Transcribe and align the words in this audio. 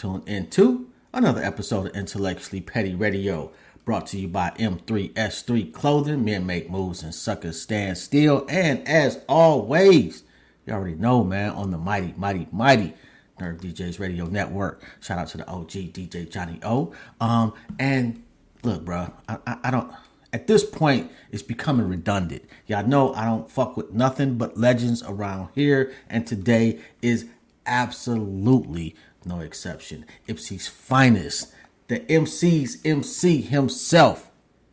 tuned 0.00 0.26
into 0.26 0.88
another 1.12 1.44
episode 1.44 1.88
of 1.88 1.94
Intellectually 1.94 2.62
Petty 2.62 2.94
Radio, 2.94 3.52
brought 3.84 4.06
to 4.06 4.18
you 4.18 4.28
by 4.28 4.48
M3S3 4.58 5.74
Clothing. 5.74 6.24
Men 6.24 6.46
make 6.46 6.70
moves 6.70 7.02
and 7.02 7.14
suckers 7.14 7.60
stand 7.60 7.98
still. 7.98 8.46
And 8.48 8.86
as 8.88 9.20
always, 9.28 10.22
you 10.64 10.72
already 10.72 10.94
know, 10.94 11.22
man, 11.22 11.50
on 11.50 11.70
the 11.70 11.76
mighty, 11.76 12.14
mighty, 12.16 12.48
mighty 12.50 12.94
Nerve 13.38 13.58
DJs 13.58 14.00
Radio 14.00 14.24
Network. 14.24 14.82
Shout 15.00 15.18
out 15.18 15.28
to 15.28 15.36
the 15.36 15.46
OG 15.46 15.68
DJ 15.68 16.30
Johnny 16.30 16.60
O. 16.62 16.94
Um, 17.20 17.52
and 17.78 18.22
look, 18.62 18.86
bro, 18.86 19.12
I, 19.28 19.36
I, 19.46 19.58
I 19.64 19.70
don't. 19.70 19.92
At 20.32 20.46
this 20.46 20.64
point, 20.64 21.12
it's 21.30 21.42
becoming 21.42 21.88
redundant. 21.88 22.44
Y'all 22.66 22.86
know 22.86 23.12
I 23.12 23.26
don't 23.26 23.50
fuck 23.50 23.76
with 23.76 23.92
nothing 23.92 24.38
but 24.38 24.56
legends 24.56 25.02
around 25.02 25.50
here, 25.54 25.92
and 26.08 26.26
today 26.26 26.78
is 27.02 27.26
absolutely 27.66 28.96
no 29.24 29.40
exception. 29.40 30.06
Ypsi's 30.28 30.68
finest, 30.68 31.52
the 31.88 32.00
MC's 32.10 32.80
MC 32.84 33.40
himself, 33.42 34.30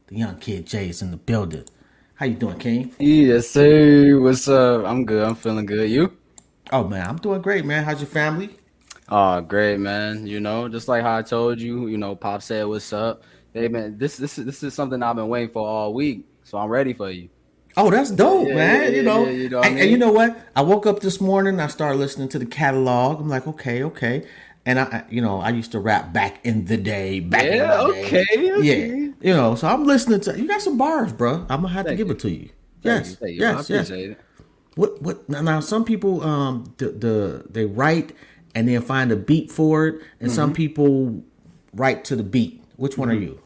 the 0.08 0.18
young 0.18 0.38
kid 0.38 0.66
Jay 0.66 0.90
is 0.90 1.02
in 1.02 1.12
the 1.12 1.18
building. 1.18 1.66
How 2.16 2.26
you 2.26 2.36
doing, 2.36 2.58
King? 2.58 2.94
Yes, 3.00 3.50
sir. 3.50 4.20
What's 4.20 4.48
up? 4.48 4.86
I'm 4.86 5.06
good. 5.06 5.24
I'm 5.24 5.36
feeling 5.36 5.66
good. 5.66 5.90
You? 5.90 6.18
Oh 6.72 6.84
man, 6.84 7.08
I'm 7.08 7.18
doing 7.18 7.42
great, 7.42 7.66
man. 7.66 7.84
How's 7.84 8.02
your 8.02 8.08
family? 8.10 8.50
Oh, 9.10 9.40
great, 9.42 9.80
man. 9.80 10.28
You 10.28 10.40
know, 10.40 10.68
just 10.68 10.88
like 10.88 11.04
how 11.04 11.18
I 11.18 11.22
told 11.22 11.62
you, 11.62 11.88
you 11.88 11.98
know, 11.98 12.16
Pop 12.16 12.42
said 12.42 12.66
what's 12.66 12.92
up. 12.92 13.24
Hey 13.54 13.68
man, 13.68 13.98
this 13.98 14.18
this 14.18 14.38
is 14.38 14.46
this 14.46 14.64
is 14.64 14.74
something 14.74 15.02
I've 15.02 15.16
been 15.16 15.30
waiting 15.30 15.50
for 15.50 15.68
all 15.68 15.94
week. 15.94 16.26
So 16.44 16.58
I'm 16.58 16.70
ready 16.70 16.94
for 16.94 17.10
you. 17.10 17.30
Oh, 17.78 17.92
that's 17.92 18.12
dope, 18.12 18.50
Yeah, 18.50 18.56
man. 18.56 18.82
yeah, 18.84 18.90
you 18.90 19.04
know, 19.04 19.30
you 19.30 19.50
know 19.50 19.62
I 19.62 19.70
and 19.70 19.92
you 19.92 19.98
know 19.98 20.12
what? 20.12 20.38
I 20.56 20.62
woke 20.64 20.88
up 20.88 21.02
this 21.02 21.22
morning. 21.22 21.60
I 21.62 21.68
started 21.68 22.00
listening 22.00 22.30
to 22.30 22.40
the 22.40 22.46
catalog. 22.48 23.22
I'm 23.22 23.30
like, 23.30 23.48
okay, 23.48 23.84
okay. 23.84 24.28
And 24.66 24.80
I, 24.80 25.06
you 25.10 25.22
know, 25.22 25.40
I 25.42 25.50
used 25.52 25.72
to 25.74 25.80
rap 25.80 26.14
back 26.14 26.46
in 26.46 26.66
the 26.66 26.78
day. 26.78 27.20
Back 27.22 27.54
in 27.54 27.60
Yeah, 27.60 27.72
the 27.72 27.78
day. 27.84 28.22
okay, 28.24 28.52
okay. 28.54 28.62
Yeah, 28.64 29.14
you 29.22 29.34
know. 29.34 29.56
So 29.56 29.68
I'm 29.68 29.86
listening 29.86 30.22
to. 30.22 30.40
You 30.40 30.48
got 30.48 30.62
some 30.62 30.78
bars, 30.78 31.14
bro. 31.14 31.46
I'm 31.50 31.62
gonna 31.62 31.70
have 31.70 31.88
to 31.88 31.94
give 31.94 32.10
you. 32.10 32.14
it 32.14 32.20
to 32.20 32.30
you. 32.32 32.50
Thank 32.84 33.06
Yes, 33.06 33.10
you, 33.10 33.16
thank 33.16 33.36
you. 33.36 33.42
Yes, 33.42 33.70
yes. 33.70 33.90
it. 33.92 34.20
What 34.76 35.02
what 35.02 35.28
now, 35.30 35.60
some 35.60 35.86
people 35.86 36.22
um 36.24 36.74
the, 36.78 36.90
the 36.92 37.46
they 37.50 37.66
write 37.66 38.14
and 38.56 38.68
then 38.68 38.82
find 38.82 39.12
a 39.12 39.16
beat 39.16 39.52
for 39.52 39.88
it 39.88 40.02
and 40.20 40.32
some 40.32 40.52
Mm-hmm. 40.52 40.54
people 40.54 41.24
write 41.74 42.04
to 42.06 42.16
the 42.16 42.24
beat. 42.24 42.64
Which 42.78 42.98
one 42.98 43.10
are 43.10 43.16
you? 43.16 43.42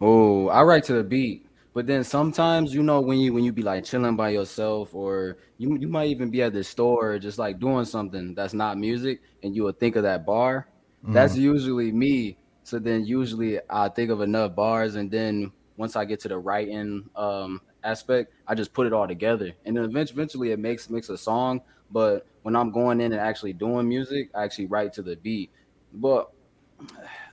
Oh, 0.00 0.48
I 0.48 0.62
write 0.62 0.84
to 0.84 0.94
the 0.94 1.04
beat. 1.04 1.45
But 1.76 1.86
then 1.86 2.04
sometimes, 2.04 2.72
you 2.72 2.82
know, 2.82 3.02
when 3.02 3.18
you 3.18 3.34
when 3.34 3.44
you 3.44 3.52
be 3.52 3.60
like 3.60 3.84
chilling 3.84 4.16
by 4.16 4.30
yourself, 4.30 4.94
or 4.94 5.36
you 5.58 5.76
you 5.76 5.88
might 5.88 6.08
even 6.08 6.30
be 6.30 6.40
at 6.40 6.54
the 6.54 6.64
store, 6.64 7.18
just 7.18 7.38
like 7.38 7.60
doing 7.60 7.84
something 7.84 8.34
that's 8.34 8.54
not 8.54 8.78
music, 8.78 9.20
and 9.42 9.54
you 9.54 9.62
will 9.64 9.72
think 9.72 9.94
of 9.96 10.02
that 10.04 10.24
bar. 10.24 10.68
That's 11.02 11.36
usually 11.36 11.92
me. 11.92 12.38
So 12.62 12.78
then 12.78 13.04
usually 13.04 13.60
I 13.68 13.90
think 13.90 14.10
of 14.10 14.22
enough 14.22 14.54
bars, 14.54 14.94
and 14.94 15.10
then 15.10 15.52
once 15.76 15.96
I 15.96 16.06
get 16.06 16.18
to 16.20 16.28
the 16.28 16.38
writing 16.38 17.10
um, 17.14 17.60
aspect, 17.84 18.32
I 18.48 18.54
just 18.54 18.72
put 18.72 18.86
it 18.86 18.94
all 18.94 19.06
together, 19.06 19.52
and 19.66 19.76
then 19.76 19.84
eventually, 19.84 20.16
eventually 20.16 20.52
it 20.52 20.58
makes 20.58 20.88
makes 20.88 21.10
a 21.10 21.18
song. 21.18 21.60
But 21.90 22.26
when 22.40 22.56
I'm 22.56 22.70
going 22.70 23.02
in 23.02 23.12
and 23.12 23.20
actually 23.20 23.52
doing 23.52 23.86
music, 23.86 24.30
I 24.34 24.44
actually 24.44 24.64
write 24.64 24.94
to 24.94 25.02
the 25.02 25.16
beat. 25.16 25.50
But 25.92 26.32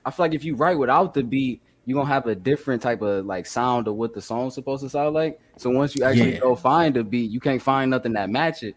I 0.04 0.10
feel 0.10 0.24
like 0.24 0.34
if 0.34 0.44
you 0.44 0.54
write 0.54 0.78
without 0.78 1.14
the 1.14 1.22
beat, 1.22 1.62
you're 1.86 1.96
gonna 2.00 2.12
have 2.12 2.26
a 2.26 2.34
different 2.34 2.82
type 2.82 3.02
of 3.02 3.26
like 3.26 3.46
sound 3.46 3.88
of 3.88 3.94
what 3.96 4.14
the 4.14 4.20
song's 4.22 4.54
supposed 4.54 4.82
to 4.82 4.88
sound 4.88 5.14
like. 5.14 5.38
So 5.58 5.70
once 5.70 5.94
you 5.94 6.04
actually 6.04 6.34
Yeah. 6.34 6.40
go 6.40 6.54
find 6.54 6.94
the 6.94 7.04
beat, 7.04 7.30
you 7.30 7.40
can't 7.40 7.60
find 7.62 7.90
nothing 7.90 8.12
that 8.14 8.30
match 8.30 8.62
it. 8.62 8.76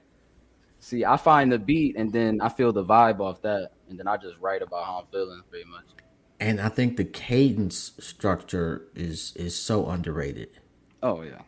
See, 0.79 1.03
I 1.06 1.17
find 1.17 1.51
the 1.51 1.57
beat 1.59 1.96
and 1.97 2.12
then 2.12 2.40
I 2.41 2.50
feel 2.50 2.72
the 2.72 2.84
vibe 2.84 3.19
off 3.19 3.41
that, 3.41 3.72
and 3.90 3.97
then 3.97 4.07
I 4.07 4.17
just 4.17 4.35
write 4.40 4.62
about 4.62 4.85
how 4.85 5.00
I'm 5.00 5.06
feeling 5.07 5.41
pretty 5.50 5.66
much. 5.69 5.85
And 6.40 6.62
I 6.62 6.69
think 6.69 6.97
the 6.97 7.06
cadence 7.06 7.94
structure 8.00 8.88
is 8.96 9.34
is 9.35 9.56
so 9.56 9.88
underrated. 9.88 10.50
Oh 11.01 11.22
yeah. 11.23 11.41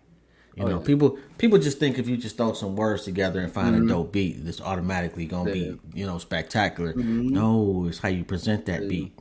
You 0.56 0.64
Oh, 0.64 0.66
know, 0.66 0.72
yeah. 0.72 0.76
Mm-hmm. 0.78 0.86
people 0.86 1.18
people 1.38 1.58
just 1.60 1.78
think 1.80 2.00
if 2.00 2.08
you 2.10 2.18
just 2.18 2.38
throw 2.38 2.54
some 2.54 2.76
words 2.76 3.04
together 3.04 3.40
and 3.40 3.52
find 3.52 3.76
a 3.76 3.86
dope 3.88 4.12
beat, 4.14 4.38
it's 4.46 4.60
automatically 4.62 5.26
gonna 5.26 5.52
Yeah. 5.52 5.72
be 5.74 5.80
you 6.00 6.06
know 6.08 6.18
spectacular. 6.18 6.94
Mhm. 6.94 7.30
No, 7.30 7.86
it's 7.88 8.00
how 8.00 8.10
you 8.10 8.24
present 8.24 8.66
that 8.66 8.84
Yeah. 8.84 8.88
beat. 8.90 9.19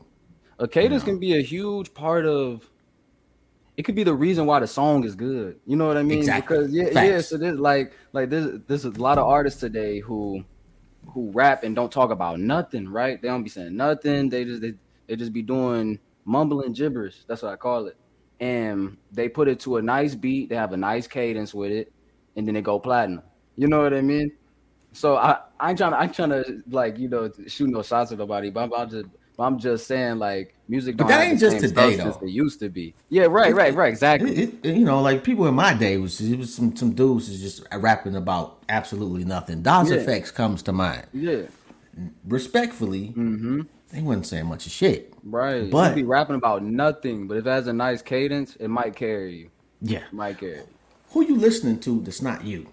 A 0.59 0.67
cadence 0.67 1.05
can 1.05 1.19
be 1.19 1.39
a 1.39 1.43
huge 1.43 1.95
part 1.95 2.27
of 2.27 2.69
it 3.79 3.85
could 3.85 3.95
be 3.95 4.03
the 4.03 4.15
reason 4.15 4.45
why 4.45 4.59
the 4.59 4.67
song 4.67 5.05
is 5.05 5.15
good. 5.15 5.61
You 5.65 5.77
know 5.77 5.87
what 5.87 5.97
I 5.97 6.03
mean? 6.03 6.19
Exactly. 6.19 6.59
Because 6.59 6.73
yeah, 6.73 6.85
Facts. 6.87 7.09
yeah. 7.09 7.21
So 7.21 7.37
there's 7.37 7.61
like 7.61 7.93
like 8.13 8.29
there's 8.29 8.61
there's 8.67 8.85
a 8.85 8.91
lot 8.91 9.19
of 9.19 9.27
artists 9.29 9.61
today 9.61 10.01
who 10.01 10.45
who 11.07 11.31
rap 11.31 11.63
and 11.63 11.77
don't 11.77 11.93
talk 11.93 12.11
about 12.11 12.41
nothing, 12.41 12.89
right? 12.89 13.23
They 13.23 13.29
don't 13.29 13.45
be 13.45 13.49
saying 13.49 13.77
nothing. 13.77 14.31
They 14.31 14.45
just 14.45 14.61
they, 14.61 14.75
they 15.07 15.15
just 15.15 15.33
be 15.33 15.43
doing 15.43 16.01
mumbling 16.25 16.73
gibberish. 16.73 17.23
That's 17.29 17.43
what 17.43 17.53
I 17.53 17.57
call 17.57 17.87
it. 17.87 17.97
And 18.41 18.97
they 19.13 19.29
put 19.29 19.47
it 19.47 19.61
to 19.61 19.77
a 19.77 19.83
nice 19.83 20.17
beat. 20.17 20.49
They 20.49 20.57
have 20.57 20.73
a 20.73 20.77
nice 20.77 21.07
cadence 21.07 21.55
with 21.55 21.71
it, 21.71 21.93
and 22.35 22.49
then 22.49 22.55
they 22.55 22.63
go 22.63 22.81
platinum. 22.81 23.23
You 23.57 23.69
know 23.69 23.81
what 23.81 23.95
I 23.95 24.01
mean? 24.01 24.33
So 24.93 25.17
I 25.17 25.39
I 25.61 25.71
ain't 25.71 25.79
trying 25.79 25.93
to 25.93 25.99
I 25.99 26.03
ain't 26.03 26.15
trying 26.15 26.31
to 26.31 26.63
like 26.69 26.99
you 26.99 27.09
know 27.09 27.31
shoot 27.47 27.71
no 27.71 27.83
shots 27.83 28.11
at 28.11 28.19
nobody, 28.19 28.51
but 28.51 28.65
I'm, 28.65 28.75
I'm 28.75 28.91
just 28.91 29.07
but 29.38 29.44
I'm 29.44 29.59
just 29.59 29.87
saying 29.87 30.19
like 30.19 30.54
music. 30.69 30.97
But 30.99 31.06
that 31.09 31.25
ain't 31.26 31.38
just 31.41 31.60
today, 31.60 31.94
though. 31.97 32.19
It 32.21 32.28
used 32.28 32.59
to 32.60 32.69
be. 32.69 32.93
Yeah, 33.09 33.26
right, 33.31 33.54
right, 33.54 33.72
right. 33.72 33.88
Exactly. 33.88 34.37
It, 34.37 34.54
it, 34.65 34.75
you 34.75 34.84
know, 34.84 35.00
like 35.00 35.22
people 35.25 35.47
in 35.47 35.54
my 35.54 35.72
day 35.72 35.97
was 35.97 36.21
it 36.21 36.37
was 36.37 36.53
some 36.53 36.75
some 36.76 36.93
dudes 36.93 37.28
is 37.31 37.41
just 37.41 37.65
rapping 37.72 38.16
about 38.16 38.59
absolutely 38.69 39.25
nothing. 39.25 39.62
Das 39.62 39.88
Yeah. 39.88 39.98
EFX 39.98 40.34
comes 40.34 40.62
to 40.65 40.72
mind. 40.72 41.06
yeah. 41.15 41.43
Respectfully, 42.27 43.09
Mm-hmm. 43.16 43.60
they 43.93 44.03
wasn't 44.03 44.27
saying 44.27 44.47
much 44.47 44.66
of 44.66 44.72
shit. 44.72 45.12
Right. 45.25 45.71
But- 45.71 45.91
you 45.97 46.03
be 46.03 46.09
rapping 46.09 46.37
about 46.37 46.62
nothing, 46.65 47.27
but 47.28 47.37
if 47.38 47.47
it 47.47 47.50
has 47.50 47.66
a 47.69 47.72
nice 47.72 48.03
cadence, 48.03 48.56
it 48.56 48.69
might 48.69 48.94
carry 48.97 49.34
you. 49.37 49.50
Yeah. 49.81 49.98
It 50.06 50.12
might 50.12 50.38
carry. 50.38 50.62
Who 51.10 51.25
you 51.25 51.37
listening 51.37 51.78
to 51.81 52.00
that's 52.03 52.22
not 52.22 52.44
you? 52.44 52.66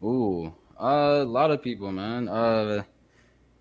You. 0.00 0.08
Ooh, 0.08 0.54
uh, 0.80 1.22
a 1.22 1.24
lot 1.24 1.50
of 1.50 1.60
people, 1.62 1.90
man. 1.92 2.28
Uh, 2.28 2.84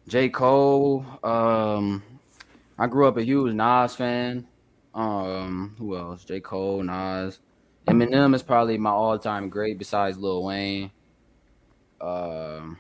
J. 0.08 0.30
Cole. 0.30 1.04
Um, 1.24 2.04
I 2.78 2.88
grew 2.88 3.08
up 3.08 3.18
a 3.18 3.24
huge 3.24 3.54
Nas 3.54 3.96
fan. 3.96 4.48
Um, 4.94 5.76
who 5.78 5.98
else? 5.98 6.26
J. 6.26 6.40
Cole, 6.40 6.84
Nas. 6.84 7.40
Eminem 7.88 8.36
is 8.36 8.44
probably 8.44 8.78
my 8.78 8.90
all-time 8.90 9.50
great 9.50 9.78
besides 9.78 10.18
Lil 10.18 10.44
Wayne. 10.44 10.92
Um, 12.02 12.78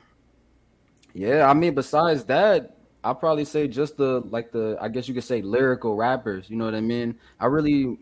yeah, 1.13 1.49
I 1.49 1.53
mean, 1.53 1.73
besides 1.73 2.25
that, 2.25 2.75
I'll 3.03 3.15
probably 3.15 3.45
say 3.45 3.67
just 3.67 3.97
the 3.97 4.21
like 4.29 4.51
the 4.51 4.77
I 4.81 4.89
guess 4.89 5.07
you 5.07 5.13
could 5.13 5.23
say 5.23 5.41
lyrical 5.41 5.95
rappers. 5.95 6.49
You 6.49 6.57
know 6.57 6.65
what 6.65 6.75
I 6.75 6.81
mean? 6.81 7.17
I 7.39 7.45
really 7.45 7.97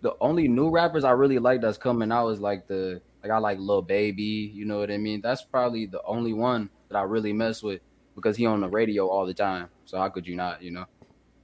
the 0.00 0.14
only 0.20 0.48
new 0.48 0.68
rappers 0.68 1.04
I 1.04 1.12
really 1.12 1.38
like 1.38 1.60
that's 1.60 1.78
coming 1.78 2.10
out 2.10 2.28
is 2.30 2.40
like 2.40 2.66
the 2.66 3.00
like 3.22 3.30
I 3.30 3.38
like 3.38 3.58
Lil 3.58 3.82
Baby. 3.82 4.50
You 4.52 4.64
know 4.64 4.78
what 4.80 4.90
I 4.90 4.98
mean? 4.98 5.20
That's 5.20 5.42
probably 5.42 5.86
the 5.86 6.02
only 6.04 6.32
one 6.32 6.70
that 6.88 6.98
I 6.98 7.02
really 7.02 7.32
mess 7.32 7.62
with 7.62 7.80
because 8.16 8.36
he 8.36 8.46
on 8.46 8.60
the 8.60 8.68
radio 8.68 9.06
all 9.06 9.26
the 9.26 9.34
time. 9.34 9.68
So 9.84 9.98
how 9.98 10.08
could 10.08 10.26
you 10.26 10.34
not? 10.34 10.60
You 10.60 10.72
know? 10.72 10.86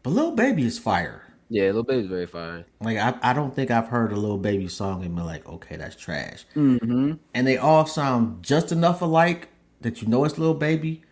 But 0.08 0.14
Lil 0.14 0.32
Baby 0.32 0.64
is 0.64 0.78
fire. 0.78 1.20
Yeah, 1.50 1.70
Lil 1.72 1.82
Baby's 1.82 2.06
very 2.06 2.24
fire. 2.24 2.64
Like 2.80 2.96
I, 2.96 3.14
I 3.20 3.34
don't 3.34 3.54
think 3.54 3.70
I've 3.70 3.88
heard 3.88 4.10
a 4.10 4.16
Lil 4.16 4.38
Baby 4.38 4.66
song 4.66 5.04
and 5.04 5.14
been 5.14 5.26
like, 5.26 5.46
okay, 5.46 5.76
that's 5.76 5.94
trash. 5.96 6.46
Mm-hmm. 6.56 7.16
And 7.34 7.46
they 7.46 7.58
all 7.58 7.84
sound 7.84 8.42
just 8.42 8.72
enough 8.72 9.02
alike 9.02 9.50
that 9.82 10.00
you 10.00 10.08
know 10.08 10.24
it's 10.24 10.38
Lil 10.38 10.54
Baby, 10.54 11.02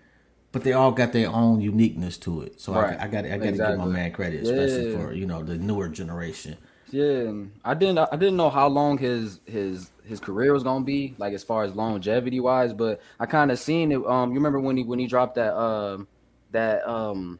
but 0.50 0.64
they 0.64 0.72
all 0.72 0.92
got 0.92 1.12
their 1.12 1.28
own 1.28 1.60
uniqueness 1.60 2.16
to 2.18 2.40
it. 2.40 2.58
So 2.58 2.72
Right. 2.72 2.98
I, 2.98 3.04
I 3.04 3.08
got 3.08 3.26
I 3.26 3.36
got 3.36 3.44
to 3.44 3.52
give 3.52 3.78
my 3.78 3.84
man 3.84 4.12
credit, 4.12 4.44
especially 4.44 4.92
Yeah. 4.92 4.96
for 4.96 5.12
you 5.12 5.26
know 5.26 5.42
the 5.42 5.58
newer 5.58 5.90
generation. 5.90 6.56
Yeah, 6.90 7.32
I 7.66 7.74
didn't 7.74 7.98
I 7.98 8.16
didn't 8.16 8.38
know 8.38 8.48
how 8.48 8.68
long 8.68 8.96
his 8.96 9.40
his 9.44 9.90
his 10.06 10.20
career 10.20 10.54
was 10.54 10.62
gonna 10.62 10.86
be, 10.86 11.14
like 11.18 11.34
as 11.34 11.44
far 11.44 11.64
as 11.64 11.74
longevity 11.74 12.40
wise, 12.40 12.72
but 12.72 13.02
I 13.20 13.26
kind 13.26 13.50
of 13.50 13.58
seen 13.58 13.92
it. 13.92 14.02
Um, 14.06 14.30
you 14.30 14.36
remember 14.36 14.58
when 14.58 14.78
he 14.78 14.84
when 14.84 14.98
he 14.98 15.06
dropped 15.06 15.34
that 15.34 15.54
um 15.54 16.08
that 16.52 16.88
um 16.88 17.38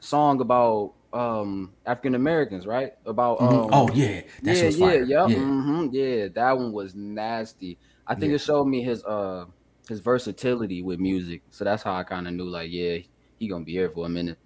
song 0.00 0.40
about 0.40 0.94
um 1.12 1.74
African 1.86 2.14
Americans, 2.14 2.66
right? 2.66 2.92
About 3.04 3.40
um, 3.40 3.48
Mhm. 3.48 3.70
oh 3.72 3.90
yeah, 3.92 4.22
that 4.44 4.56
yeah, 4.56 4.68
yeah, 4.68 4.70
fire. 4.70 5.02
yeah, 5.04 5.26
yeah. 5.28 5.38
hmm 5.38 5.88
yeah. 5.92 6.28
That 6.34 6.56
one 6.58 6.72
was 6.72 6.94
nasty. 6.94 7.78
I 8.06 8.14
think 8.14 8.30
Yeah. 8.30 8.36
it 8.36 8.40
showed 8.40 8.66
me 8.66 8.82
his 8.82 9.04
uh 9.04 9.46
his 9.88 10.00
versatility 10.00 10.82
with 10.82 11.00
music, 11.00 11.42
so 11.50 11.64
that's 11.64 11.82
how 11.82 11.94
I 11.94 12.04
kind 12.04 12.28
of 12.28 12.34
knew 12.34 12.44
like, 12.48 12.70
yeah, 12.70 12.98
he 13.38 13.48
gonna 13.48 13.64
be 13.64 13.72
here 13.72 13.90
for 13.90 14.06
a 14.06 14.08
minute. 14.08 14.38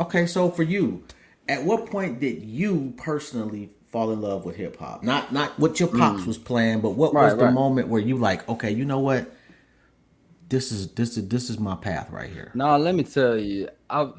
Okay, 0.00 0.26
so 0.26 0.50
for 0.50 0.62
you, 0.62 1.04
at 1.48 1.62
what 1.64 1.86
point 1.86 2.20
did 2.20 2.42
you 2.42 2.94
personally 2.96 3.70
fall 3.90 4.12
in 4.12 4.20
love 4.20 4.44
with 4.44 4.56
hip 4.56 4.76
hop? 4.78 5.02
Not 5.02 5.32
not 5.32 5.58
what 5.58 5.80
your 5.80 5.88
pops 5.88 6.24
was 6.26 6.38
playing, 6.38 6.80
but 6.80 6.90
what 6.90 7.12
was 7.12 7.20
Mm. 7.20 7.26
Right, 7.26 7.38
the 7.38 7.44
right. 7.46 7.54
moment 7.54 7.88
where 7.88 8.00
you 8.00 8.16
like, 8.16 8.48
okay, 8.48 8.70
you 8.70 8.84
know 8.84 9.00
what? 9.00 9.30
This 10.48 10.72
is 10.72 10.92
this 10.94 11.16
is 11.18 11.28
this 11.28 11.50
is 11.50 11.58
my 11.58 11.74
path 11.76 12.10
right 12.10 12.30
here. 12.30 12.52
Now 12.54 12.76
let 12.76 12.94
me 12.94 13.02
tell 13.04 13.36
you, 13.36 13.68
I 13.90 14.10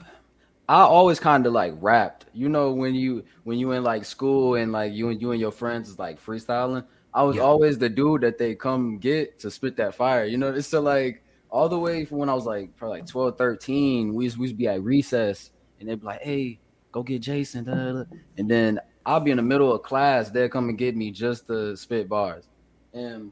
I 0.70 0.82
always 0.84 1.20
kind 1.20 1.46
of 1.48 1.54
like 1.54 1.74
rapped. 1.82 2.28
You 2.34 2.48
know, 2.48 2.72
when 2.72 2.96
you 2.96 3.26
when 3.44 3.58
you 3.60 3.72
in 3.74 3.84
like 3.84 4.06
school 4.06 4.56
and 4.56 4.72
like 4.72 4.94
you 4.94 5.10
and 5.10 5.22
you 5.22 5.32
and 5.32 5.42
your 5.42 5.52
friends 5.52 5.90
is 5.90 6.00
like 6.00 6.24
freestyling. 6.24 6.86
I 7.14 7.24
was 7.24 7.38
Yeah. 7.38 7.42
always 7.42 7.80
the 7.80 7.90
dude 7.90 8.22
that 8.22 8.38
they 8.38 8.54
come 8.56 9.00
get 9.00 9.40
to 9.40 9.50
spit 9.52 9.76
that 9.78 9.96
fire. 9.96 10.26
You 10.26 10.38
know, 10.38 10.54
it's 10.54 10.68
so 10.68 10.80
like 10.82 11.24
all 11.50 11.68
the 11.68 11.80
way 11.80 12.06
from 12.06 12.20
when 12.20 12.30
I 12.30 12.36
was 12.36 12.46
like 12.46 12.76
probably 12.78 13.00
like 13.00 13.08
12, 13.10 13.36
13, 13.38 14.14
we 14.14 14.26
used, 14.26 14.38
we 14.38 14.44
used 14.44 14.54
to 14.54 14.58
be 14.60 14.68
at 14.68 14.84
recess 14.84 15.50
and 15.80 15.90
they'd 15.90 16.00
be 16.00 16.06
like, 16.06 16.22
hey, 16.22 16.60
go 16.92 17.02
get 17.02 17.22
Jason. 17.24 17.66
da, 17.66 17.74
da, 17.74 17.92
da." 17.94 18.04
And 18.38 18.50
then 18.50 18.80
I'll 19.08 19.20
be 19.20 19.32
in 19.32 19.38
the 19.38 19.44
middle 19.44 19.74
of 19.74 19.82
class, 19.82 20.30
they'll 20.30 20.50
come 20.50 20.70
and 20.70 20.78
get 20.78 20.96
me 20.96 21.10
just 21.10 21.48
to 21.48 21.76
spit 21.76 22.08
bars. 22.08 22.48
And 22.94 23.32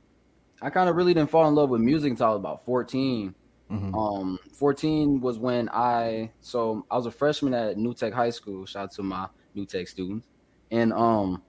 I 0.59 0.71
kind 0.71 0.89
of 0.89 0.95
really 0.95 1.13
didn't 1.13 1.29
fall 1.29 1.47
in 1.47 1.53
love 1.53 1.69
with 1.69 1.81
music 1.81 2.09
until 2.09 2.25
I 2.25 2.29
was 2.29 2.39
about 2.39 2.65
14. 2.65 3.35
Mhm. 3.71 3.93
Um, 3.93 4.39
14 4.53 5.19
was 5.19 5.37
when 5.39 5.69
I 5.69 6.31
so 6.39 6.85
I 6.89 6.95
was 6.95 7.05
a 7.05 7.11
freshman 7.11 7.53
at 7.53 7.77
New 7.77 7.93
Tech 7.93 8.13
High 8.13 8.29
School. 8.29 8.65
Shout 8.65 8.83
out 8.85 8.91
to 8.93 9.03
my 9.03 9.27
New 9.55 9.65
Tech 9.65 9.87
students. 9.87 10.27
And 10.71 10.93
um 10.93 11.43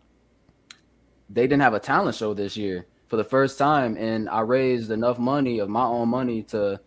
they 1.28 1.42
didn't 1.42 1.62
have 1.62 1.74
a 1.74 1.80
talent 1.80 2.16
show 2.16 2.34
this 2.34 2.56
year 2.56 2.86
for 3.06 3.16
the 3.16 3.24
first 3.24 3.58
time, 3.58 3.96
and 3.96 4.28
I 4.28 4.40
raised 4.40 4.90
enough 4.90 5.18
money 5.18 5.58
of 5.58 5.68
my 5.68 5.84
own 5.84 6.08
money 6.08 6.42
to 6.44 6.80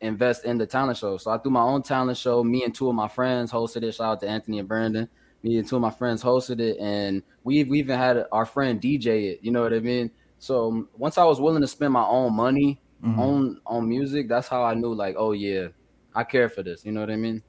invest 0.00 0.44
in 0.44 0.58
the 0.58 0.66
talent 0.66 0.98
show. 0.98 1.16
So 1.16 1.30
I 1.30 1.38
threw 1.38 1.50
my 1.50 1.62
own 1.62 1.82
talent 1.82 2.18
show. 2.18 2.44
Me 2.44 2.64
and 2.64 2.74
two 2.74 2.88
of 2.88 2.94
my 2.94 3.08
friends 3.08 3.50
hosted 3.52 3.82
it. 3.82 3.92
Shout 3.94 4.12
out 4.12 4.20
to 4.20 4.28
Anthony 4.28 4.58
and 4.58 4.68
Brandon. 4.68 5.08
Me 5.42 5.58
and 5.58 5.68
two 5.68 5.76
of 5.76 5.82
my 5.82 5.90
friends 5.90 6.22
hosted 6.22 6.60
it, 6.60 6.78
and 6.78 7.22
we 7.44 7.64
we 7.64 7.78
even 7.80 7.98
had 7.98 8.26
our 8.32 8.46
friend 8.46 8.80
DJ 8.80 9.28
it. 9.32 9.40
You 9.42 9.50
know 9.52 9.62
what 9.62 9.74
I 9.74 9.80
mean? 9.80 10.10
So 10.38 10.68
um, 10.68 10.88
once 10.96 11.18
I 11.18 11.24
was 11.24 11.40
willing 11.40 11.62
to 11.62 11.68
spend 11.68 11.92
my 11.92 12.04
own 12.06 12.34
money 12.34 12.80
Mhm. 13.02 13.18
on 13.18 13.60
on 13.66 13.88
music, 13.88 14.28
that's 14.28 14.48
how 14.48 14.62
I 14.64 14.74
knew 14.74 14.92
like, 14.94 15.14
oh 15.18 15.32
yeah, 15.32 15.68
I 16.14 16.24
care 16.24 16.48
for 16.48 16.62
this. 16.62 16.84
You 16.84 16.92
know 16.92 17.00
what 17.00 17.10
I 17.10 17.16
mean? 17.16 17.42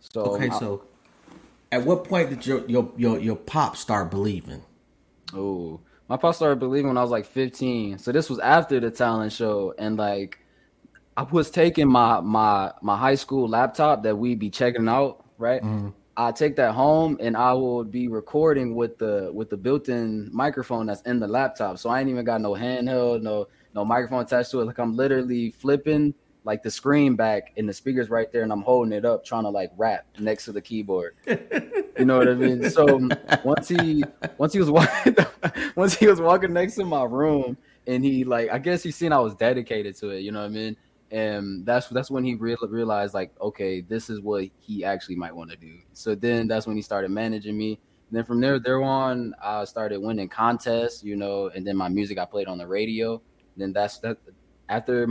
So 0.00 0.22
Okay, 0.22 0.48
I- 0.50 0.58
so 0.58 0.82
at 1.72 1.84
what 1.84 2.04
point 2.04 2.30
did 2.30 2.46
your 2.46 2.64
your 2.66 2.90
your, 2.96 3.18
your 3.18 3.36
pop 3.36 3.76
start 3.76 4.10
believing? 4.10 4.62
Oh, 5.34 5.80
my 6.08 6.16
pop 6.16 6.34
started 6.34 6.58
believing 6.58 6.88
when 6.88 6.98
I 6.98 7.02
was 7.02 7.10
like 7.10 7.26
15. 7.26 7.98
So 7.98 8.12
this 8.12 8.30
was 8.30 8.38
after 8.38 8.78
the 8.80 8.90
talent 8.90 9.32
show, 9.32 9.74
and 9.78 9.96
like 9.96 10.38
I 11.16 11.22
was 11.22 11.50
taking 11.50 11.88
my 11.88 12.20
my 12.20 12.72
my 12.82 12.96
high 12.96 13.14
school 13.14 13.48
laptop 13.48 14.02
that 14.04 14.16
we'd 14.16 14.38
be 14.38 14.50
checking 14.50 14.88
out, 14.88 15.24
right? 15.38 15.62
Mhm. 15.62 15.92
I 16.18 16.32
take 16.32 16.56
that 16.56 16.72
home 16.72 17.18
and 17.20 17.36
I 17.36 17.52
would 17.52 17.90
be 17.90 18.08
recording 18.08 18.74
with 18.74 18.96
the 18.98 19.30
with 19.34 19.50
the 19.50 19.56
built-in 19.56 20.30
microphone 20.32 20.86
that's 20.86 21.02
in 21.02 21.20
the 21.20 21.26
laptop. 21.28 21.76
So 21.78 21.90
I 21.90 22.00
ain't 22.00 22.08
even 22.08 22.24
got 22.24 22.40
no 22.40 22.52
handheld, 22.52 23.22
no 23.22 23.48
no 23.76 23.84
microphone 23.84 24.22
attached 24.22 24.50
to 24.52 24.60
it. 24.60 24.64
Like 24.64 24.78
I'm 24.78 24.96
literally 24.96 25.52
flipping 25.52 26.14
like 26.44 26.62
the 26.62 26.70
screen 26.70 27.14
back 27.14 27.52
and 27.56 27.68
the 27.68 27.72
speakers 27.72 28.08
right 28.08 28.32
there, 28.32 28.42
and 28.42 28.50
I'm 28.50 28.62
holding 28.62 28.92
it 28.92 29.04
up, 29.04 29.24
trying 29.24 29.44
to 29.44 29.50
like 29.50 29.70
rap 29.76 30.06
next 30.18 30.46
to 30.46 30.52
the 30.52 30.62
keyboard. 30.62 31.14
You 31.98 32.04
know 32.04 32.18
what 32.18 32.28
I 32.28 32.34
mean? 32.34 32.68
So 32.70 33.08
once 33.44 33.68
he 33.68 34.02
once 34.38 34.52
he 34.52 34.58
was 34.58 34.70
walking 34.70 35.16
once 35.76 35.94
he 35.94 36.06
was 36.06 36.20
walking 36.20 36.52
next 36.52 36.74
to 36.76 36.84
my 36.84 37.04
room 37.04 37.56
and 37.86 38.04
he 38.04 38.24
like 38.24 38.50
I 38.50 38.58
guess 38.58 38.82
he 38.82 38.90
seen 38.90 39.12
I 39.12 39.18
was 39.18 39.34
dedicated 39.34 39.96
to 39.98 40.10
it, 40.10 40.20
you 40.20 40.32
know 40.32 40.40
what 40.40 40.46
I 40.46 40.50
mean? 40.50 40.76
And 41.10 41.64
that's 41.64 41.88
that's 41.88 42.10
when 42.10 42.24
he 42.24 42.34
real, 42.34 42.58
realized 42.68 43.14
like 43.14 43.32
okay, 43.40 43.82
this 43.82 44.08
is 44.08 44.20
what 44.20 44.44
he 44.58 44.84
actually 44.84 45.16
might 45.16 45.34
want 45.34 45.50
to 45.50 45.56
do. 45.56 45.78
So 45.92 46.14
then 46.14 46.48
that's 46.48 46.66
when 46.66 46.76
he 46.76 46.82
started 46.82 47.10
managing 47.10 47.56
me. 47.58 47.78
And 48.08 48.16
then 48.16 48.24
from 48.24 48.40
there 48.40 48.58
there 48.58 48.82
on 48.82 49.34
I 49.42 49.64
started 49.64 50.00
winning 50.00 50.28
contests, 50.28 51.02
you 51.02 51.16
know, 51.16 51.48
and 51.54 51.66
then 51.66 51.76
my 51.76 51.88
music 51.88 52.18
I 52.18 52.24
played 52.24 52.46
on 52.46 52.58
the 52.58 52.66
radio. 52.66 53.20
Then 53.56 53.72
that's 53.72 53.98
that 53.98 54.18
after 54.68 55.08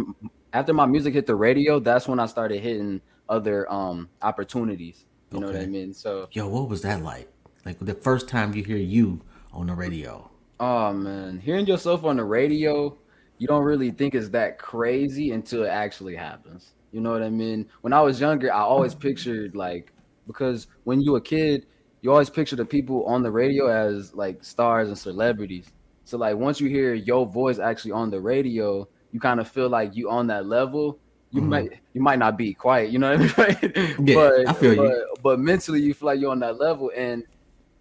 after 0.54 0.74
my 0.74 0.86
music 0.86 1.14
hit 1.14 1.26
the 1.26 1.36
radio, 1.36 1.80
that's 1.80 2.08
when 2.08 2.20
I 2.20 2.26
started 2.26 2.62
hitting 2.62 3.02
other 3.30 3.72
um 3.72 4.10
opportunities. 4.22 5.06
You 5.32 5.40
know 5.40 5.48
what 5.48 5.56
I 5.58 5.66
mean? 5.66 5.94
So 5.94 6.30
Yo, 6.32 6.48
what 6.48 6.70
was 6.70 6.82
that 6.84 7.02
like? 7.02 7.30
Like 7.66 7.80
the 7.80 7.96
first 7.96 8.30
time 8.30 8.54
you 8.54 8.64
hear 8.64 8.78
you 8.78 9.22
on 9.52 9.68
the 9.68 9.74
radio. 9.74 10.30
Oh 10.60 10.94
man, 10.94 11.40
hearing 11.40 11.66
yourself 11.66 12.06
on 12.06 12.18
the 12.18 12.24
radio, 12.24 12.98
you 13.38 13.48
don't 13.48 13.64
really 13.64 13.92
think 13.92 14.16
it's 14.16 14.30
that 14.30 14.58
crazy 14.60 15.32
until 15.32 15.64
it 15.64 15.70
actually 15.70 16.16
happens. 16.16 16.74
You 16.92 17.02
know 17.02 17.12
what 17.12 17.24
I 17.24 17.30
mean? 17.30 17.68
When 17.82 17.92
I 17.92 18.02
was 18.02 18.22
younger, 18.22 18.54
I 18.54 18.62
always 18.62 18.96
pictured 18.96 19.56
like 19.56 19.92
because 20.28 20.68
when 20.86 21.02
you 21.02 21.16
a 21.18 21.22
kid, 21.22 21.66
you 22.02 22.12
always 22.12 22.30
picture 22.30 22.56
the 22.56 22.66
people 22.66 23.04
on 23.06 23.24
the 23.24 23.32
radio 23.32 23.68
as 23.68 24.14
like 24.14 24.44
stars 24.44 24.88
and 24.88 24.98
celebrities. 24.98 25.72
So 26.06 26.18
like 26.18 26.38
once 26.38 26.62
you 26.62 26.70
hear 26.70 26.94
your 26.94 27.26
voice 27.26 27.60
actually 27.60 27.92
on 27.92 28.10
the 28.10 28.22
radio, 28.22 28.88
you 29.12 29.20
kind 29.20 29.40
of 29.40 29.48
feel 29.48 29.70
like 29.70 29.96
you 29.96 30.10
on 30.10 30.28
that 30.28 30.46
level. 30.46 31.00
You 31.32 31.42
Mhm. 31.42 31.48
might 31.50 31.72
you 31.94 32.02
might 32.02 32.20
not 32.20 32.38
be 32.38 32.54
quiet, 32.54 32.92
you 32.92 33.00
know 33.00 33.18
what 33.18 33.40
I 33.40 33.58
mean? 33.62 33.74
Yeah, 34.08 34.16
but, 34.16 34.48
I 34.50 34.54
feel 34.54 34.74
you. 34.74 35.06
but, 35.14 35.24
But 35.24 35.40
mentally, 35.40 35.82
you 35.82 35.94
feel 35.94 36.08
like 36.08 36.20
you're 36.20 36.32
on 36.32 36.40
that 36.40 36.58
level, 36.60 36.92
and 36.96 37.24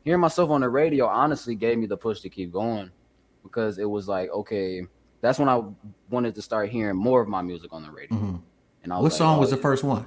hearing 0.05 0.21
myself 0.21 0.51
on 0.51 0.61
the 0.63 0.69
radio 0.69 1.07
honestly 1.07 1.55
gave 1.55 1.79
me 1.79 1.87
the 1.87 1.97
push 1.97 2.21
to 2.21 2.29
keep 2.31 2.51
going 2.53 2.91
because 3.43 3.79
it 3.79 3.85
was 3.89 4.07
like 4.09 4.31
okay 4.31 4.83
that's 5.23 5.39
when 5.39 5.49
i 5.49 5.63
wanted 6.11 6.35
to 6.35 6.43
start 6.43 6.69
hearing 6.69 6.97
more 6.97 7.23
of 7.23 7.29
my 7.29 7.41
music 7.43 7.73
on 7.73 7.83
the 7.83 7.91
radio 7.91 8.17
Mhm. 8.19 8.41
and 8.83 8.93
I 8.93 8.97
What 8.97 9.05
like, 9.05 9.13
song 9.13 9.37
oh, 9.39 9.41
was 9.41 9.51
the 9.51 9.57
first 9.57 9.83
one? 9.85 10.05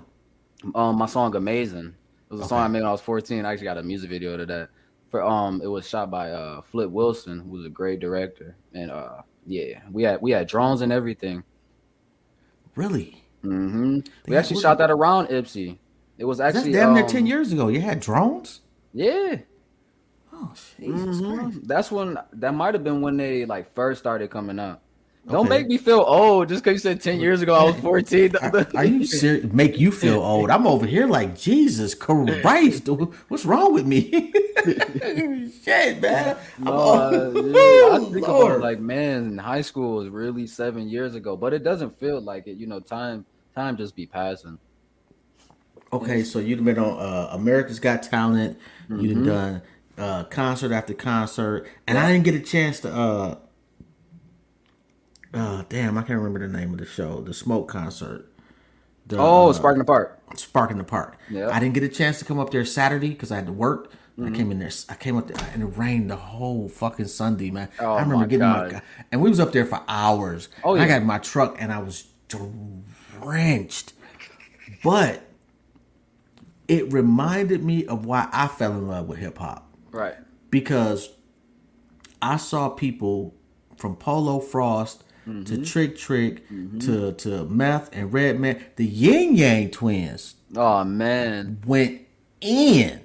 um 0.76 0.98
my 0.98 1.06
song 1.08 1.36
amazing 1.36 1.96
it 2.30 2.34
was 2.34 2.42
a 2.42 2.46
song 2.48 2.60
i 2.64 2.68
made 2.68 2.80
when 2.82 2.88
i 2.90 2.92
was 2.92 3.02
14 3.02 3.44
i 3.46 3.52
actually 3.52 3.66
got 3.66 3.78
a 3.78 3.84
music 3.84 4.10
video 4.10 4.38
to 4.38 4.46
that 4.46 4.70
for 5.10 5.24
um 5.24 5.62
it 5.64 5.68
was 5.68 5.88
shot 5.88 6.10
by 6.12 6.32
uh 6.32 6.62
flip 6.62 6.90
wilson 6.90 7.40
who's 7.50 7.66
a 7.66 7.70
great 7.70 8.00
director 8.00 8.56
and 8.74 8.92
uh 8.92 9.22
yeah 9.46 9.80
we 9.92 10.04
had 10.04 10.22
we 10.22 10.32
had 10.32 10.48
drones 10.48 10.82
and 10.82 10.92
everything 10.92 11.44
Really? 12.76 13.24
Mm-hmm. 13.44 14.00
we 14.28 14.36
actually 14.36 14.62
shot 14.62 14.78
that 14.80 14.92
around 14.92 15.28
ypsi 15.28 15.78
it 16.18 16.26
was 16.26 16.40
That's 16.40 16.58
actually 16.58 16.74
damn 16.74 16.94
near 16.94 17.04
um, 17.04 17.10
ten 17.10 17.26
years 17.28 17.52
ago. 17.54 17.68
You 17.68 17.80
had 17.80 18.00
drones. 18.00 18.62
yeah 18.94 19.38
Oh 20.34 20.52
Jesus 20.80 21.22
Mhm. 21.22 21.36
Christ! 21.40 21.68
That's 21.68 21.92
when 21.92 22.18
that 22.34 22.54
might 22.54 22.74
have 22.76 22.84
been 22.84 23.02
when 23.02 23.18
they 23.18 23.46
like 23.46 23.74
first 23.74 24.00
started 24.00 24.30
coming 24.32 24.60
out. 24.60 24.82
Don't 25.30 25.48
Okay. 25.48 25.50
make 25.50 25.68
me 25.68 25.78
feel 25.78 26.06
old 26.08 26.48
just 26.48 26.64
because 26.64 26.76
you 26.76 26.80
said 26.80 27.02
ten 27.02 27.20
years 27.20 27.42
ago 27.42 27.54
I 27.54 27.64
was 27.64 27.76
fourteen. 27.82 28.36
Are, 28.38 28.66
are 28.76 28.86
you 28.86 29.04
serious? 29.06 29.52
Make 29.52 29.78
you 29.78 29.92
feel 29.92 30.20
old? 30.20 30.50
I'm 30.50 30.66
over 30.66 30.86
here 30.86 31.06
like 31.06 31.38
Jesus 31.38 31.94
Christ. 31.94 32.88
What's 33.28 33.44
wrong 33.46 33.74
with 33.74 33.86
me? 33.86 34.32
Shit, 34.66 36.02
man. 36.02 36.38
I'm 36.58 36.64
No, 36.66 36.72
uh, 36.72 37.32
yeah, 37.34 37.96
I 37.96 38.00
think 38.14 38.26
about 38.26 38.52
it 38.54 38.62
like 38.62 38.80
man, 38.80 39.38
high 39.38 39.62
school 39.62 39.96
was 39.98 40.08
really 40.08 40.48
seven 40.48 40.88
years 40.88 41.14
ago, 41.14 41.36
but 41.36 41.54
it 41.54 41.64
doesn't 41.64 42.00
feel 42.00 42.22
like 42.22 42.48
it. 42.48 42.56
You 42.58 42.68
know, 42.68 42.80
time 42.80 43.26
time 43.54 43.76
just 43.76 43.96
be 43.98 44.06
passing. 44.06 44.60
Okay, 45.92 46.24
so 46.24 46.40
you've 46.40 46.64
been 46.64 46.80
on 46.80 47.00
uh, 47.00 47.30
America's 47.32 47.80
Got 47.80 48.04
Talent. 48.04 48.58
You've 48.90 49.18
Mhm. 49.18 49.26
done 49.26 49.62
uh, 49.98 50.24
concert 50.26 50.72
after 50.72 50.94
concert, 50.94 51.68
and 51.86 51.98
I 51.98 52.12
didn't 52.12 52.24
get 52.24 52.36
a 52.36 52.40
chance 52.40 52.80
to. 52.82 53.40
Uh, 55.38 55.42
uh, 55.60 55.64
damn, 55.70 55.98
I 55.98 56.02
can't 56.02 56.18
remember 56.20 56.40
the 56.46 56.48
name 56.58 56.74
of 56.74 56.80
the 56.80 56.86
show. 56.86 57.22
The 57.22 57.34
Smoke 57.34 57.68
concert. 57.68 58.32
The, 59.08 59.18
Oh, 59.18 59.50
uh, 59.50 59.54
Spark 59.54 59.74
in 59.76 59.80
the 59.80 59.86
Park. 59.86 60.20
Spark 60.36 60.72
in 60.72 60.78
the 60.78 60.84
Park. 60.84 61.18
Yeah. 61.30 61.50
I 61.50 61.60
didn't 61.60 61.74
get 61.76 61.84
a 61.84 61.90
chance 61.90 62.20
to 62.20 62.26
come 62.26 62.40
up 62.40 62.50
there 62.52 62.66
Saturday 62.66 63.10
because 63.10 63.32
I 63.32 63.36
had 63.36 63.46
to 63.46 63.54
work. 63.54 63.92
Mm-hmm. 64.20 64.34
I 64.34 64.38
came 64.38 64.52
in 64.52 64.60
there. 64.60 64.72
I 64.90 64.96
came 64.96 65.16
up 65.16 65.28
there 65.28 65.48
and 65.54 65.62
it 65.62 65.66
rained 65.78 66.10
the 66.10 66.16
whole 66.16 66.68
fucking 66.68 67.06
Sunday, 67.08 67.52
man. 67.52 67.70
Oh, 67.80 67.94
I 67.94 68.02
remember 68.02 68.16
my 68.18 68.24
getting 68.26 68.40
God. 68.40 68.74
my 68.74 68.82
and 69.12 69.22
we 69.22 69.30
was 69.30 69.40
up 69.40 69.52
there 69.54 69.66
for 69.66 69.82
hours. 69.88 70.50
Oh, 70.64 70.74
And 70.74 70.82
I 70.84 70.88
got 70.88 71.02
in 71.02 71.08
my 71.08 71.20
truck 71.20 71.56
and 71.60 71.72
I 71.72 71.80
was 71.80 72.08
drenched, 72.28 73.94
but 74.84 75.22
it 76.68 76.92
reminded 76.92 77.64
me 77.64 77.86
of 77.86 78.06
why 78.06 78.28
I 78.34 78.48
fell 78.48 78.72
in 78.74 78.88
love 78.88 79.08
with 79.08 79.20
hip 79.20 79.38
hop 79.38 79.72
Right. 79.92 80.16
because 80.50 81.12
I 82.22 82.38
saw 82.38 82.70
people 82.70 83.36
from 83.78 83.96
Polo 83.96 84.40
Frost 84.40 85.04
Mm-hmm. 85.28 85.44
to 85.44 85.66
Trick 85.66 85.98
Trick 85.98 86.48
to 86.80 87.12
to 87.12 87.46
Meth 87.46 87.90
and 87.92 88.14
red 88.14 88.40
Redman, 88.40 88.64
the 88.78 88.86
Ying 88.86 89.36
Yang 89.36 89.72
twins 89.72 90.36
Oh 90.56 90.84
man. 90.86 91.60
went 91.66 92.02
in, 92.40 93.02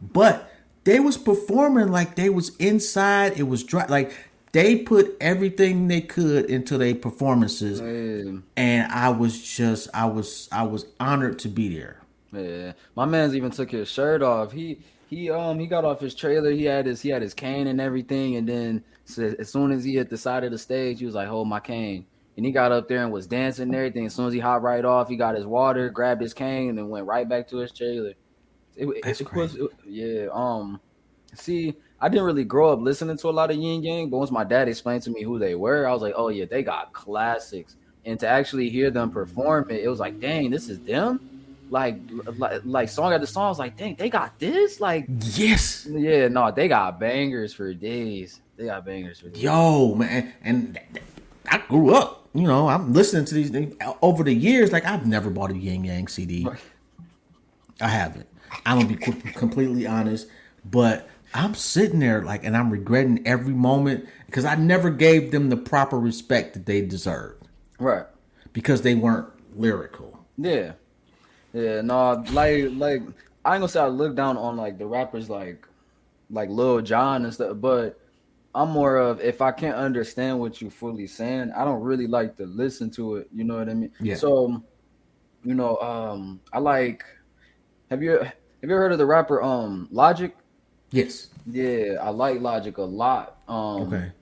but 0.00 0.50
they 0.84 1.00
was 1.00 1.16
performing 1.18 1.88
like 1.88 2.14
they 2.14 2.30
was 2.30 2.54
inside. 2.56 3.38
It 3.38 3.44
was 3.44 3.64
dry, 3.64 3.86
like 3.86 4.12
they 4.52 4.76
put 4.76 5.16
everything 5.20 5.88
they 5.88 6.00
could 6.02 6.44
into 6.46 6.78
their 6.78 6.94
performances, 6.94 7.80
Yeah. 7.80 8.40
and 8.56 8.92
I 8.92 9.08
was 9.08 9.42
just 9.42 9.88
I 9.92 10.06
was 10.06 10.48
I 10.52 10.62
was 10.62 10.86
honored 11.00 11.38
to 11.40 11.48
be 11.48 11.76
there. 11.76 12.00
Yeah, 12.32 12.72
my 12.94 13.06
man's 13.06 13.34
even 13.34 13.50
took 13.50 13.70
his 13.72 13.88
shirt 13.88 14.22
off. 14.22 14.52
He 14.52 14.78
he 15.08 15.30
um 15.30 15.58
he 15.58 15.66
got 15.66 15.84
off 15.84 16.00
his 16.00 16.14
trailer. 16.14 16.50
He 16.52 16.64
had 16.64 16.86
his 16.86 17.02
he 17.02 17.08
had 17.08 17.22
his 17.22 17.34
cane 17.34 17.66
and 17.66 17.80
everything, 17.80 18.36
and 18.36 18.48
then 18.48 18.84
so 19.06 19.34
as 19.38 19.50
soon 19.50 19.72
as 19.72 19.82
he 19.84 19.94
hit 19.94 20.10
the 20.10 20.18
side 20.18 20.44
of 20.44 20.50
the 20.50 20.58
stage, 20.58 20.98
he 20.98 21.06
was 21.06 21.14
like, 21.14 21.28
"Hold 21.28 21.48
my 21.48 21.60
cane." 21.60 22.04
And 22.36 22.44
he 22.44 22.52
got 22.52 22.70
up 22.70 22.86
there 22.86 23.02
and 23.02 23.10
was 23.10 23.26
dancing 23.26 23.62
and 23.68 23.74
everything. 23.74 24.04
As 24.04 24.14
soon 24.14 24.26
as 24.26 24.34
he 24.34 24.40
hopped 24.40 24.62
right 24.62 24.84
off, 24.84 25.08
he 25.08 25.16
got 25.16 25.34
his 25.36 25.46
water, 25.46 25.88
grabbed 25.88 26.20
his 26.20 26.34
cane, 26.34 26.68
and 26.68 26.76
then 26.76 26.90
went 26.90 27.06
right 27.06 27.26
back 27.26 27.48
to 27.48 27.56
his 27.56 27.72
trailer. 27.72 28.12
It, 28.76 28.86
it- 28.88 29.02
That's 29.04 29.20
it 29.22 29.32
was- 29.34 29.52
crazy. 29.54 29.68
yeah. 29.88 30.26
Um, 30.32 30.78
see, 31.32 31.74
I 31.98 32.10
didn't 32.10 32.26
really 32.26 32.44
grow 32.44 32.70
up 32.72 32.80
listening 32.80 33.16
to 33.16 33.28
a 33.28 33.30
lot 33.30 33.50
of 33.50 33.56
Ying 33.56 33.82
Yang, 33.82 34.10
but 34.10 34.18
once 34.18 34.30
my 34.30 34.44
dad 34.44 34.68
explained 34.68 35.02
to 35.04 35.10
me 35.10 35.22
who 35.22 35.38
they 35.38 35.54
were, 35.54 35.86
I 35.88 35.92
was 35.92 36.02
like, 36.02 36.12
"Oh 36.14 36.28
yeah, 36.28 36.44
they 36.44 36.62
got 36.62 36.92
classics." 36.92 37.76
And 38.04 38.20
to 38.20 38.28
actually 38.28 38.68
hear 38.68 38.90
them 38.90 39.10
perform 39.10 39.70
it, 39.70 39.80
it 39.82 39.88
was 39.88 39.98
like, 40.00 40.20
"Dang, 40.20 40.50
this 40.50 40.68
is 40.68 40.78
them." 40.80 41.35
Like 41.70 41.98
like 42.38 42.62
like 42.64 42.88
song 42.88 43.12
after 43.12 43.26
song. 43.26 43.46
I 43.46 43.48
was 43.48 43.58
like, 43.58 43.76
dang, 43.76 43.96
they 43.96 44.08
got 44.08 44.38
this. 44.38 44.80
Like, 44.80 45.06
Yes. 45.34 45.86
yeah, 45.90 46.28
no, 46.28 46.50
they 46.52 46.68
got 46.68 47.00
bangers 47.00 47.52
for 47.52 47.74
days. 47.74 48.40
They 48.56 48.66
got 48.66 48.84
bangers 48.84 49.20
for 49.20 49.28
days. 49.28 49.42
Yo, 49.42 49.94
man, 49.94 50.32
and 50.42 50.78
I 51.50 51.58
grew 51.68 51.94
up. 51.94 52.28
You 52.34 52.46
know, 52.46 52.68
I'm 52.68 52.92
listening 52.92 53.24
to 53.26 53.34
these 53.34 53.50
things 53.50 53.74
over 54.02 54.22
the 54.22 54.32
years. 54.34 54.70
Like 54.72 54.84
I've 54.84 55.06
never 55.06 55.28
bought 55.30 55.50
a 55.50 55.56
Ying 55.56 55.84
Yang 55.84 56.08
CD. 56.08 56.48
I 57.80 57.88
haven't. 57.88 58.28
I'm 58.64 58.78
gonna 58.80 58.88
be 58.96 59.32
completely 59.32 59.86
honest, 59.86 60.28
but 60.64 61.08
I'm 61.34 61.54
sitting 61.54 61.98
there 61.98 62.22
like, 62.22 62.44
and 62.44 62.56
I'm 62.56 62.70
regretting 62.70 63.26
every 63.26 63.52
moment 63.54 64.06
because 64.26 64.44
I 64.44 64.54
never 64.54 64.88
gave 64.90 65.30
them 65.32 65.50
the 65.50 65.56
proper 65.56 65.98
respect 65.98 66.54
that 66.54 66.64
they 66.66 66.80
deserved 66.80 67.46
Right. 67.78 68.06
because 68.52 68.82
they 68.82 68.94
weren't 68.94 69.28
lyrical. 69.54 70.24
Yeah. 70.38 70.72
Yeah, 71.56 71.80
no, 71.80 72.22
like 72.32 72.66
like 72.72 73.00
I 73.46 73.54
ain't 73.54 73.60
gonna 73.60 73.68
say 73.68 73.80
I 73.80 73.86
look 73.86 74.14
down 74.14 74.36
on 74.36 74.58
like 74.58 74.76
the 74.76 74.84
rappers 74.84 75.30
like 75.30 75.66
like 76.30 76.50
Lil 76.50 76.82
Jon 76.82 77.24
and 77.24 77.32
stuff, 77.32 77.56
but 77.58 77.98
I'm 78.54 78.68
more 78.70 78.98
of 78.98 79.22
if 79.22 79.40
I 79.40 79.52
can't 79.52 79.74
understand 79.76 80.38
what 80.38 80.60
you 80.60 80.68
fully 80.68 81.06
saying, 81.06 81.52
I 81.56 81.64
don't 81.64 81.80
really 81.80 82.06
like 82.06 82.36
to 82.36 82.44
listen 82.44 82.90
to 82.92 83.16
it. 83.16 83.28
You 83.34 83.44
know 83.44 83.56
what 83.56 83.70
I 83.70 83.74
mean? 83.74 83.90
Yeah. 84.00 84.16
So, 84.16 84.62
you 85.44 85.54
know, 85.54 85.76
um, 85.78 86.40
I 86.52 86.58
like. 86.58 87.04
Have 87.90 88.02
you 88.02 88.18
have 88.18 88.34
you 88.62 88.70
heard 88.70 88.92
of 88.92 88.98
the 88.98 89.06
rapper 89.06 89.42
um 89.42 89.88
Logic? 89.90 90.36
Yes. 90.90 91.28
Yeah, 91.46 91.94
I 92.02 92.10
like 92.10 92.40
Logic 92.40 92.76
a 92.76 92.82
lot. 92.82 93.38
Um, 93.48 93.82
Okay. 93.84 94.12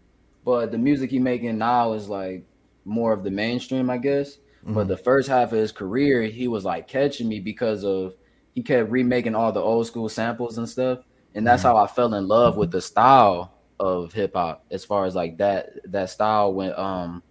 but 0.45 0.71
the 0.71 0.79
music 0.79 1.11
he 1.11 1.19
making 1.19 1.59
now 1.59 1.95
is 1.95 2.09
like 2.09 2.45
more 2.85 3.13
of 3.13 3.25
the 3.25 3.31
mainstream, 3.31 3.91
I 3.91 3.99
guess. 3.99 4.39
But 4.67 4.89
the 4.89 4.97
first 4.97 5.29
half 5.29 5.53
of 5.53 5.59
his 5.59 5.73
career, 5.73 6.23
he 6.23 6.49
was 6.49 6.65
like 6.65 6.89
catching 6.89 7.29
me 7.29 7.39
because 7.41 7.85
of 7.85 8.15
he 8.55 8.63
kept 8.63 8.91
remaking 8.91 9.35
all 9.35 9.53
the 9.53 9.61
old 9.61 9.87
school 9.87 10.09
samples 10.09 10.57
and 10.59 10.69
stuff, 10.69 11.01
and 11.35 11.47
that's 11.47 11.63
how 11.63 11.77
I 11.77 11.87
fell 11.87 12.15
in 12.15 12.27
love 12.29 12.57
with 12.57 12.71
the 12.71 12.81
style 12.81 13.53
of 13.79 14.13
hip 14.13 14.33
hop. 14.35 14.65
As 14.71 14.85
far 14.85 15.05
as 15.05 15.15
like 15.15 15.37
that 15.39 15.71
that 15.91 16.09
style 16.11 16.55
went, 16.55 16.79
um, 16.79 17.23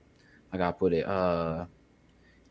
I 0.51 0.57
gotta 0.57 0.73
put 0.77 0.93
it, 0.93 1.07
uh, 1.07 1.65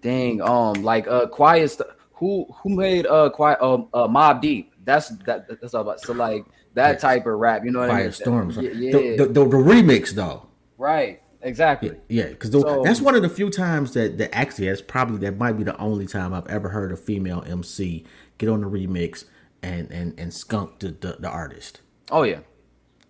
dang, 0.00 0.40
um, 0.42 0.82
like 0.82 1.06
uh, 1.06 1.26
quiet. 1.28 1.70
St- 1.70 1.88
who 2.14 2.46
who 2.62 2.70
made 2.76 3.06
uh 3.06 3.30
quiet 3.30 3.60
um 3.62 3.88
uh, 3.94 4.08
Mobb 4.08 4.40
Deep? 4.40 4.72
That's 4.84 5.10
that 5.26 5.46
that's 5.60 5.74
all 5.74 5.82
about. 5.82 6.00
So 6.00 6.12
like 6.12 6.44
that 6.74 6.92
Yes. 6.92 7.00
type 7.02 7.26
of 7.26 7.34
rap, 7.38 7.64
you 7.64 7.70
know 7.70 7.80
what 7.80 7.90
I 7.90 8.02
mean? 8.02 8.10
Firestorm. 8.10 8.62
Yeah, 8.62 8.70
yeah. 8.70 9.16
The, 9.16 9.24
the, 9.26 9.32
the, 9.32 9.48
the 9.48 9.56
remix 9.56 10.10
though. 10.10 10.48
right, 10.78 11.21
exactly. 11.42 11.96
Yeah, 12.08 12.28
because 12.28 12.50
So- 12.52 12.82
that's 12.84 13.00
one 13.00 13.14
of 13.14 13.22
the 13.22 13.28
few 13.28 13.50
times 13.50 13.92
that 13.94 14.18
that 14.18 14.34
actually 14.34 14.68
that's 14.68 14.82
probably 14.82 15.18
that 15.18 15.38
might 15.38 15.52
be 15.52 15.64
the 15.64 15.76
only 15.78 16.06
time 16.06 16.32
I've 16.32 16.46
ever 16.46 16.70
heard 16.70 16.92
a 16.92 16.96
female 16.96 17.44
MC 17.46 18.04
get 18.38 18.48
on 18.48 18.60
the 18.62 18.68
remix 18.68 19.24
and 19.62 19.90
and 19.90 20.18
and 20.18 20.32
skunk 20.32 20.78
the 20.80 20.88
the, 20.88 21.16
the 21.20 21.28
artist. 21.28 21.80
Oh 22.10 22.22
yeah. 22.22 22.40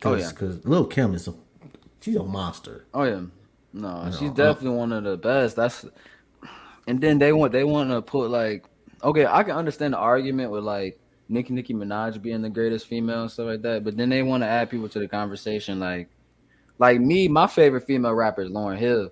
Oh, 0.05 0.15
Cause, 0.15 0.21
yeah. 0.23 0.33
Cause 0.33 0.65
Lil 0.65 0.87
Kim 0.87 1.15
is 1.15 1.29
a 1.29 1.35
she's 2.01 2.17
a 2.17 2.23
monster. 2.23 2.87
Oh 2.93 3.05
yeah, 3.05 3.23
no, 3.73 4.11
she's 4.19 4.31
uh, 4.31 4.35
definitely 4.35 4.77
one 4.77 4.93
of 4.93 5.05
the 5.05 5.17
best. 5.17 5.57
That's, 5.57 5.87
and 6.87 7.01
then 7.01 7.19
they 7.19 7.33
want 7.33 7.53
they 7.53 7.65
want 7.65 7.91
to 7.91 8.03
put 8.03 8.31
like, 8.31 8.65
okay, 9.03 9.27
I 9.27 9.43
can 9.45 9.57
understand 9.57 9.95
the 9.95 9.99
argument 9.99 10.51
with 10.51 10.65
like 10.65 10.99
Nicki 11.29 11.55
Nicki 11.55 11.73
Minaj 11.75 12.21
being 12.21 12.43
the 12.43 12.51
greatest 12.51 12.87
female 12.87 13.23
and 13.23 13.31
stuff 13.31 13.47
like 13.47 13.62
that, 13.62 13.85
but 13.85 13.97
then 13.97 14.09
they 14.09 14.23
want 14.23 14.43
to 14.43 14.47
add 14.47 14.71
people 14.71 14.89
to 14.89 14.99
the 14.99 15.09
conversation 15.09 15.79
like, 15.81 16.09
like 16.79 17.00
me, 17.00 17.29
my 17.29 17.47
favorite 17.47 17.85
female 17.87 18.12
rapper 18.14 18.43
is 18.43 18.50
Lauryn 18.50 18.79
Hill, 18.79 19.11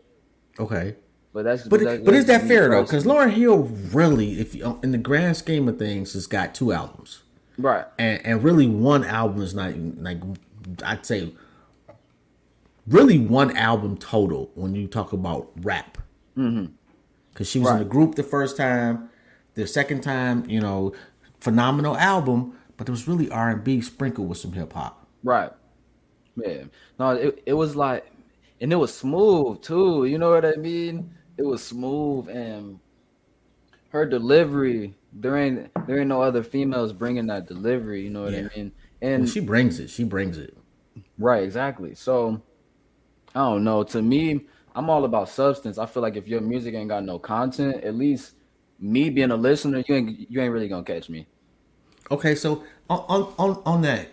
Okay, 0.59 0.97
but 1.33 1.45
that's 1.45 1.67
but 1.69 1.81
that- 1.81 2.05
but 2.05 2.15
is 2.15 2.27
that 2.27 2.43
fair 2.43 2.69
though? 2.69 2.83
Because 2.83 3.05
Lauryn 3.05 3.31
Hill 3.31 3.65
really, 3.93 4.41
if 4.41 4.55
you, 4.55 4.79
in 4.83 4.93
the 4.93 4.99
grand 4.99 5.37
scheme 5.37 5.69
of 5.69 5.79
things, 5.79 6.13
has 6.15 6.27
got 6.27 6.55
two 6.55 6.73
albums, 6.73 7.23
right, 7.59 7.85
and 7.99 8.21
and 8.27 8.43
really 8.43 8.67
one 8.67 9.05
album 9.05 9.43
is 9.43 9.55
not 9.55 9.77
like 9.99 10.19
I'd 10.85 11.07
say 11.07 11.33
really 12.87 13.19
one 13.19 13.57
album 13.57 13.97
total 13.97 14.51
when 14.55 14.75
you 14.75 14.87
talk 14.87 15.13
about 15.13 15.51
rap. 15.63 15.99
Mm-hmm. 16.37 16.73
Because 17.33 17.49
she 17.49 17.59
was 17.61 17.71
in 17.71 17.79
the 17.79 17.85
group 17.85 18.17
the 18.17 18.23
first 18.23 18.57
time, 18.57 19.09
the 19.55 19.67
second 19.67 20.01
time, 20.03 20.49
you 20.51 20.61
know, 20.61 20.93
phenomenal 21.41 21.97
album, 21.97 22.55
but 22.77 22.87
there 22.87 22.93
was 22.93 23.07
really 23.07 23.31
R 23.31 23.51
and 23.51 23.63
B 23.63 23.81
sprinkled 23.81 24.29
with 24.29 24.39
some 24.39 24.53
hip 24.53 24.73
hop. 24.73 25.07
right, 25.23 25.51
yeah, 26.37 26.65
no, 26.99 27.11
it 27.11 27.43
it 27.47 27.53
was 27.55 27.77
like, 27.77 28.11
and 28.61 28.73
it 28.73 28.77
was 28.77 28.93
smooth 28.95 29.61
too. 29.63 30.05
You 30.07 30.19
know 30.19 30.31
what 30.31 30.45
I 30.45 30.55
mean? 30.57 31.15
It 31.37 31.43
was 31.45 31.63
smooth 31.63 32.29
and 32.29 32.79
her 33.91 34.07
delivery 34.07 34.95
there 35.13 35.37
ain't 35.37 35.71
there 35.87 35.99
ain't 35.99 36.09
no 36.09 36.23
other 36.23 36.43
females 36.43 36.93
bringing 36.93 37.27
that 37.27 37.47
delivery 37.49 38.03
you 38.03 38.11
know 38.11 38.23
what 38.23 38.33
Yeah. 38.33 38.47
i 38.53 38.57
mean 38.57 38.73
and 39.03 39.29
she 39.29 39.41
brings 39.41 39.81
it. 39.81 39.91
She 39.91 40.05
brings 40.05 40.39
it. 40.39 40.57
right 41.19 41.43
exactly 41.43 41.95
so 41.97 42.41
i 43.35 43.41
don't 43.41 43.65
know 43.65 43.83
to 43.83 44.01
me 44.01 44.47
i'm 44.77 44.89
all 44.89 45.05
about 45.05 45.29
substance 45.29 45.79
i 45.79 45.87
feel 45.87 46.03
like 46.03 46.15
if 46.17 46.29
your 46.29 46.41
music 46.41 46.75
ain't 46.75 46.89
got 46.89 47.03
no 47.05 47.19
content 47.19 47.83
at 47.83 47.97
least 47.97 48.35
me 48.79 49.11
being 49.11 49.33
a 49.33 49.37
listener 49.37 49.83
you 49.89 49.95
ain't 49.97 50.31
you 50.31 50.41
ain't 50.41 50.53
really 50.53 50.69
gonna 50.69 50.85
catch 50.85 51.09
me 51.09 51.27
Okay, 52.13 52.35
so 52.37 52.63
on 52.89 53.33
on, 53.39 53.63
on 53.67 53.83
that, 53.83 54.09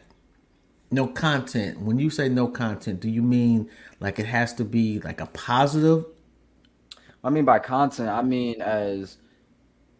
no 0.91 1.07
content. 1.07 1.81
When 1.81 1.99
you 1.99 2.09
say 2.09 2.29
no 2.29 2.47
content, 2.47 2.99
do 2.99 3.09
you 3.09 3.21
mean 3.21 3.69
like 3.99 4.19
it 4.19 4.25
has 4.25 4.53
to 4.55 4.65
be 4.65 4.99
like 4.99 5.21
a 5.21 5.27
positive? 5.27 6.05
i 7.23 7.31
mean 7.31 7.43
by 7.43 7.57
content 7.57 8.07
i 8.07 8.21
mean 8.21 8.61
as 8.61 9.17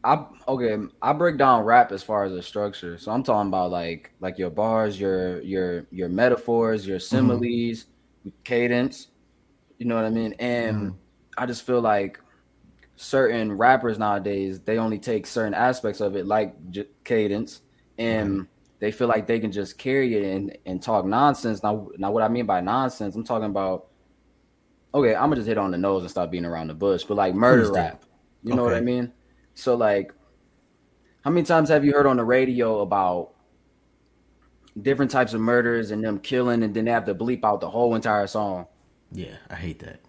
I 0.03 0.25
okay. 0.48 0.77
I 1.01 1.12
break 1.12 1.38
down 1.38 1.65
rap 1.65 1.91
as 1.91 2.01
far 2.01 2.24
as 2.24 2.32
a 2.32 2.41
structure. 2.41 2.98
So 2.98 3.12
I'm 3.12 3.24
talking 3.24 3.50
about 3.50 3.72
like 3.72 4.12
like 4.22 4.38
your 4.38 4.50
bars, 4.50 4.98
your 4.98 5.41
your 5.41 5.86
your 5.91 6.08
metaphors, 6.08 6.88
your 6.88 6.98
mm-hmm. 6.98 7.15
similes, 7.15 7.86
cadence. 8.46 9.08
You 9.79 9.86
know 9.86 9.96
what 9.96 10.06
I 10.06 10.10
mean? 10.10 10.34
And 10.39 10.77
mm-hmm. 10.77 10.96
I 11.38 11.46
just 11.46 11.65
feel 11.65 11.82
like 11.82 12.22
certain 12.96 13.51
rappers 13.51 14.00
nowadays 14.00 14.62
they 14.62 14.77
only 14.77 14.98
take 14.98 15.27
certain 15.27 15.53
aspects 15.53 16.00
of 16.00 16.15
it, 16.15 16.25
like 16.25 16.56
j- 16.70 16.88
cadence, 17.03 17.62
and 17.98 18.29
mm-hmm. 18.29 18.44
They 18.80 18.92
feel 18.92 19.08
like 19.08 19.28
they 19.28 19.40
can 19.40 19.52
just 19.52 19.78
carry 19.78 20.16
it 20.16 20.36
and 20.36 20.58
and 20.66 20.82
talk 20.82 21.06
nonsense. 21.06 21.64
Now, 21.64 21.90
now 21.98 22.12
what 22.12 22.24
I 22.24 22.28
mean 22.28 22.46
by 22.46 22.62
nonsense, 22.62 23.16
I'm 23.16 23.24
talking 23.24 23.50
about. 23.50 23.88
Okay, 24.94 25.16
I'm 25.16 25.24
gonna 25.24 25.36
just 25.36 25.48
hit 25.48 25.58
on 25.58 25.72
the 25.72 25.78
nose 25.78 26.04
and 26.04 26.12
stop 26.12 26.32
being 26.32 26.46
around 26.46 26.68
the 26.68 26.74
bush, 26.74 27.04
but 27.04 27.16
like 27.16 27.36
murder 27.36 27.72
rap. 27.72 28.04
You 28.44 28.56
know 28.56 28.64
what 28.64 28.74
I 28.74 28.82
mean? 28.82 29.12
So 29.54 29.76
like, 29.76 30.14
how 31.22 31.32
many 31.32 31.46
times 31.46 31.70
have 31.70 31.84
you 31.84 31.92
heard 31.92 32.06
on 32.06 32.18
the 32.18 32.24
radio 32.24 32.80
about 32.80 33.32
different 34.82 35.12
types 35.12 35.34
of 35.34 35.42
murders 35.42 35.92
and 35.92 36.04
them 36.04 36.20
killing, 36.20 36.64
and 36.64 36.74
then 36.74 36.86
they 36.86 36.92
have 36.92 37.06
to 37.06 37.16
bleep 37.16 37.44
out 37.44 37.62
the 37.62 37.70
whole 37.70 37.96
entire 37.96 38.28
song? 38.28 38.68
Yeah, 39.12 39.36
I 39.50 39.56
hate 39.56 39.80
that. 39.80 40.00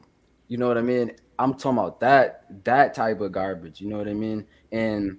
You 0.47 0.59
know 0.59 0.69
what 0.69 0.79
I 0.79 0.83
mean? 0.83 1.13
I'm 1.39 1.55
talking 1.55 1.79
about 1.79 2.01
that 2.01 2.65
that 2.65 2.95
type 2.95 3.21
of 3.21 3.33
garbage. 3.33 3.81
You 3.81 3.89
know 3.89 3.99
what 3.99 4.09
I 4.09 4.15
mean? 4.15 4.47
And 4.73 5.19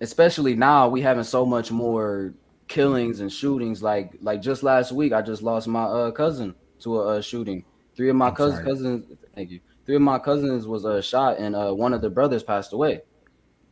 especially 0.00 0.54
now, 0.54 0.88
we 0.88 1.00
having 1.00 1.24
so 1.24 1.46
much 1.46 1.70
more 1.70 2.34
killings 2.68 3.20
and 3.20 3.32
shootings. 3.32 3.82
Like 3.82 4.12
like 4.20 4.42
just 4.42 4.62
last 4.62 4.92
week, 4.92 5.12
I 5.12 5.22
just 5.22 5.42
lost 5.42 5.68
my 5.68 5.84
uh, 5.84 6.10
cousin 6.10 6.54
to 6.80 7.00
a 7.00 7.18
uh, 7.18 7.20
shooting. 7.20 7.64
Three 7.96 8.10
of 8.10 8.16
my 8.16 8.30
cousins, 8.30 8.64
cousins, 8.64 9.18
thank 9.34 9.50
you. 9.50 9.60
Three 9.86 9.96
of 9.96 10.02
my 10.02 10.18
cousins 10.18 10.66
was 10.66 10.84
uh, 10.84 11.00
shot, 11.00 11.38
and 11.38 11.56
uh, 11.56 11.72
one 11.72 11.94
of 11.94 12.02
the 12.02 12.10
brothers 12.10 12.42
passed 12.42 12.72
away. 12.72 13.02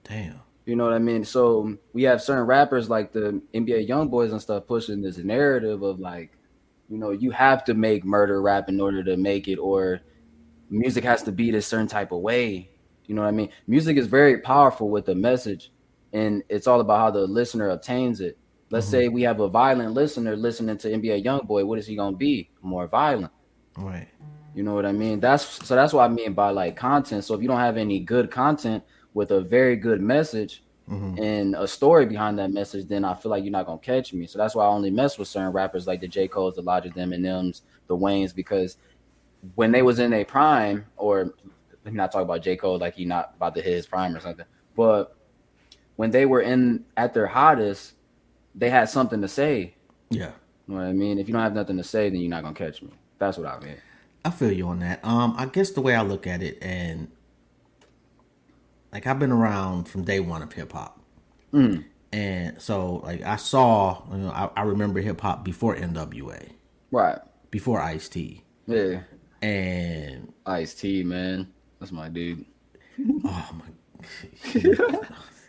Damn. 0.05 0.41
You 0.65 0.77
know 0.77 0.85
what 0.85 0.95
I 0.95 0.99
mean? 0.99 1.25
So 1.25 1.77
we 1.93 2.05
have 2.05 2.23
certain 2.23 2.47
rappers 2.47 2.89
like 2.89 3.13
the 3.13 3.43
NBA 3.53 3.89
YoungBoys 3.89 4.31
and 4.31 4.41
stuff 4.41 4.67
pushing 4.67 5.03
this 5.03 5.19
narrative 5.19 5.83
of 5.83 6.01
like, 6.01 6.33
you 6.89 6.97
know, 6.97 7.11
you 7.11 7.31
have 7.33 7.65
to 7.65 7.75
make 7.75 8.05
murder 8.05 8.41
rap 8.41 8.69
in 8.71 8.81
order 8.81 9.05
to 9.05 9.17
make 9.17 9.47
it, 9.47 9.57
or 9.57 10.01
music 10.71 11.05
has 11.05 11.23
to 11.25 11.33
be 11.33 11.51
this 11.51 11.67
certain 11.67 11.87
type 11.87 12.13
of 12.13 12.21
way. 12.21 12.71
You 13.07 13.15
know 13.15 13.23
what 13.23 13.29
I 13.29 13.33
mean? 13.33 13.51
Music 13.67 13.99
is 13.99 14.07
very 14.07 14.39
powerful 14.39 14.89
with 14.89 15.05
the 15.05 15.15
message, 15.15 15.71
and 16.15 16.43
it's 16.49 16.67
all 16.67 16.81
about 16.81 16.99
how 16.99 17.11
the 17.11 17.27
listener 17.27 17.69
obtains 17.69 18.23
it. 18.23 18.39
Let's 18.71 18.87
mm-hmm. 18.87 18.93
say 18.93 19.09
we 19.09 19.23
have 19.23 19.41
a 19.41 19.49
violent 19.49 19.93
listener 19.93 20.37
listening 20.37 20.79
to 20.79 20.89
NBA 20.89 21.25
YoungBoy. 21.25 21.67
What 21.67 21.79
is 21.79 21.87
he 21.87 21.97
gonna 21.97 22.17
be? 22.17 22.51
More 22.63 22.87
violent. 22.87 23.33
Right. 23.77 24.09
You 24.55 24.63
know 24.63 24.75
what 24.75 24.87
I 24.87 24.93
mean? 24.93 25.21
That's 25.21 25.67
so 25.67 25.75
that's 25.75 25.93
what 25.93 26.05
I 26.05 26.09
mean 26.09 26.33
by 26.33 26.51
like 26.51 26.77
content. 26.77 27.25
So 27.25 27.35
if 27.35 27.43
you 27.43 27.49
don't 27.49 27.61
have 27.61 27.77
any 27.77 28.01
good 28.01 28.31
content 28.31 28.85
with 29.13 29.31
a 29.33 29.41
very 29.41 29.77
good 29.77 30.01
message 30.01 30.65
mm-hmm. 30.89 31.23
and 31.23 31.55
a 31.57 31.67
story 31.67 32.07
behind 32.07 32.39
that 32.39 32.53
message, 32.53 32.87
then 32.87 33.05
I 33.05 33.15
feel 33.15 33.31
like 33.31 33.45
you're 33.45 33.53
not 33.53 33.67
gonna 33.67 33.79
catch 33.79 34.13
me. 34.13 34.27
So 34.27 34.39
that's 34.39 34.55
why 34.55 34.65
I 34.65 34.69
only 34.69 34.91
mess 34.91 35.19
with 35.19 35.29
certain 35.29 35.53
rappers 35.53 35.87
like 35.87 36.01
the 36.01 36.09
J. 36.09 36.29
Cole's, 36.29 36.55
the 36.55 36.63
Logic, 36.63 36.95
the 36.95 37.01
Eminems, 37.01 37.63
the 37.89 37.97
Waynes, 37.97 38.35
because 38.35 38.77
when 39.57 39.73
they 39.73 39.83
was 39.83 39.99
in 39.99 40.13
a 40.13 40.25
prime, 40.25 40.87
or 40.97 41.35
let 41.85 41.93
me 41.93 41.99
not 41.99 42.13
talk 42.13 42.23
about 42.23 42.43
J. 42.43 42.57
Cole 42.57 42.79
like 42.79 42.95
he 42.95 43.05
not 43.05 43.35
about 43.37 43.55
to 43.57 43.63
hit 43.63 43.75
his 43.75 43.87
prime 43.87 44.15
or 44.15 44.21
something, 44.21 44.47
but 44.77 45.17
when 45.97 46.11
they 46.11 46.27
were 46.27 46.41
in 46.41 46.85
at 46.97 47.13
their 47.13 47.27
hottest, 47.27 47.94
they 48.55 48.71
had 48.71 48.89
something 48.89 49.21
to 49.21 49.29
say. 49.29 49.75
Yeah. 50.11 50.33
You 50.69 50.75
know 50.75 50.81
what 50.81 50.87
I 50.89 50.93
mean? 50.93 51.19
If 51.19 51.29
you 51.29 51.33
don't 51.35 51.43
have 51.43 51.55
nothing 51.55 51.77
to 51.77 51.85
say, 51.85 52.09
then 52.11 52.21
you're 52.21 52.31
not 52.31 52.43
gonna 52.43 52.55
catch 52.55 52.83
me. 52.83 52.91
That's 53.19 53.37
what 53.39 53.47
I 53.47 53.59
mean. 53.61 53.77
I 54.25 54.31
feel 54.31 54.53
you 54.53 54.69
on 54.69 54.79
that. 54.81 55.05
Um, 55.05 55.35
I 55.37 55.47
guess 55.47 55.71
the 55.73 55.81
way 55.83 55.95
I 55.95 56.03
look 56.03 56.27
at 56.27 56.43
it, 56.43 56.59
and 56.63 57.09
like 58.93 59.07
I've 59.07 59.19
been 59.19 59.33
around 59.33 59.85
from 59.89 60.05
day 60.05 60.21
one 60.21 60.43
of 60.43 60.53
hip 60.53 60.73
hop, 60.73 61.01
Mm. 61.53 61.85
And 62.13 62.63
so, 62.63 62.97
like, 63.05 63.23
I 63.23 63.35
saw, 63.37 64.03
you 64.13 64.19
know, 64.19 64.31
I, 64.31 64.49
I 64.57 64.63
remember 64.63 65.01
hip 65.01 65.21
hop 65.21 65.45
before 65.45 65.75
NWA, 65.77 66.51
Right. 66.93 67.19
before 67.51 67.81
Ice 67.81 68.09
T, 68.09 68.43
Yeah. 68.67 69.01
and 69.43 70.33
Ice 70.47 70.75
T, 70.75 71.03
man. 71.03 71.53
That's 71.81 71.91
my 71.93 72.09
dude. 72.09 72.45
oh 73.25 73.51
my. 73.59 73.65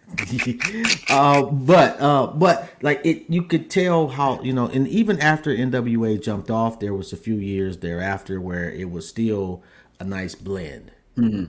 uh, 1.10 1.42
but 1.44 2.00
uh, 2.00 2.28
but 2.28 2.70
like 2.82 3.02
it, 3.04 3.26
you 3.28 3.44
could 3.44 3.70
tell 3.70 4.10
how 4.10 4.42
you 4.42 4.54
know, 4.54 4.68
and 4.68 4.88
even 4.88 5.20
after 5.20 5.56
NWA 5.56 6.22
jumped 6.22 6.52
off, 6.52 6.80
there 6.80 6.94
was 6.94 7.12
a 7.12 7.18
few 7.18 7.36
years 7.36 7.78
thereafter 7.78 8.40
where 8.40 8.70
it 8.70 8.92
was 8.92 9.08
still 9.08 9.64
a 10.00 10.04
nice 10.04 10.36
blend. 10.36 10.92
Mm-hmm. 11.18 11.46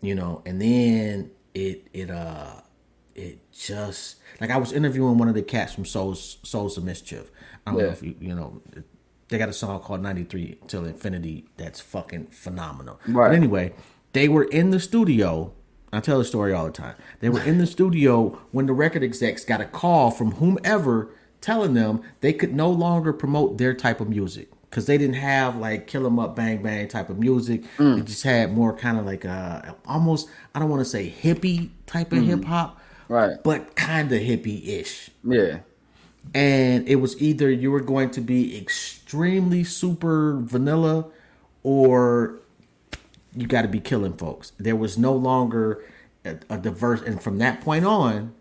You 0.00 0.14
know, 0.14 0.42
and 0.44 0.60
then 0.60 1.30
it 1.54 1.86
it 1.92 2.10
uh 2.10 2.60
it 3.14 3.38
just 3.52 4.16
like 4.40 4.50
I 4.50 4.56
was 4.56 4.72
interviewing 4.72 5.18
one 5.18 5.28
of 5.28 5.34
the 5.34 5.42
cats 5.42 5.74
from 5.74 5.84
Souls 5.84 6.38
Souls 6.42 6.76
of 6.76 6.84
Mischief. 6.84 7.30
I 7.66 7.72
don't 7.72 7.80
know 7.80 7.88
if 7.88 8.02
you 8.02 8.14
you 8.20 8.34
know 8.34 8.60
they 9.28 9.38
got 9.38 9.48
a 9.48 9.52
song 9.52 9.80
called 9.80 10.02
93 10.02 10.58
till 10.66 10.84
infinity 10.84 11.46
that's 11.56 11.80
fucking 11.80 12.28
phenomenal. 12.28 13.00
Right. 13.06 13.28
But 13.28 13.34
anyway, 13.34 13.74
they 14.12 14.28
were 14.28 14.44
in 14.44 14.70
the 14.70 14.80
studio. 14.80 15.52
I 15.92 16.00
tell 16.00 16.18
the 16.18 16.24
story 16.24 16.52
all 16.52 16.66
the 16.66 16.72
time. 16.72 16.94
They 17.20 17.28
were 17.30 17.42
in 17.42 17.58
the 17.58 17.66
studio 17.66 18.38
when 18.52 18.66
the 18.66 18.72
record 18.72 19.02
execs 19.02 19.44
got 19.44 19.60
a 19.60 19.64
call 19.64 20.10
from 20.10 20.32
whomever 20.32 21.08
telling 21.40 21.74
them 21.74 22.02
they 22.20 22.32
could 22.32 22.54
no 22.54 22.68
longer 22.70 23.12
promote 23.12 23.58
their 23.58 23.72
type 23.72 24.00
of 24.00 24.08
music 24.08 24.48
because 24.68 24.86
they 24.86 24.98
didn't 24.98 25.14
have 25.16 25.56
like 25.56 25.86
kill 25.86 26.04
'em 26.04 26.18
up 26.18 26.36
bang 26.36 26.62
bang 26.62 26.86
type 26.88 27.08
of 27.08 27.18
music. 27.18 27.62
Mm. 27.78 27.96
They 27.96 28.02
just 28.02 28.22
had 28.22 28.52
more 28.52 28.72
kind 28.76 28.98
of 28.98 29.06
like 29.06 29.24
a 29.24 29.74
almost 29.86 30.28
I 30.54 30.58
don't 30.58 30.68
want 30.68 30.80
to 30.80 30.84
say 30.84 31.08
hippie 31.10 31.70
type 31.86 32.12
of 32.12 32.18
mm-hmm. 32.18 32.28
hip 32.28 32.44
hop, 32.44 32.78
Right. 33.08 33.36
but 33.42 33.74
kind 33.76 34.12
of 34.12 34.20
hippie 34.20 34.66
ish 34.68 35.10
Yeah. 35.24 35.60
and 36.34 36.86
it 36.86 36.96
was 36.96 37.20
either 37.22 37.50
you 37.50 37.70
were 37.70 37.80
going 37.80 38.10
to 38.10 38.20
be 38.20 38.58
extremely 38.58 39.64
super 39.64 40.36
vanilla 40.42 41.06
or 41.62 42.34
you 43.38 43.46
got 43.46 43.62
to 43.62 43.68
be 43.68 43.80
killing 43.80 44.16
folks. 44.16 44.52
There 44.58 44.76
was 44.76 44.98
no 44.98 45.12
longer 45.12 45.84
a, 46.24 46.36
a 46.50 46.58
diverse, 46.58 47.02
and 47.02 47.22
from 47.22 47.38
that 47.38 47.60
point 47.60 47.84
on, 47.84 48.34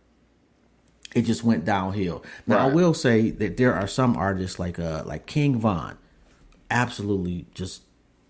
it 1.15 1.23
just 1.23 1.43
went 1.43 1.65
downhill. 1.65 2.23
Now 2.45 2.57
I 2.59 2.65
will 2.67 2.93
say 2.93 3.29
that 3.31 3.57
there 3.57 3.73
are 3.73 3.87
some 3.87 4.15
artists 4.17 4.59
like 4.59 4.79
uh 4.79 5.03
like 5.05 5.25
King 5.25 5.59
Von, 5.59 5.97
absolutely 6.69 7.45
just 7.53 7.83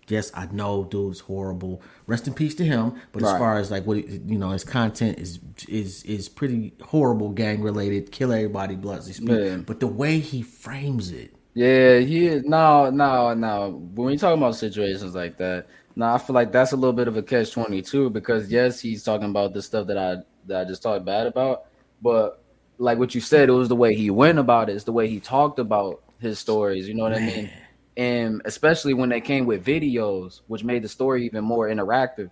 yes 0.08 0.30
I 0.34 0.46
know 0.52 0.84
dude's 0.84 1.20
horrible. 1.20 1.82
Rest 2.06 2.26
in 2.26 2.34
peace 2.34 2.54
to 2.56 2.64
him. 2.64 2.94
But 3.12 3.22
as 3.22 3.32
far 3.32 3.58
as 3.58 3.70
like 3.70 3.86
what 3.86 4.06
you 4.08 4.38
know, 4.38 4.50
his 4.50 4.64
content 4.64 5.18
is 5.18 5.40
is 5.68 6.02
is 6.04 6.28
pretty 6.28 6.74
horrible, 6.82 7.30
gang 7.30 7.62
related, 7.62 8.12
kill 8.12 8.32
everybody, 8.32 8.76
bloody. 8.76 9.12
Yeah. 9.18 9.56
But 9.66 9.80
the 9.80 9.86
way 9.86 10.20
he 10.20 10.42
frames 10.42 11.10
it, 11.10 11.34
Yeah, 11.54 11.98
he 11.98 12.26
is. 12.26 12.44
No, 12.44 12.90
no, 12.90 13.34
no. 13.34 13.70
When 13.94 14.12
you 14.12 14.18
talk 14.18 14.36
about 14.36 14.54
situations 14.54 15.14
like 15.14 15.38
that, 15.38 15.66
no, 15.98 16.06
I 16.14 16.18
feel 16.18 16.34
like 16.34 16.52
that's 16.52 16.70
a 16.70 16.76
little 16.76 16.92
bit 16.92 17.08
of 17.08 17.16
a 17.16 17.22
catch 17.24 17.50
twenty 17.50 17.82
two 17.82 18.08
because 18.08 18.52
yes, 18.52 18.78
he's 18.78 19.02
talking 19.02 19.30
about 19.30 19.52
the 19.52 19.60
stuff 19.60 19.88
that 19.88 19.98
I 19.98 20.18
that 20.46 20.60
I 20.60 20.64
just 20.64 20.80
talked 20.80 21.04
bad 21.04 21.26
about, 21.26 21.64
but 22.00 22.40
like 22.78 22.98
what 22.98 23.16
you 23.16 23.20
said, 23.20 23.48
it 23.48 23.52
was 23.52 23.68
the 23.68 23.74
way 23.74 23.96
he 23.96 24.08
went 24.08 24.38
about 24.38 24.70
it, 24.70 24.74
it's 24.76 24.84
the 24.84 24.92
way 24.92 25.08
he 25.08 25.18
talked 25.18 25.58
about 25.58 26.04
his 26.20 26.38
stories. 26.38 26.86
You 26.86 26.94
know 26.94 27.02
what 27.02 27.14
I 27.14 27.18
mean? 27.18 27.50
And 27.96 28.42
especially 28.44 28.94
when 28.94 29.08
they 29.08 29.20
came 29.20 29.44
with 29.44 29.64
videos, 29.66 30.42
which 30.46 30.62
made 30.62 30.82
the 30.84 30.88
story 30.88 31.26
even 31.26 31.42
more 31.42 31.68
interactive. 31.68 32.30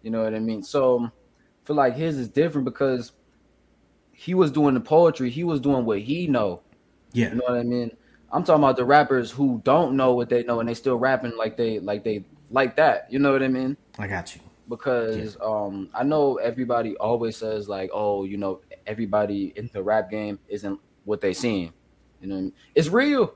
You 0.00 0.10
know 0.10 0.24
what 0.24 0.34
I 0.34 0.38
mean? 0.38 0.62
So 0.62 1.04
I 1.04 1.10
feel 1.66 1.76
like 1.76 1.94
his 1.94 2.16
is 2.16 2.30
different 2.30 2.64
because 2.64 3.12
he 4.12 4.32
was 4.32 4.50
doing 4.50 4.72
the 4.72 4.80
poetry, 4.80 5.28
he 5.28 5.44
was 5.44 5.60
doing 5.60 5.84
what 5.84 6.00
he 6.00 6.26
know. 6.26 6.62
yeah, 7.12 7.28
You 7.28 7.34
know 7.34 7.44
what 7.48 7.58
I 7.58 7.64
mean? 7.64 7.90
I'm 8.32 8.44
talking 8.44 8.64
about 8.64 8.76
the 8.76 8.84
rappers 8.86 9.30
who 9.30 9.60
don't 9.62 9.94
know 9.94 10.14
what 10.14 10.30
they 10.30 10.42
know 10.42 10.60
and 10.60 10.68
they 10.68 10.74
still 10.74 10.96
rapping 10.96 11.36
like 11.36 11.58
they 11.58 11.80
like 11.80 12.02
they 12.02 12.24
like 12.54 12.76
that. 12.76 13.06
You 13.10 13.18
know 13.18 13.32
what 13.32 13.42
I 13.42 13.48
mean? 13.48 13.76
I 13.98 14.06
got 14.06 14.34
you. 14.34 14.40
Because 14.68 15.36
um 15.42 15.90
I 15.94 16.02
know 16.04 16.36
everybody 16.36 16.96
always 16.96 17.36
says 17.36 17.68
like, 17.68 17.90
oh, 17.92 18.24
you 18.24 18.36
know, 18.38 18.60
everybody 18.86 19.52
in 19.56 19.68
the 19.72 19.82
rap 19.82 20.10
game 20.10 20.38
isn't 20.48 20.80
what 21.04 21.20
they 21.20 21.34
seem. 21.34 21.72
You 22.20 22.28
know, 22.28 22.34
what 22.36 22.40
I 22.40 22.42
mean? 22.44 22.52
it's 22.74 22.88
real. 22.88 23.34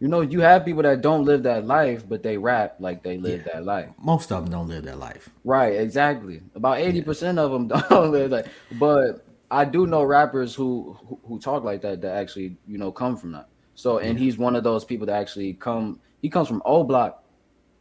You 0.00 0.06
know, 0.06 0.20
you 0.20 0.40
have 0.40 0.64
people 0.64 0.82
that 0.84 1.00
don't 1.02 1.24
live 1.24 1.42
that 1.42 1.66
life, 1.66 2.08
but 2.08 2.22
they 2.22 2.38
rap 2.38 2.76
like 2.78 3.02
they 3.02 3.18
live 3.18 3.42
Yeah. 3.44 3.54
that 3.54 3.64
life. 3.64 3.88
Most 3.98 4.30
of 4.30 4.44
them 4.44 4.52
don't 4.52 4.68
live 4.68 4.84
that 4.84 4.98
life. 4.98 5.28
Right, 5.44 5.74
exactly. 5.74 6.40
About 6.54 6.78
eighty 6.78 7.02
percent 7.02 7.38
of 7.38 7.50
them 7.50 7.66
don't 7.90 8.12
live 8.12 8.30
that. 8.30 8.46
But 8.78 9.26
I 9.50 9.64
do 9.64 9.86
know 9.86 10.04
rappers 10.04 10.54
who, 10.54 10.96
who 11.08 11.18
who 11.26 11.40
talk 11.40 11.64
like 11.64 11.82
that 11.82 12.00
that 12.02 12.14
actually 12.14 12.56
you 12.66 12.78
know 12.78 12.92
come 12.92 13.16
from 13.16 13.32
that. 13.32 13.48
So 13.74 13.98
and 13.98 14.18
he's 14.18 14.38
one 14.38 14.54
of 14.56 14.62
those 14.64 14.84
people 14.84 15.06
that 15.06 15.20
actually 15.20 15.54
come. 15.54 16.00
He 16.22 16.30
comes 16.30 16.48
from 16.48 16.62
O 16.64 16.84
Block. 16.84 17.24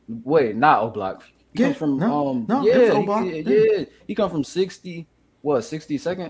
Wait, 0.08 0.56
not 0.56 0.82
O 0.82 0.90
Block. 0.90 1.24
He 1.54 1.64
Yeah, 1.64 1.74
from 1.74 1.98
no, 1.98 2.30
um 2.30 2.46
no, 2.48 2.66
yeah, 2.66 2.94
he- 3.24 3.42
yeah, 3.42 3.76
yeah. 3.78 3.86
He 4.08 4.16
come 4.16 4.30
from 4.30 4.44
sixty 4.44 5.08
what 5.42 5.62
sixty 5.62 5.98
second. 5.98 6.26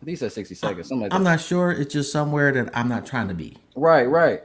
I 0.00 0.04
think 0.04 0.10
he 0.10 0.16
said 0.16 0.32
sixty 0.32 0.54
second, 0.54 0.84
something 0.84 1.02
like. 1.04 1.14
I'm 1.14 1.24
not 1.24 1.40
sure. 1.40 1.72
It's 1.72 1.92
just 1.92 2.12
somewhere 2.12 2.52
that 2.52 2.70
I'm 2.76 2.88
not 2.88 3.06
trying 3.06 3.28
to 3.28 3.34
be. 3.34 3.56
Right, 3.74 4.04
right. 4.08 4.42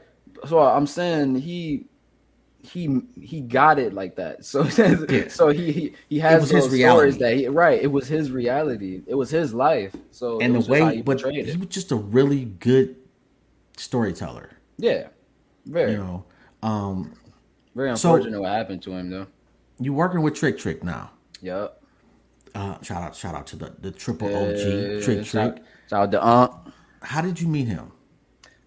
So 0.48 0.60
I'm 0.60 0.88
saying 0.88 1.36
he 1.36 1.86
he 2.64 3.02
he 3.20 3.42
got 3.42 3.80
it 3.80 3.94
like 3.94 4.16
that. 4.16 4.46
So 4.46 4.64
Yeah. 4.64 5.28
so 5.28 5.50
he 5.50 5.72
he, 5.72 5.94
he 6.10 6.20
has 6.20 6.50
his 6.50 6.70
reality. 6.70 7.12
stories 7.12 7.18
that 7.20 7.36
he 7.36 7.48
right. 7.48 7.82
It 7.82 7.92
was 7.92 8.08
his 8.08 8.32
reality. 8.32 9.02
It 9.08 9.16
was 9.16 9.30
his 9.30 9.54
life. 9.54 9.96
So 10.12 10.40
And 10.40 10.54
the 10.54 10.60
was 10.60 10.68
just 10.68 10.80
how 10.80 10.88
way, 10.88 10.96
he 10.98 11.02
but 11.02 11.22
he 11.22 11.58
was 11.58 11.68
just 11.68 11.92
a 11.92 11.96
really 11.96 12.46
good 12.46 12.96
storyteller. 13.78 14.52
Yeah, 14.78 15.08
very 15.66 15.92
You 15.92 15.98
know, 15.98 16.26
um, 16.64 17.14
very 17.76 17.96
So- 17.98 18.14
unfortunate 18.16 18.42
what 18.42 18.52
happened 18.52 18.82
to 18.84 18.92
him 18.94 19.10
though. 19.10 19.28
you 19.80 19.94
working 19.94 20.22
with 20.22 20.36
Trick 20.36 20.58
Trick 20.58 20.84
now. 20.84 21.12
Yep. 21.42 21.78
Uh, 22.54 22.76
shout 22.82 23.02
out, 23.02 23.16
shout 23.16 23.34
out 23.36 23.48
to 23.48 23.56
the 23.56 23.74
the 23.82 23.92
triple 23.92 24.30
Yeah, 24.30 24.38
OG 24.98 25.02
Trick 25.04 25.26
shout, 25.26 25.56
Trick. 25.56 25.66
shout 25.90 26.04
out 26.04 26.12
to 26.12 26.26
Unc. 26.26 26.52
How 27.02 27.22
did 27.22 27.40
you 27.42 27.48
meet 27.48 27.68
him? 27.68 27.92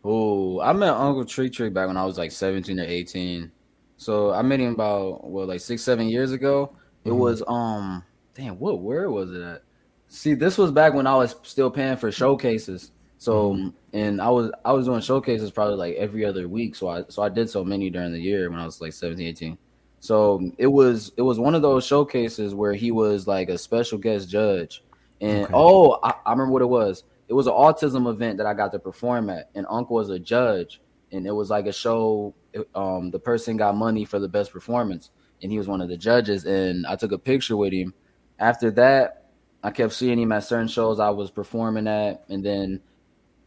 Oh, 0.04 0.60
I 0.60 0.72
met 0.72 0.90
Uncle 0.94 1.24
Trick 1.24 1.52
Trick 1.52 1.72
back 1.72 1.86
when 1.86 1.96
I 1.96 2.04
was 2.04 2.18
like 2.18 2.30
17 2.32 2.78
or 2.80 2.84
18. 2.84 3.50
So 3.96 4.32
I 4.32 4.42
met 4.42 4.60
him 4.60 4.74
about 4.74 5.24
what 5.24 5.48
like 5.48 5.60
six, 5.60 5.82
seven 5.82 6.08
years 6.08 6.32
ago. 6.32 6.74
It 7.04 7.10
Mm-hmm. 7.10 7.18
was 7.18 7.42
um 7.46 8.02
damn, 8.34 8.58
what 8.58 8.80
where 8.80 9.10
was 9.10 9.30
it 9.32 9.40
at? 9.42 9.62
See, 10.08 10.34
this 10.34 10.58
was 10.58 10.70
back 10.72 10.94
when 10.94 11.06
I 11.06 11.14
was 11.16 11.36
still 11.42 11.70
paying 11.70 11.96
for 11.96 12.10
showcases. 12.10 12.90
So 13.24 13.54
Mm-hmm. 13.54 13.68
and 13.92 14.20
I 14.20 14.28
was 14.30 14.50
I 14.64 14.72
was 14.72 14.86
doing 14.86 15.00
showcases 15.00 15.50
probably 15.50 15.76
like 15.76 15.96
every 15.96 16.24
other 16.24 16.48
week. 16.48 16.74
So 16.76 16.88
I 16.88 17.04
so 17.08 17.22
I 17.22 17.28
did 17.28 17.48
so 17.50 17.64
many 17.64 17.90
during 17.90 18.12
the 18.12 18.20
year 18.20 18.50
when 18.50 18.60
I 18.60 18.64
was 18.64 18.80
like 18.80 18.92
17, 18.92 19.26
18. 19.26 19.58
So 20.00 20.50
it 20.58 20.66
was 20.66 21.12
it 21.16 21.22
was 21.22 21.38
one 21.38 21.54
of 21.54 21.62
those 21.62 21.86
showcases 21.86 22.54
where 22.54 22.74
he 22.74 22.90
was 22.92 23.26
like 23.26 23.48
a 23.48 23.58
special 23.58 23.98
guest 23.98 24.28
judge. 24.28 24.84
And 25.20 25.48
Okay. 25.48 25.54
oh, 25.54 25.98
I, 26.02 26.14
I 26.26 26.32
remember 26.32 26.52
what 26.52 26.62
it 26.62 26.66
was. 26.66 27.04
It 27.28 27.34
was 27.34 27.46
an 27.46 27.54
autism 27.54 28.10
event 28.10 28.36
that 28.38 28.46
I 28.46 28.54
got 28.54 28.72
to 28.72 28.78
perform 28.78 29.30
at, 29.30 29.50
and 29.54 29.66
Uncle 29.70 29.96
was 29.96 30.10
a 30.10 30.18
judge, 30.18 30.82
and 31.12 31.26
it 31.26 31.32
was 31.32 31.50
like 31.50 31.66
a 31.66 31.72
show. 31.72 32.34
Um, 32.74 33.10
the 33.10 33.18
person 33.18 33.56
got 33.56 33.76
money 33.76 34.04
for 34.04 34.18
the 34.18 34.28
best 34.28 34.52
performance, 34.52 35.10
and 35.42 35.50
he 35.50 35.58
was 35.58 35.68
one 35.68 35.80
of 35.80 35.88
the 35.88 35.96
judges. 35.96 36.44
And 36.44 36.86
I 36.86 36.96
took 36.96 37.12
a 37.12 37.18
picture 37.18 37.56
with 37.56 37.72
him. 37.72 37.94
After 38.38 38.70
that, 38.72 39.30
I 39.62 39.70
kept 39.70 39.94
seeing 39.94 40.18
him 40.18 40.32
at 40.32 40.44
certain 40.44 40.68
shows 40.68 41.00
I 41.00 41.10
was 41.10 41.30
performing 41.30 41.86
at, 41.88 42.24
and 42.28 42.44
then, 42.44 42.80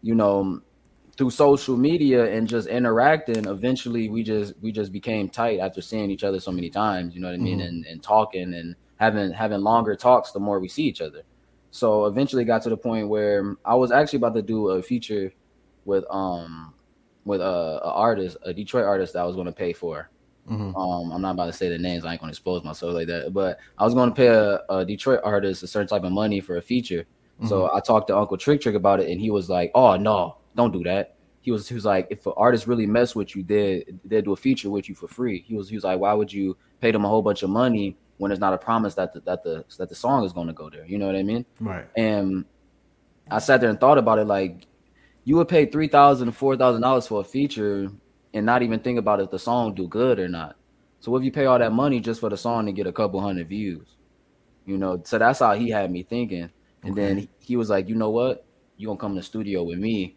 you 0.02 0.16
know, 0.16 0.62
through 1.18 1.32
social 1.32 1.76
media 1.78 2.32
and 2.32 2.48
just 2.48 2.68
interacting, 2.68 3.46
eventually 3.46 4.10
we 4.10 4.24
just 4.24 4.54
we 4.62 4.72
just 4.72 4.92
became 4.92 5.30
tight 5.30 5.60
after 5.60 5.82
seeing 5.82 6.12
each 6.12 6.24
other 6.24 6.40
so 6.40 6.52
many 6.52 6.70
times. 6.70 7.16
You 7.16 7.22
know 7.22 7.28
what 7.28 7.36
I 7.36 7.38
mean? 7.38 7.60
Mhm. 7.60 7.68
And 7.68 7.86
and 7.86 8.04
talking 8.04 8.54
and 8.54 8.76
having 8.98 9.32
having 9.32 9.62
longer 9.62 9.96
talks 9.96 10.32
the 10.32 10.40
more 10.40 10.60
we 10.60 10.68
see 10.68 10.84
each 10.84 11.02
other. 11.02 11.24
So 11.72 12.06
eventually 12.06 12.46
got 12.46 12.62
to 12.64 12.70
the 12.70 12.78
point 12.78 13.10
where 13.10 13.56
I 13.66 13.76
was 13.76 13.92
actually 13.92 14.18
about 14.18 14.36
to 14.36 14.42
do 14.42 14.70
a 14.70 14.82
feature 14.82 15.34
with 15.86 16.06
um 16.10 16.74
with 17.26 17.42
a, 17.42 17.80
a 17.84 17.92
artist, 17.92 18.38
a 18.44 18.54
Detroit 18.54 18.86
artist 18.86 19.14
that 19.14 19.20
I 19.22 19.26
was 19.26 19.36
going 19.36 19.48
to 19.48 19.54
pay 19.54 19.74
for. 19.74 20.10
Mhm. 20.50 20.74
Um, 20.78 21.12
I'm 21.12 21.22
not 21.22 21.32
about 21.32 21.48
to 21.48 21.54
say 21.54 21.68
the 21.68 21.78
names. 21.78 22.06
I 22.06 22.14
ain't 22.14 22.22
going 22.22 22.30
to 22.30 22.34
expose 22.34 22.64
myself 22.64 22.94
like 22.94 23.08
that. 23.08 23.34
But 23.34 23.60
I 23.78 23.84
was 23.84 23.94
going 23.94 24.10
to 24.10 24.16
pay 24.16 24.28
a, 24.28 24.62
a 24.70 24.86
Detroit 24.86 25.20
artist 25.24 25.62
a 25.64 25.68
certain 25.68 25.90
type 25.90 26.04
of 26.06 26.14
money 26.14 26.40
for 26.40 26.56
a 26.56 26.62
feature. 26.62 27.06
So 27.46 27.62
mm-hmm. 27.62 27.76
I 27.76 27.80
talked 27.82 28.08
to 28.08 28.18
Uncle 28.18 28.38
Trick 28.38 28.62
Trick 28.62 28.76
about 28.76 29.00
it, 29.00 29.10
and 29.10 29.22
he 29.22 29.30
was 29.30 29.50
like, 29.50 29.72
"Oh 29.76 29.96
no, 29.96 30.38
don't 30.56 30.72
do 30.72 30.84
that." 30.84 31.16
He 31.42 31.52
was 31.52 31.68
he 31.68 31.76
was 31.76 31.86
like, 31.86 32.08
"If 32.10 32.26
an 32.26 32.34
artist 32.36 32.66
really 32.66 32.88
mess 32.88 33.16
with 33.16 33.36
you, 33.36 33.44
they 33.44 33.86
they 34.04 34.22
do 34.22 34.34
a 34.34 34.36
feature 34.36 34.70
with 34.70 34.90
you 34.90 34.96
for 34.96 35.08
free." 35.08 35.44
He 35.48 35.56
was 35.56 35.70
he 35.70 35.76
was 35.76 35.84
like, 35.84 36.00
"Why 36.00 36.14
would 36.14 36.34
you 36.34 36.58
pay 36.82 36.92
them 36.92 37.06
a 37.06 37.08
whole 37.08 37.22
bunch 37.22 37.44
of 37.44 37.50
money 37.50 37.96
when 38.18 38.32
it's 38.32 38.42
not 38.42 38.54
a 38.54 38.58
promise 38.58 38.96
that 38.96 39.14
the, 39.14 39.20
that 39.22 39.44
the 39.44 39.66
that 39.78 39.90
the 39.90 39.96
song 39.96 40.24
is 40.26 40.34
going 40.34 40.48
to 40.48 40.54
go 40.54 40.70
there?" 40.70 40.86
You 40.86 40.98
know 40.98 41.06
what 41.06 41.16
I 41.16 41.24
mean? 41.24 41.46
Right. 41.60 41.86
And 41.96 42.46
I 43.30 43.40
sat 43.40 43.62
there 43.62 43.70
and 43.70 43.80
thought 43.80 43.98
about 43.98 44.18
it 44.20 44.26
like 44.26 44.66
you 45.24 45.36
would 45.36 45.48
pay 45.48 45.66
three 45.68 45.88
thousand, 45.88 46.32
four 46.32 46.58
thousand 46.58 46.82
dollars 46.82 47.06
for 47.06 47.22
a 47.22 47.24
feature 47.24 47.90
and 48.34 48.46
not 48.46 48.64
even 48.64 48.80
think 48.80 48.98
about 48.98 49.20
if 49.20 49.30
the 49.30 49.40
song 49.40 49.76
do 49.76 49.88
good 49.88 50.20
or 50.20 50.28
not. 50.28 50.56
So 51.00 51.12
what 51.12 51.20
if 51.20 51.26
you 51.26 51.32
pay 51.32 51.46
all 51.46 51.60
that 51.60 51.72
money 51.72 52.00
just 52.00 52.20
for 52.20 52.30
the 52.30 52.38
song 52.38 52.66
to 52.66 52.72
get 52.72 52.88
a 52.88 52.92
couple 52.92 53.22
hundred 53.22 53.48
views, 53.48 53.88
you 54.66 54.78
know, 54.78 55.02
so 55.06 55.18
that's 55.18 55.40
how 55.40 55.54
he 55.54 55.70
had 55.70 55.92
me 55.92 56.04
thinking. 56.04 56.50
And 56.84 56.96
then 56.96 57.28
he, 57.40 57.56
was 57.56 57.70
like, 57.70 57.90
you 57.90 57.96
know 57.96 58.10
what? 58.10 58.46
You 58.78 58.88
gonna 58.88 59.00
come 59.00 59.14
to 59.14 59.20
the 59.20 59.24
studio 59.24 59.64
with 59.64 59.80
me, 59.80 60.16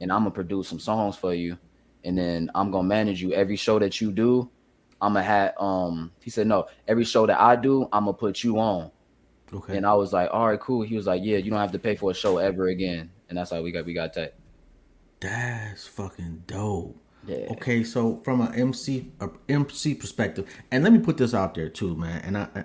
and 0.00 0.10
I'm 0.10 0.20
gonna 0.20 0.30
produce 0.30 0.68
some 0.68 0.80
songs 0.80 1.16
for 1.16 1.34
you, 1.34 1.58
and 2.04 2.16
then 2.16 2.50
I'm 2.54 2.70
gonna 2.70 2.88
manage 2.88 3.22
you 3.22 3.32
every 3.32 3.56
show 3.56 3.78
that 3.78 4.00
you 4.00 4.10
do. 4.10 4.50
I'm 5.00 5.14
gonna 5.14 5.24
have 5.24 5.54
um. 5.58 6.12
He 6.22 6.30
said 6.30 6.46
no. 6.46 6.66
Every 6.86 7.04
show 7.04 7.26
that 7.26 7.40
I 7.40 7.56
do, 7.56 7.88
I'm 7.92 8.04
gonna 8.04 8.14
put 8.14 8.42
you 8.42 8.58
on. 8.58 8.90
Okay. 9.52 9.76
And 9.76 9.86
I 9.86 9.94
was 9.94 10.12
like, 10.12 10.28
all 10.32 10.48
right, 10.48 10.60
cool. 10.60 10.82
He 10.82 10.96
was 10.96 11.06
like, 11.06 11.22
yeah, 11.24 11.38
you 11.38 11.50
don't 11.50 11.60
have 11.60 11.72
to 11.72 11.78
pay 11.78 11.94
for 11.94 12.10
a 12.10 12.14
show 12.14 12.38
ever 12.38 12.68
again. 12.68 13.10
And 13.28 13.38
that's 13.38 13.50
how 13.50 13.62
we 13.62 13.70
got 13.72 13.84
we 13.84 13.94
got 13.94 14.14
that. 14.14 14.34
That's 15.20 15.86
fucking 15.86 16.44
dope. 16.46 16.96
Yeah. 17.26 17.46
Okay, 17.50 17.84
so 17.84 18.16
from 18.24 18.40
an 18.40 18.54
MC 18.54 19.10
a 19.20 19.28
MC 19.48 19.94
perspective, 19.94 20.46
and 20.70 20.82
let 20.82 20.92
me 20.92 20.98
put 20.98 21.16
this 21.16 21.34
out 21.34 21.54
there 21.54 21.68
too, 21.68 21.94
man. 21.96 22.22
And 22.24 22.38
I 22.38 22.64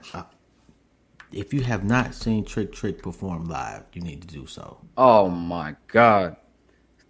if 1.33 1.53
you 1.53 1.61
have 1.61 1.83
not 1.83 2.13
seen 2.13 2.45
Trick 2.45 2.71
Trick 2.71 3.01
perform 3.01 3.45
live, 3.45 3.83
you 3.93 4.01
need 4.01 4.21
to 4.21 4.27
do 4.27 4.45
so. 4.45 4.77
Oh 4.97 5.29
my 5.29 5.75
god. 5.87 6.37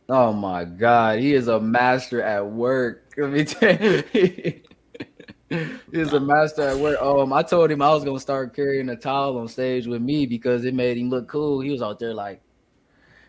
Oh 0.10 0.34
my 0.34 0.66
god. 0.66 1.20
He 1.20 1.34
is 1.34 1.48
a 1.48 1.60
master 1.60 2.22
at 2.22 2.46
work. 2.46 3.14
Let 3.18 3.32
me 3.32 3.46
tell 3.46 3.76
you. 3.82 4.62
He's 5.92 6.14
a 6.14 6.20
master 6.20 6.64
at 6.64 6.78
work. 6.78 7.02
Um, 7.02 7.32
I 7.32 7.44
told 7.44 7.72
him 7.72 7.82
I 7.82 7.90
was 7.90 8.04
gonna 8.04 8.20
start 8.20 8.56
carrying 8.56 8.90
a 8.90 8.96
towel 8.96 9.38
on 9.38 9.48
stage 9.48 9.88
with 9.88 10.02
me 10.02 10.26
because 10.26 10.66
it 10.66 10.74
made 10.74 10.98
him 10.98 11.10
look 11.10 11.28
cool. 11.28 11.60
He 11.60 11.70
was 11.72 11.82
out 11.82 12.00
there 12.00 12.14
like 12.14 12.42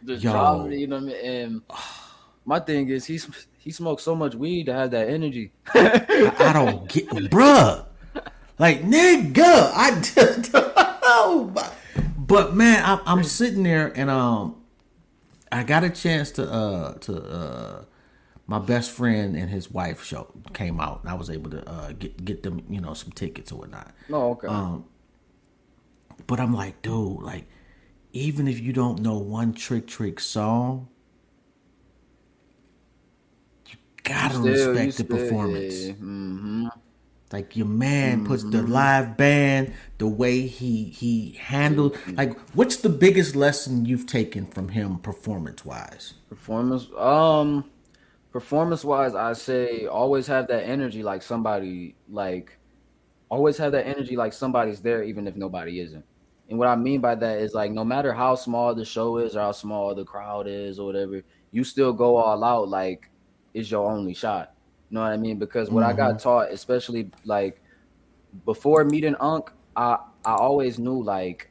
just 0.05 0.23
Yo. 0.23 0.33
dropping 0.33 0.73
you 0.73 0.87
know 0.87 0.97
what 0.97 1.05
I 1.05 1.07
mean? 1.07 1.17
And 1.25 1.63
my 2.45 2.61
thing 2.61 2.89
is 2.89 3.05
he's 3.05 3.29
he 3.59 3.71
smokes 3.71 4.03
so 4.03 4.15
much 4.15 4.35
weed 4.35 4.67
to 4.67 4.75
have 4.75 4.91
that 4.93 5.09
energy. 5.09 5.53
I, 5.75 6.33
I 6.39 6.53
don't 6.53 6.89
get, 6.89 7.09
bruh. 7.09 7.87
Like 8.59 8.83
nigga, 8.83 9.73
I 9.75 10.01
just 10.15 10.55
oh, 11.14 11.53
but 12.18 12.55
man, 12.55 12.83
I, 12.85 13.00
I'm 13.07 13.24
sitting 13.24 13.62
there 13.62 13.92
and 13.96 14.11
um, 14.11 14.57
I 15.53 15.62
got 15.64 15.85
a 15.85 15.90
chance 15.90 16.31
to 16.33 16.50
uh 16.50 16.94
to 16.94 17.22
uh 17.24 17.85
my 18.46 18.59
best 18.59 18.90
friend 18.90 19.37
and 19.37 19.48
his 19.50 19.70
wife 19.70 20.05
show 20.05 20.33
came 20.53 20.81
out 20.81 21.00
and 21.03 21.11
I 21.11 21.14
was 21.14 21.31
able 21.31 21.50
to 21.50 21.68
uh 21.68 21.92
get 21.92 22.24
get 22.24 22.42
them 22.42 22.62
you 22.68 22.81
know 22.81 22.94
some 22.94 23.12
tickets 23.12 23.53
or 23.53 23.61
whatnot. 23.61 23.92
oh, 24.11 24.31
okay. 24.33 24.48
Um, 24.48 24.87
but 26.27 26.40
I'm 26.40 26.55
like, 26.55 26.81
dude, 26.83 27.22
like, 27.22 27.46
even 28.12 28.48
if 28.48 28.61
you 28.61 28.72
don't 28.72 29.00
know 29.00 29.18
one 29.18 29.53
Trick 29.53 29.87
Trick 29.87 30.20
song, 30.20 30.88
you 33.68 33.77
gotta 34.03 34.38
respect 34.38 34.96
the 34.96 35.05
performance. 35.05 35.88
hmm 35.88 36.68
Like 37.35 37.57
your 37.57 37.66
man 37.66 38.25
puts 38.25 38.44
the 38.44 38.62
live 38.62 39.16
band, 39.16 39.75
the 39.99 40.07
way 40.07 40.42
he 40.42 40.85
he 40.85 41.33
handled. 41.33 41.99
Like, 42.12 42.38
what's 42.55 42.77
the 42.77 42.88
biggest 42.88 43.35
lesson 43.35 43.87
you've 43.87 44.07
taken 44.07 44.47
from 44.47 44.68
him 44.68 44.99
performance 44.99 45.64
wise? 45.64 46.14
Performance, 46.29 46.87
um, 46.97 47.68
performance 48.31 48.85
wise, 48.85 49.16
I 49.16 49.33
say 49.33 49.87
always 49.87 50.29
have 50.29 50.47
that 50.47 50.62
energy 50.62 51.03
like 51.03 51.23
somebody 51.23 51.97
like 52.09 52.57
always 53.29 53.59
have 53.59 53.73
that 53.73 53.85
energy 53.85 54.14
like 54.14 54.33
somebody's 54.33 54.81
there 54.81 55.03
even 55.03 55.27
if 55.27 55.35
nobody 55.35 55.81
isn't. 55.81 56.05
And 56.49 56.57
what 56.57 56.68
I 56.68 56.77
mean 56.77 57.01
by 57.01 57.16
that 57.16 57.38
is 57.38 57.53
like 57.53 57.73
no 57.73 57.85
matter 57.85 58.12
how 58.12 58.37
small 58.37 58.77
the 58.77 58.85
show 58.85 59.16
is 59.16 59.35
or 59.35 59.40
how 59.40 59.51
small 59.51 59.92
the 59.92 60.05
crowd 60.05 60.47
is 60.47 60.79
or 60.79 60.87
whatever, 60.87 61.20
you 61.51 61.64
still 61.64 61.92
go 61.92 62.14
all 62.14 62.44
out 62.44 62.68
like 62.68 63.11
it's 63.55 63.73
your 63.73 63.90
only 63.90 64.14
shot. 64.14 64.54
You 64.90 64.97
know 64.97 65.01
what 65.01 65.12
I 65.12 65.16
mean? 65.16 65.38
Because 65.38 65.70
what 65.70 65.83
I 65.83 65.92
got 65.92 66.11
mm-hmm. 66.11 66.18
taught, 66.18 66.53
especially 66.53 67.11
like 67.25 67.61
before 68.44 68.85
meeting 68.85 69.16
Unc, 69.20 69.51
I 69.77 69.99
I 70.25 70.35
always 70.35 70.79
knew 70.79 71.03
like 71.03 71.51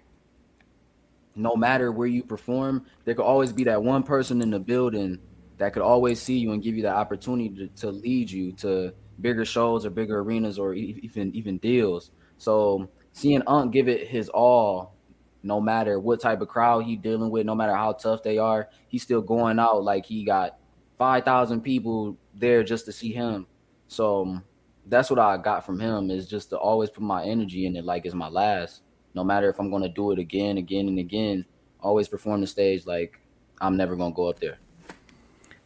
no 1.35 1.55
matter 1.55 1.91
where 1.91 2.07
you 2.07 2.23
perform, 2.23 2.85
there 3.05 3.15
could 3.15 3.25
always 3.25 3.51
be 3.51 3.63
that 3.65 3.81
one 3.81 4.03
person 4.03 4.41
in 4.41 4.51
the 4.51 4.59
building 4.59 5.19
that 5.57 5.73
could 5.73 5.81
always 5.81 6.21
see 6.21 6.37
you 6.37 6.51
and 6.51 6.61
give 6.61 6.75
you 6.75 6.81
the 6.81 6.93
opportunity 6.93 7.49
to, 7.49 7.67
to 7.67 7.91
lead 7.91 8.29
you 8.29 8.51
to 8.53 8.93
bigger 9.21 9.45
shows 9.45 9.85
or 9.85 9.89
bigger 9.89 10.19
arenas 10.19 10.59
or 10.59 10.73
even 10.73 11.33
even 11.35 11.57
deals. 11.57 12.11
So 12.37 12.89
seeing 13.13 13.41
Unc 13.47 13.71
give 13.71 13.87
it 13.87 14.07
his 14.07 14.29
all, 14.29 14.95
no 15.43 15.59
matter 15.59 15.99
what 15.99 16.21
type 16.21 16.41
of 16.41 16.47
crowd 16.47 16.85
he 16.85 16.95
dealing 16.95 17.29
with, 17.29 17.45
no 17.45 17.55
matter 17.55 17.75
how 17.75 17.93
tough 17.93 18.23
they 18.23 18.37
are, 18.37 18.69
he's 18.87 19.03
still 19.03 19.21
going 19.21 19.59
out 19.59 19.83
like 19.83 20.05
he 20.05 20.23
got 20.23 20.57
five 21.03 21.25
thousand 21.25 21.59
people 21.59 22.17
there 22.33 22.63
just 22.63 22.85
to 22.85 22.91
see 22.93 23.11
him. 23.11 23.45
So 23.89 24.21
um, 24.21 24.43
that's 24.85 25.09
what 25.09 25.19
I 25.19 25.35
got 25.35 25.65
from 25.65 25.77
him 25.77 26.09
is 26.09 26.29
just 26.29 26.49
to 26.51 26.57
always 26.57 26.89
put 26.89 27.03
my 27.03 27.25
energy 27.25 27.65
in 27.65 27.75
it 27.75 27.83
like 27.83 28.05
it's 28.05 28.15
my 28.15 28.29
last. 28.29 28.83
No 29.13 29.21
matter 29.21 29.49
if 29.49 29.59
I'm 29.59 29.69
gonna 29.69 29.89
do 29.89 30.11
it 30.13 30.19
again, 30.19 30.57
again, 30.57 30.87
and 30.87 30.99
again, 30.99 31.43
always 31.81 32.07
perform 32.07 32.39
the 32.39 32.47
stage 32.47 32.85
like 32.85 33.19
I'm 33.59 33.75
never 33.75 33.97
gonna 33.97 34.15
go 34.15 34.29
up 34.29 34.39
there. 34.39 34.59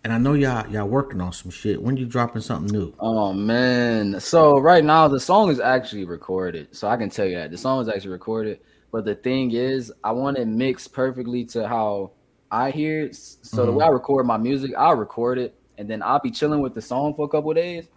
And 0.04 0.12
I 0.12 0.18
know 0.18 0.34
y'all 0.34 0.68
y'all 0.72 0.88
working 0.88 1.22
on 1.22 1.34
some 1.34 1.52
shit. 1.52 1.80
When 1.80 1.98
you 1.98 2.08
dropping 2.08 2.42
something 2.42 2.76
new? 2.76 2.96
Oh 3.00 3.32
man. 3.32 4.20
So 4.20 4.58
right 4.58 4.84
now 4.84 5.08
the 5.08 5.20
song 5.20 5.52
is 5.52 5.60
actually 5.60 6.06
recorded. 6.06 6.76
So 6.76 6.88
I 6.88 6.98
can 6.98 7.12
tell 7.12 7.28
you 7.28 7.36
that. 7.36 7.52
The 7.52 7.60
song 7.60 7.80
is 7.84 7.90
actually 7.90 8.10
recorded. 8.10 8.60
But 8.92 9.06
the 9.06 9.14
thing 9.14 9.52
is, 9.52 9.94
I 10.04 10.14
want 10.14 10.40
it 10.40 10.48
mixed 10.48 10.94
perfectly 10.94 11.46
to 11.54 11.68
how 11.68 12.14
I 12.52 12.72
hear 12.72 13.06
it. 13.06 13.16
So 13.16 13.66
the 13.66 13.72
way 13.72 13.86
I 13.86 13.90
record 13.90 14.26
my 14.26 14.38
music, 14.38 14.72
I'll 14.78 14.96
record 14.96 15.38
it 15.38 15.56
and 15.78 15.90
then 15.90 16.02
I'll 16.02 16.20
be 16.20 16.32
chilling 16.32 16.62
with 16.62 16.74
the 16.74 16.82
song 16.82 17.14
for 17.14 17.26
a 17.26 17.30
couple 17.30 17.54
days. 17.54 17.90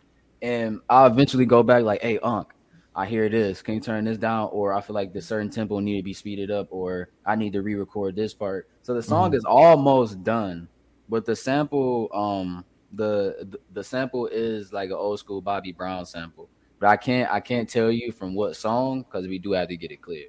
And 0.43 0.81
I'll 0.89 1.07
eventually 1.07 1.47
go 1.47 1.63
back 1.63 1.83
like, 1.83 2.03
hey, 2.03 2.19
Unc, 2.19 2.53
I 2.95 3.07
hear 3.07 3.29
this. 3.29 3.63
Can 3.63 3.75
you 3.75 3.81
turn 3.81 4.05
this 4.05 4.19
down? 4.19 4.49
Or 4.53 4.73
I 4.73 4.81
feel 4.81 4.95
like 4.95 5.13
the 5.13 5.21
certain 5.21 5.51
tempo 5.51 5.79
need 5.81 5.99
to 5.99 6.03
be 6.03 6.15
speeded 6.15 6.51
up, 6.51 6.69
or 6.71 7.11
I 7.27 7.37
need 7.37 7.53
to 7.53 7.63
re-record 7.63 8.17
this 8.17 8.35
part. 8.35 8.69
So 8.83 8.95
the 8.95 9.03
song 9.03 9.35
is 9.35 9.45
almost 9.45 10.25
done, 10.25 10.69
but 11.09 11.25
the 11.27 11.37
sample, 11.37 12.09
um, 12.13 12.65
the 12.93 13.47
the- 13.51 13.61
the 13.73 13.85
sample 13.85 14.27
is 14.27 14.73
like 14.73 14.89
an 14.91 14.97
old 14.97 15.19
school 15.19 15.41
Bobby 15.41 15.73
Brown 15.73 16.05
sample. 16.07 16.49
But 16.81 16.89
I 16.89 16.97
can't 16.97 17.31
I 17.31 17.41
can't 17.41 17.69
tell 17.69 17.91
you 17.91 18.11
from 18.13 18.35
what 18.35 18.57
song 18.57 19.03
because 19.03 19.29
we 19.29 19.39
do 19.39 19.53
have 19.53 19.69
to 19.69 19.77
get 19.77 19.93
it 19.93 20.01
clear. 20.01 20.27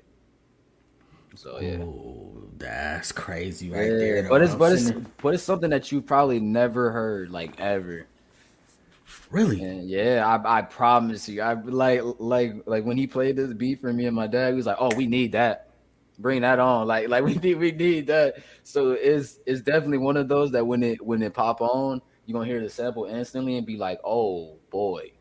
So 1.35 1.59
yeah. 1.59 1.77
Oh, 1.81 2.49
that's 2.57 3.11
crazy 3.11 3.69
right 3.69 3.97
Yeah, 3.97 3.97
there. 3.97 4.29
but 4.29 4.41
it's 4.41 4.53
I'm 4.53 4.59
but 4.59 4.73
it's 4.73 4.91
but 5.21 5.33
it's 5.33 5.43
something 5.43 5.69
that 5.69 5.91
you 5.91 6.01
probably 6.01 6.39
never 6.39 6.91
heard 6.91 7.31
like 7.31 7.59
ever. 7.59 8.05
really. 9.31 9.61
And 9.61 9.87
yeah, 9.89 10.25
I 10.25 10.59
I 10.59 10.61
promise 10.63 11.27
you, 11.29 11.41
I 11.41 11.53
like 11.53 12.01
like 12.19 12.53
like 12.65 12.83
when 12.85 12.97
he 12.97 13.07
played 13.07 13.35
this 13.35 13.53
beat 13.53 13.79
for 13.79 13.91
me 13.93 14.05
and 14.05 14.15
my 14.15 14.27
dad, 14.27 14.51
he 14.51 14.55
was 14.55 14.65
like, 14.65 14.77
"Oh, 14.79 14.95
we 14.95 15.07
need 15.07 15.33
that, 15.33 15.69
bring 16.17 16.41
that 16.41 16.59
on." 16.59 16.87
Like 16.87 17.09
like 17.09 17.23
we 17.25 17.35
need 17.35 17.55
we 17.55 17.71
need 17.71 18.07
that. 18.07 18.35
So 18.63 18.91
it's 18.91 19.39
it's 19.45 19.61
definitely 19.61 19.99
one 19.99 20.17
of 20.17 20.27
those 20.27 20.51
that 20.51 20.65
when 20.65 20.83
it 20.83 21.05
when 21.05 21.21
it 21.21 21.33
pop 21.33 21.61
on, 21.61 22.01
you're 22.25 22.39
gonna 22.39 22.49
hear 22.49 22.61
the 22.61 22.69
sample 22.69 23.05
instantly 23.05 23.57
and 23.57 23.65
be 23.67 23.77
like, 23.77 23.99
"Oh 24.03 24.57
boy, 24.71 25.11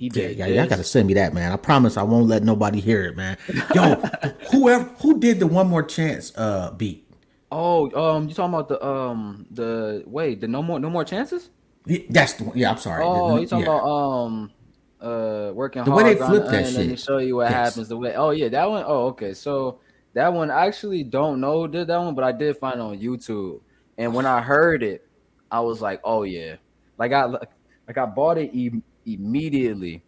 he 0.00 0.10
Yeah, 0.12 0.28
did." 0.28 0.30
yeah, 0.30 0.46
y'all 0.48 0.66
gotta 0.66 0.82
send 0.82 1.06
me 1.06 1.14
that, 1.14 1.32
man. 1.34 1.52
I 1.52 1.56
promise 1.56 1.96
I 1.96 2.02
won't 2.02 2.26
let 2.26 2.42
nobody 2.42 2.80
hear 2.80 3.04
it, 3.04 3.16
man. 3.16 3.38
Yo, 3.72 4.02
whoever 4.50 4.84
who 5.00 5.20
did 5.20 5.38
the 5.38 5.46
one 5.46 5.68
more 5.68 5.84
chance 5.84 6.32
uh 6.36 6.72
beat? 6.72 7.06
Oh, 7.52 7.90
um, 8.00 8.28
you 8.28 8.34
talking 8.34 8.54
about 8.54 8.68
the 8.68 8.84
um 8.84 9.46
the 9.50 10.02
wait 10.06 10.40
the 10.40 10.48
no 10.48 10.62
more 10.62 10.78
no 10.78 10.90
more 10.90 11.04
chances? 11.04 11.50
Yeah, 11.86 12.00
That's 12.10 12.34
the 12.34 12.44
one. 12.44 12.58
Yeah, 12.58 12.70
I'm 12.70 12.78
sorry. 12.78 13.04
Oh, 13.04 13.36
you 13.36 13.46
talking 13.46 13.62
yeah. 13.62 13.68
about 13.68 13.84
um 13.86 14.52
uh 15.00 15.52
working 15.54 15.82
The 15.84 15.90
hard. 15.90 16.04
way 16.04 16.14
they 16.14 16.20
flip 16.20 16.48
that 16.50 16.72
Let 16.74 16.86
me 16.86 16.96
show 16.96 17.18
you 17.18 17.36
what 17.36 17.48
Yes. 17.48 17.74
happens. 17.74 17.88
The 17.88 17.96
way 17.96 18.14
oh 18.16 18.30
yeah, 18.30 18.48
that 18.48 18.68
one. 18.68 18.84
Oh, 18.86 19.06
okay. 19.08 19.34
So 19.34 19.80
that 20.14 20.32
one 20.32 20.50
I 20.50 20.66
actually 20.66 21.04
don't 21.04 21.40
know 21.40 21.66
did 21.66 21.86
that 21.88 21.98
one, 21.98 22.14
but 22.14 22.24
I 22.24 22.32
did 22.32 22.56
find 22.58 22.76
it 22.76 22.82
on 22.82 22.98
YouTube. 22.98 23.60
And 23.98 24.14
when 24.14 24.26
I 24.26 24.40
heard 24.42 24.82
it, 24.82 25.02
I 25.50 25.60
was 25.60 25.80
like, 25.80 26.00
oh 26.04 26.22
yeah. 26.24 26.56
Like 26.98 27.12
I 27.12 27.24
like 27.24 27.98
I 27.98 28.06
bought 28.06 28.38
it 28.38 28.54
e- 28.54 28.82
immediately. 29.14 30.02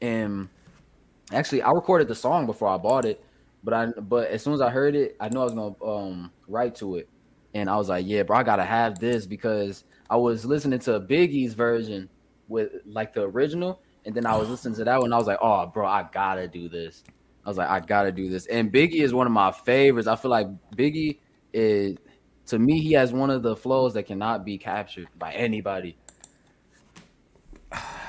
And 0.00 0.48
actually 1.32 1.62
I 1.62 1.70
recorded 1.70 2.08
the 2.08 2.14
song 2.14 2.46
before 2.46 2.68
I 2.68 2.76
bought 2.76 3.04
it, 3.04 3.24
but 3.62 3.74
I 3.74 3.86
but 3.86 4.28
as 4.28 4.42
soon 4.42 4.54
as 4.54 4.60
I 4.60 4.70
heard 4.70 4.94
it, 4.94 5.16
I 5.20 5.28
knew 5.28 5.40
I 5.40 5.44
was 5.44 5.54
gonna 5.54 5.84
um 5.84 6.32
write 6.48 6.74
to 6.76 6.96
it. 6.96 7.08
And 7.54 7.70
I 7.70 7.76
was 7.76 7.88
like, 7.88 8.06
yeah, 8.06 8.22
bro, 8.22 8.36
I 8.36 8.42
gotta 8.42 8.64
have 8.64 8.98
this 8.98 9.26
because 9.26 9.84
I 10.10 10.16
was 10.16 10.44
listening 10.44 10.80
to 10.80 11.00
Biggie's 11.00 11.54
version 11.54 12.08
with 12.48 12.72
like 12.84 13.12
the 13.12 13.22
original, 13.22 13.80
and 14.04 14.14
then 14.14 14.26
I 14.26 14.36
was 14.36 14.48
listening 14.50 14.74
to 14.76 14.84
that 14.84 15.00
one. 15.00 15.12
I 15.12 15.16
was 15.16 15.26
like, 15.26 15.38
oh, 15.40 15.66
bro, 15.66 15.86
I 15.86 16.06
gotta 16.12 16.48
do 16.48 16.68
this. 16.68 17.04
I 17.44 17.48
was 17.48 17.58
like, 17.58 17.68
I 17.68 17.80
gotta 17.80 18.12
do 18.12 18.28
this. 18.28 18.46
And 18.46 18.72
Biggie 18.72 19.02
is 19.02 19.14
one 19.14 19.26
of 19.26 19.32
my 19.32 19.52
favorites. 19.52 20.08
I 20.08 20.16
feel 20.16 20.30
like 20.30 20.48
Biggie 20.76 21.18
is 21.52 21.96
to 22.46 22.58
me, 22.58 22.80
he 22.80 22.92
has 22.92 23.12
one 23.12 23.30
of 23.30 23.42
the 23.42 23.56
flows 23.56 23.94
that 23.94 24.02
cannot 24.02 24.44
be 24.44 24.58
captured 24.58 25.08
by 25.18 25.32
anybody. 25.32 25.96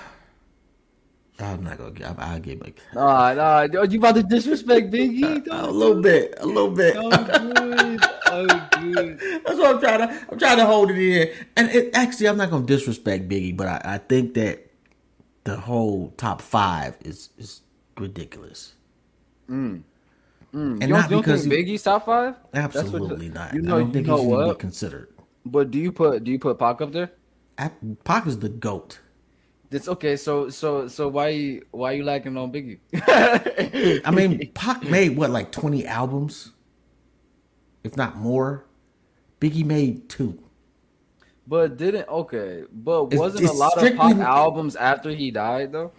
I'm 1.39 1.63
not 1.63 1.77
gonna. 1.77 1.91
get- 1.91 2.15
I'll 2.17 2.39
give 2.39 2.61
like 2.61 2.79
Nah, 2.93 3.33
nah, 3.33 3.61
yo, 3.63 3.83
you 3.83 3.99
about 3.99 4.15
to 4.15 4.23
disrespect 4.23 4.89
Biggie? 4.91 5.45
a 5.51 5.69
little 5.69 6.01
bit, 6.01 6.35
a 6.39 6.45
little 6.45 6.71
bit. 6.71 6.95
Oh, 6.97 7.09
good. 7.09 7.99
Oh, 8.27 8.45
good. 8.81 9.19
That's 9.45 9.57
what 9.59 9.75
I'm 9.75 9.79
trying 9.81 9.99
to. 10.07 10.25
I'm 10.31 10.39
trying 10.39 10.57
to 10.57 10.65
hold 10.65 10.91
it 10.91 10.97
in. 10.97 11.29
And 11.57 11.69
it, 11.71 11.95
actually, 11.95 12.27
I'm 12.29 12.37
not 12.37 12.49
gonna 12.49 12.65
disrespect 12.65 13.27
Biggie, 13.27 13.55
but 13.55 13.67
I, 13.67 13.81
I 13.95 13.97
think 13.97 14.33
that 14.35 14.67
the 15.43 15.57
whole 15.57 16.13
top 16.17 16.41
five 16.41 16.97
is 17.03 17.29
is 17.37 17.61
ridiculous. 17.97 18.73
Mm. 19.49 19.83
Mm, 20.53 20.71
And 20.79 20.81
you 20.83 20.87
not 20.87 21.09
because 21.09 21.41
think 21.45 21.53
Biggie's 21.53 21.83
top 21.83 22.05
five? 22.05 22.35
Absolutely 22.53 23.27
not. 23.27 23.53
You 23.53 23.61
know, 23.61 23.75
I 23.75 23.79
don't 23.79 23.87
you 23.87 23.93
think 23.93 24.07
know 24.07 24.17
he 24.17 24.23
should 24.23 24.33
even 24.39 24.49
be 24.51 24.55
considered. 24.55 25.09
But 25.45 25.69
do 25.69 25.79
you 25.79 25.91
put 25.91 26.23
do 26.23 26.31
you 26.31 26.39
put 26.39 26.57
Pac 26.57 26.79
up 26.81 26.93
there? 26.93 27.11
I, 27.57 27.71
Pac 28.05 28.25
is 28.25 28.39
the 28.39 28.49
goat. 28.49 28.99
It's 29.75 29.87
okay. 29.89 30.15
So 30.15 30.49
so 30.49 30.87
so 30.87 31.07
why 31.09 31.27
you 31.29 31.65
why 31.71 31.91
you 31.93 32.03
liking 32.03 32.37
on 32.37 32.51
Biggie? 32.51 32.79
I 34.05 34.11
mean, 34.11 34.51
Pac 34.53 34.83
made 34.83 35.17
what 35.17 35.29
like 35.31 35.51
twenty 35.51 35.85
albums, 35.85 36.51
if 37.83 37.95
not 37.97 38.15
more. 38.17 38.65
Biggie 39.41 39.65
made 39.65 40.07
two. 40.09 40.39
but 41.47 41.77
didn't 41.77 42.07
okay. 42.07 42.63
But 42.71 43.05
It's- 43.07 43.19
wasn't 43.19 43.43
a 43.43 43.47
it's 43.49 43.57
lot 43.59 43.73
of 43.73 43.79
strictly- 43.79 44.13
Pac 44.13 44.19
albums 44.19 44.75
after 44.75 45.09
he 45.09 45.29
died 45.31 45.71
though? 45.73 45.91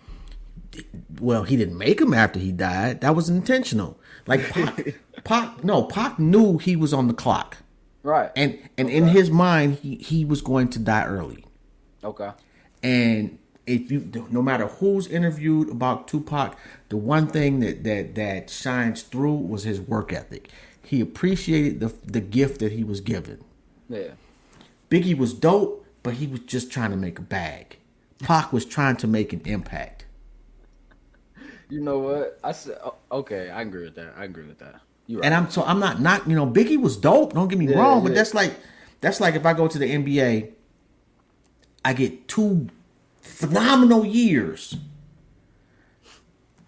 Well, 1.20 1.44
he 1.44 1.56
didn't 1.56 1.78
make 1.78 1.98
them 2.00 2.12
after 2.12 2.38
he 2.38 2.52
died. 2.52 3.00
That 3.02 3.14
was 3.14 3.28
intentional. 3.28 3.98
Like 4.26 4.42
Pac, 4.50 4.94
Pac 5.24 5.62
no, 5.64 5.84
Pac 5.84 6.18
knew 6.18 6.58
he 6.58 6.76
was 6.76 6.92
on 6.92 7.08
the 7.08 7.14
clock, 7.14 7.58
Right. 8.02 8.30
and 8.36 8.58
and 8.78 8.88
in 8.90 9.08
his 9.08 9.30
mind, 9.30 9.76
he 9.82 9.96
he 9.96 10.24
was 10.24 10.40
going 10.40 10.68
to 10.70 10.78
die 10.78 11.04
early. 11.06 11.44
Okay. 12.02 12.30
And 12.82 13.38
if 13.66 13.90
you, 13.90 14.10
no 14.30 14.42
matter 14.42 14.66
who's 14.66 15.06
interviewed 15.08 15.68
about 15.70 16.08
Tupac, 16.08 16.56
the 16.88 16.96
one 16.96 17.26
thing 17.28 17.60
that 17.60 17.84
that 17.84 18.14
that 18.14 18.50
shines 18.50 19.02
through 19.02 19.36
was 19.36 19.64
his 19.64 19.80
work 19.80 20.12
ethic. 20.12 20.50
He 20.82 21.00
appreciated 21.00 21.80
the 21.80 21.92
the 22.04 22.20
gift 22.20 22.60
that 22.60 22.72
he 22.72 22.84
was 22.84 23.00
given. 23.00 23.44
Yeah. 23.88 24.14
Biggie 24.90 25.16
was 25.16 25.32
dope, 25.34 25.86
but 26.02 26.14
he 26.14 26.26
was 26.26 26.40
just 26.40 26.70
trying 26.72 26.90
to 26.90 26.96
make 26.96 27.18
a 27.18 27.22
bag. 27.22 27.78
Pac 28.22 28.52
was 28.52 28.64
trying 28.64 28.96
to 28.96 29.06
make 29.06 29.32
an 29.32 29.42
impact. 29.44 30.06
You 31.68 31.80
know 31.80 31.98
what? 31.98 32.38
I 32.44 32.52
said 32.52 32.78
okay. 33.10 33.50
I 33.50 33.62
agree 33.62 33.84
with 33.84 33.94
that. 33.96 34.14
I 34.16 34.24
agree 34.24 34.46
with 34.46 34.58
that. 34.58 34.80
You 35.06 35.20
right. 35.20 35.26
And 35.26 35.34
I'm 35.34 35.50
so 35.50 35.62
I'm 35.64 35.80
not 35.80 36.00
not 36.00 36.28
you 36.28 36.36
know 36.36 36.46
Biggie 36.46 36.80
was 36.80 36.96
dope. 36.96 37.32
Don't 37.32 37.48
get 37.48 37.58
me 37.58 37.66
Yeah, 37.66 37.76
wrong, 37.76 38.02
but 38.04 38.14
that's 38.14 38.34
like 38.34 38.54
that's 39.00 39.20
like 39.20 39.34
if 39.34 39.46
I 39.46 39.54
go 39.54 39.66
to 39.66 39.78
the 39.78 39.92
NBA, 39.92 40.52
I 41.84 41.92
get 41.92 42.28
two 42.28 42.68
phenomenal 43.26 44.04
years, 44.04 44.76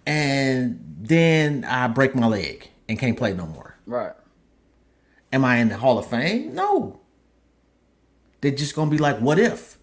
and 0.07 0.85
then 1.01 1.65
I 1.65 1.87
break 1.89 2.15
my 2.15 2.27
leg 2.27 2.69
and 2.89 2.99
can't 2.99 3.17
play 3.17 3.33
no 3.35 3.47
more. 3.47 3.77
right. 3.87 4.13
Am 5.31 5.45
I 5.45 5.57
in 5.59 5.69
the 5.69 5.77
Hall 5.77 5.99
of 5.99 6.07
Fame? 6.07 6.55
No. 6.55 7.01
They're 8.41 8.51
just 8.51 8.75
gonna 8.75 8.91
be 8.91 8.97
like, 8.97 9.19
what 9.19 9.39
if? 9.39 9.79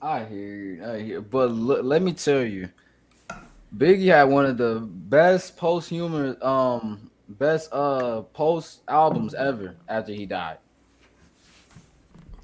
I 0.00 0.24
hear 0.24 0.54
you. 0.56 0.84
I 0.84 0.96
hear. 0.98 1.06
You. 1.16 1.22
But 1.22 1.50
look, 1.50 1.84
let 1.84 2.00
me 2.00 2.14
tell 2.14 2.42
you, 2.42 2.70
Biggie 3.76 4.06
had 4.06 4.24
one 4.24 4.46
of 4.46 4.56
the 4.56 4.80
best 4.80 5.58
post-humor, 5.58 6.42
um, 6.42 7.10
best 7.28 7.68
uh 7.72 8.22
post 8.32 8.80
albums 8.88 9.34
ever 9.34 9.76
after 9.86 10.12
he 10.12 10.24
died. 10.24 10.56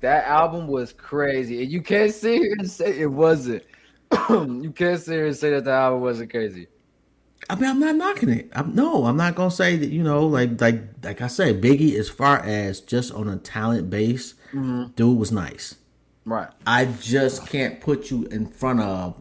That 0.00 0.26
album 0.26 0.66
was 0.66 0.92
crazy, 0.92 1.62
and 1.62 1.70
you 1.70 1.80
can't 1.80 2.12
sit 2.12 2.38
here 2.40 2.54
and 2.58 2.70
say 2.70 2.98
it 2.98 3.10
wasn't. 3.10 3.62
you 4.30 4.72
can't 4.74 5.00
sit 5.00 5.12
here 5.12 5.26
and 5.26 5.36
say 5.36 5.50
that 5.50 5.64
the 5.64 5.72
album 5.72 6.00
wasn't 6.00 6.30
crazy. 6.30 6.68
I 7.48 7.54
mean, 7.54 7.70
I'm 7.70 7.80
not 7.80 7.96
knocking 7.96 8.28
it. 8.30 8.50
I'm, 8.52 8.74
no, 8.74 9.04
I'm 9.04 9.16
not 9.16 9.34
gonna 9.34 9.50
say 9.50 9.76
that. 9.76 9.88
You 9.88 10.02
know, 10.02 10.26
like 10.26 10.60
like 10.60 10.82
like 11.02 11.20
I 11.20 11.28
said, 11.28 11.60
Biggie, 11.62 11.94
as 11.94 12.08
far 12.08 12.40
as 12.40 12.80
just 12.80 13.12
on 13.12 13.28
a 13.28 13.36
talent 13.36 13.88
base, 13.88 14.34
mm-hmm. 14.48 14.86
dude 14.96 15.18
was 15.18 15.32
nice. 15.32 15.76
Right. 16.24 16.48
I 16.66 16.86
just 16.86 17.46
can't 17.46 17.80
put 17.80 18.10
you 18.10 18.24
in 18.26 18.48
front 18.48 18.80
of 18.80 19.16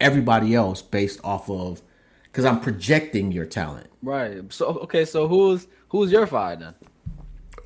everybody 0.00 0.54
else 0.54 0.82
based 0.82 1.20
off 1.24 1.48
of 1.48 1.80
because 2.24 2.44
I'm 2.44 2.60
projecting 2.60 3.32
your 3.32 3.46
talent. 3.46 3.88
Right. 4.02 4.52
So 4.52 4.66
okay. 4.66 5.06
So 5.06 5.28
who's 5.28 5.66
who's 5.88 6.12
your 6.12 6.26
five 6.26 6.60
then? 6.60 6.74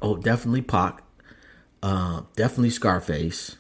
Oh, 0.01 0.17
definitely 0.17 0.63
Pac. 0.63 1.03
Uh, 1.87 2.23
definitely 2.35 2.71
Scarface. 2.71 3.55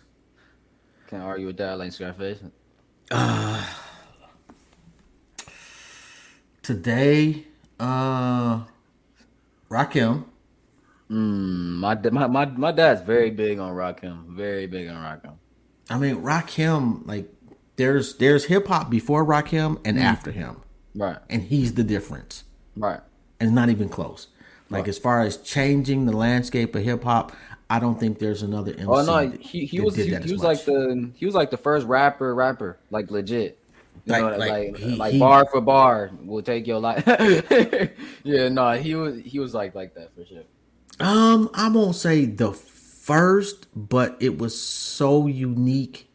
Can't 1.07 1.23
argue 1.23 1.47
with 1.47 1.59
that. 1.59 1.79
Like 1.79 1.93
Scarface. 1.93 2.41
Today, 6.63 7.45
uh, 7.79 8.65
Rakim. 9.71 10.25
Mm, 11.09 11.77
my, 11.79 11.95
my 12.11 12.27
my 12.27 12.47
my 12.47 12.73
dad's 12.73 13.01
very 13.03 13.31
big 13.31 13.61
on 13.61 13.73
Rakim. 13.75 14.27
Very 14.35 14.67
big 14.67 14.89
on 14.89 14.97
Rakim. 14.97 15.35
I 15.89 15.97
mean, 15.99 16.17
Rakim. 16.17 17.07
Like, 17.07 17.33
there's 17.77 18.17
there's 18.17 18.47
hip 18.47 18.67
hop 18.67 18.91
before 18.91 19.25
Rakim 19.25 19.79
and 19.85 20.01
after 20.01 20.33
him, 20.33 20.63
Right. 20.97 21.19
and 21.31 21.43
he's 21.43 21.75
the 21.75 21.85
difference. 21.85 22.43
Right. 22.77 23.01
and 23.39 23.55
not 23.55 23.69
even 23.69 23.89
close. 23.91 24.27
Like 24.71 24.81
Right. 24.81 24.89
as 24.89 24.99
far 24.99 25.21
as 25.21 25.37
changing 25.37 26.07
the 26.07 26.17
landscape 26.17 26.75
of 26.75 26.83
hip 26.83 27.05
hop, 27.05 27.33
I 27.69 27.79
don't 27.81 27.99
think 27.99 28.19
there's 28.21 28.43
another 28.43 28.73
MC. 28.73 28.85
Oh 28.87 29.05
no, 29.05 29.29
that- 29.29 29.41
he, 29.41 29.65
he 29.67 29.81
was 29.81 29.97
he, 29.97 30.07
he 30.07 30.15
as 30.15 30.23
was 30.31 30.43
much. 30.43 30.43
like 30.43 30.65
the 30.65 31.11
he 31.15 31.27
was 31.27 31.35
like 31.35 31.51
the 31.51 31.57
first 31.57 31.87
rapper 31.87 32.35
rapper 32.35 32.79
like 32.91 33.11
legit. 33.11 33.59
You 34.05 34.13
Like- 34.13 34.23
know, 34.23 34.37
like, 34.37 34.51
like 34.51 34.77
he- 34.77 34.97
like 34.97 35.13
he- 35.15 35.19
bar 35.19 35.47
for 35.51 35.61
bar 35.61 36.11
will 36.25 36.43
take 36.43 36.67
your 36.67 36.79
life. 36.79 37.05
yeah, 38.25 38.49
no, 38.49 38.73
he 38.73 38.95
was 38.95 39.21
he 39.21 39.39
was 39.39 39.53
like 39.55 39.75
like 39.75 39.95
that 39.95 40.15
for 40.15 40.25
sure. 40.25 40.43
um, 41.01 41.51
I 41.55 41.69
won't 41.69 41.97
say 41.97 42.25
the 42.25 42.53
first, 42.53 43.67
but 43.75 44.17
it 44.21 44.39
was 44.39 44.61
so 44.61 45.27
unique 45.27 46.09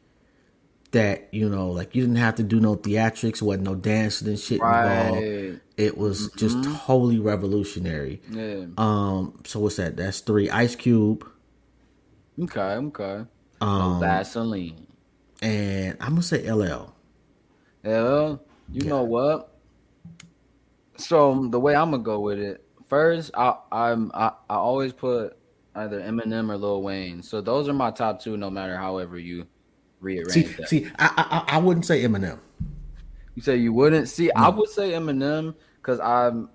that 0.91 1.27
you 1.31 1.49
know, 1.49 1.69
like 1.69 1.95
you 1.95 2.01
didn't 2.03 2.17
have 2.17 2.35
to 2.35 2.43
do 2.43 2.59
no 2.59 2.75
theatrics, 2.75 3.41
wasn't 3.41 3.65
no 3.65 3.75
dancing 3.75 4.27
and 4.29 4.39
shit 4.39 4.61
involved. 4.61 5.59
It 5.77 5.97
was 5.97 6.29
just 6.37 6.61
totally 6.85 7.19
revolutionary. 7.19 8.21
Yeah. 8.29 8.65
Um, 8.77 9.39
so 9.45 9.59
what's 9.61 9.77
that? 9.77 9.97
That's 9.97 10.19
three. 10.19 10.49
Ice 10.49 10.75
Cube, 10.75 11.27
Okay. 12.39 12.59
Okay. 12.59 13.25
um, 13.61 13.99
Vaseline. 13.99 14.87
and 15.41 15.97
I'm 15.99 16.09
gonna 16.09 16.23
say 16.23 16.49
LL. 16.49 16.93
LL. 17.83 18.39
you 18.71 18.85
know 18.85 19.03
what? 19.03 19.55
So 20.97 21.47
the 21.49 21.59
way 21.59 21.75
I'm 21.75 21.91
gonna 21.91 22.03
go 22.03 22.19
with 22.19 22.39
it, 22.39 22.63
first, 22.87 23.31
I 23.35 23.55
I'm 23.71 24.11
I, 24.13 24.31
I 24.49 24.55
always 24.55 24.93
put 24.93 25.37
either 25.75 25.99
Eminem 26.01 26.51
or 26.51 26.57
Lil 26.57 26.81
Wayne. 26.83 27.23
So 27.23 27.41
those 27.41 27.67
are 27.67 27.73
my 27.73 27.91
top 27.91 28.21
two, 28.21 28.37
no 28.37 28.49
matter 28.49 28.77
however 28.77 29.17
you 29.17 29.47
rearrange 29.99 30.31
See, 30.31 30.43
that. 30.43 30.69
see, 30.69 30.91
I, 30.99 31.43
I 31.49 31.55
I 31.55 31.57
wouldn't 31.57 31.85
say 31.85 32.03
Eminem. 32.03 32.39
You 33.35 33.41
say 33.41 33.57
you 33.57 33.73
wouldn't 33.73 34.09
see? 34.09 34.31
I 34.31 34.49
would 34.49 34.69
say 34.69 34.91
Eminem 34.91 35.55
because 35.77 35.99
I'm. 35.99 36.49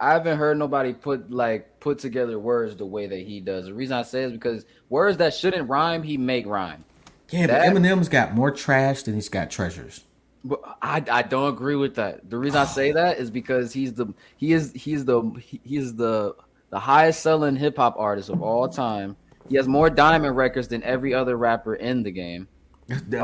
I 0.00 0.12
haven't 0.12 0.38
heard 0.38 0.58
nobody 0.58 0.92
put 0.92 1.30
like 1.30 1.80
put 1.80 1.98
together 1.98 2.38
words 2.38 2.76
the 2.76 2.86
way 2.86 3.06
that 3.06 3.20
he 3.20 3.40
does. 3.40 3.66
The 3.66 3.74
reason 3.74 3.96
I 3.96 4.02
say 4.02 4.22
is 4.24 4.32
because 4.32 4.64
words 4.88 5.18
that 5.18 5.34
shouldn't 5.34 5.68
rhyme, 5.68 6.02
he 6.02 6.16
make 6.16 6.46
rhyme. 6.46 6.84
Yeah, 7.30 7.46
That- 7.46 7.72
but 7.72 7.80
Eminem's 7.82 8.08
got 8.08 8.34
more 8.34 8.50
trash 8.50 9.02
than 9.04 9.14
he's 9.14 9.28
got 9.28 9.50
treasures. 9.50 10.02
But 10.46 10.60
I, 10.82 11.02
I 11.10 11.22
don't 11.22 11.48
agree 11.48 11.76
with 11.76 11.94
that. 11.94 12.28
The 12.28 12.36
reason 12.36 12.60
I 12.60 12.64
say 12.66 12.92
that 13.00 13.18
is 13.18 13.30
because 13.30 13.72
he's 13.72 13.94
the 13.94 14.06
he 14.36 14.52
is 14.52 14.72
he's 14.74 15.04
the 15.04 15.22
he 15.40 15.76
is 15.76 15.94
the 15.94 16.34
the 16.70 16.78
highest 16.80 17.20
selling 17.22 17.56
hip 17.56 17.76
hop 17.76 17.94
artist 17.98 18.28
of 18.30 18.42
all 18.42 18.68
time. 18.68 19.16
He 19.48 19.56
has 19.56 19.68
more 19.68 19.90
diamond 19.90 20.36
records 20.36 20.68
than 20.68 20.82
every 20.82 21.14
other 21.14 21.36
rapper 21.36 21.74
in 21.74 22.02
the 22.02 22.10
game. 22.10 22.48
I 22.90 22.94
mean, 23.08 23.18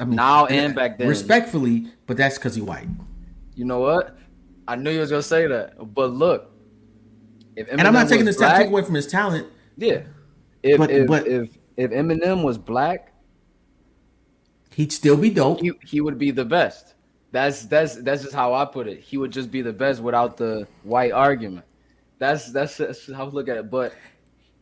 Um, 0.00 0.10
now 0.10 0.46
and 0.46 0.74
back 0.74 0.98
then. 0.98 1.08
Respectfully, 1.08 1.86
but 2.06 2.16
that's 2.16 2.36
because 2.36 2.54
he 2.54 2.60
white. 2.62 2.88
You 3.54 3.64
know 3.64 3.80
what? 3.80 4.18
I 4.68 4.76
knew 4.76 4.90
you 4.90 5.00
was 5.00 5.10
gonna 5.10 5.22
say 5.22 5.46
that. 5.46 5.94
But 5.94 6.10
look, 6.12 6.50
if 7.54 7.68
And 7.70 7.80
I'm 7.82 7.92
not 7.92 8.08
taking 8.08 8.24
this 8.26 8.36
black- 8.36 8.66
away 8.66 8.82
from 8.82 8.94
his 8.94 9.06
talent. 9.06 9.46
Yeah, 9.76 10.02
if 10.62 10.78
But- 10.78 10.90
if, 10.90 11.06
but- 11.06 11.26
if 11.26 11.56
if 11.76 11.90
Eminem 11.90 12.42
was 12.42 12.56
black, 12.58 13.12
He'd 14.74 14.92
still 14.92 15.16
be 15.16 15.30
dope. 15.30 15.60
he 15.60 15.72
he 15.84 16.00
would 16.00 16.18
be 16.18 16.30
the 16.30 16.44
best. 16.44 16.94
That's 17.32 17.62
that's 17.66 17.96
that's 17.96 18.22
just 18.22 18.34
how 18.34 18.54
I 18.54 18.64
put 18.64 18.86
it. 18.88 19.00
He 19.00 19.16
would 19.18 19.30
just 19.30 19.50
be 19.50 19.62
the 19.62 19.72
best 19.72 20.00
without 20.02 20.36
the 20.36 20.66
white 20.84 21.12
argument. 21.12 21.64
That's 22.18 22.50
that's, 22.52 22.76
that's 22.78 23.12
how 23.12 23.26
I 23.26 23.28
look 23.28 23.48
at 23.48 23.56
it. 23.56 23.70
But 23.70 23.94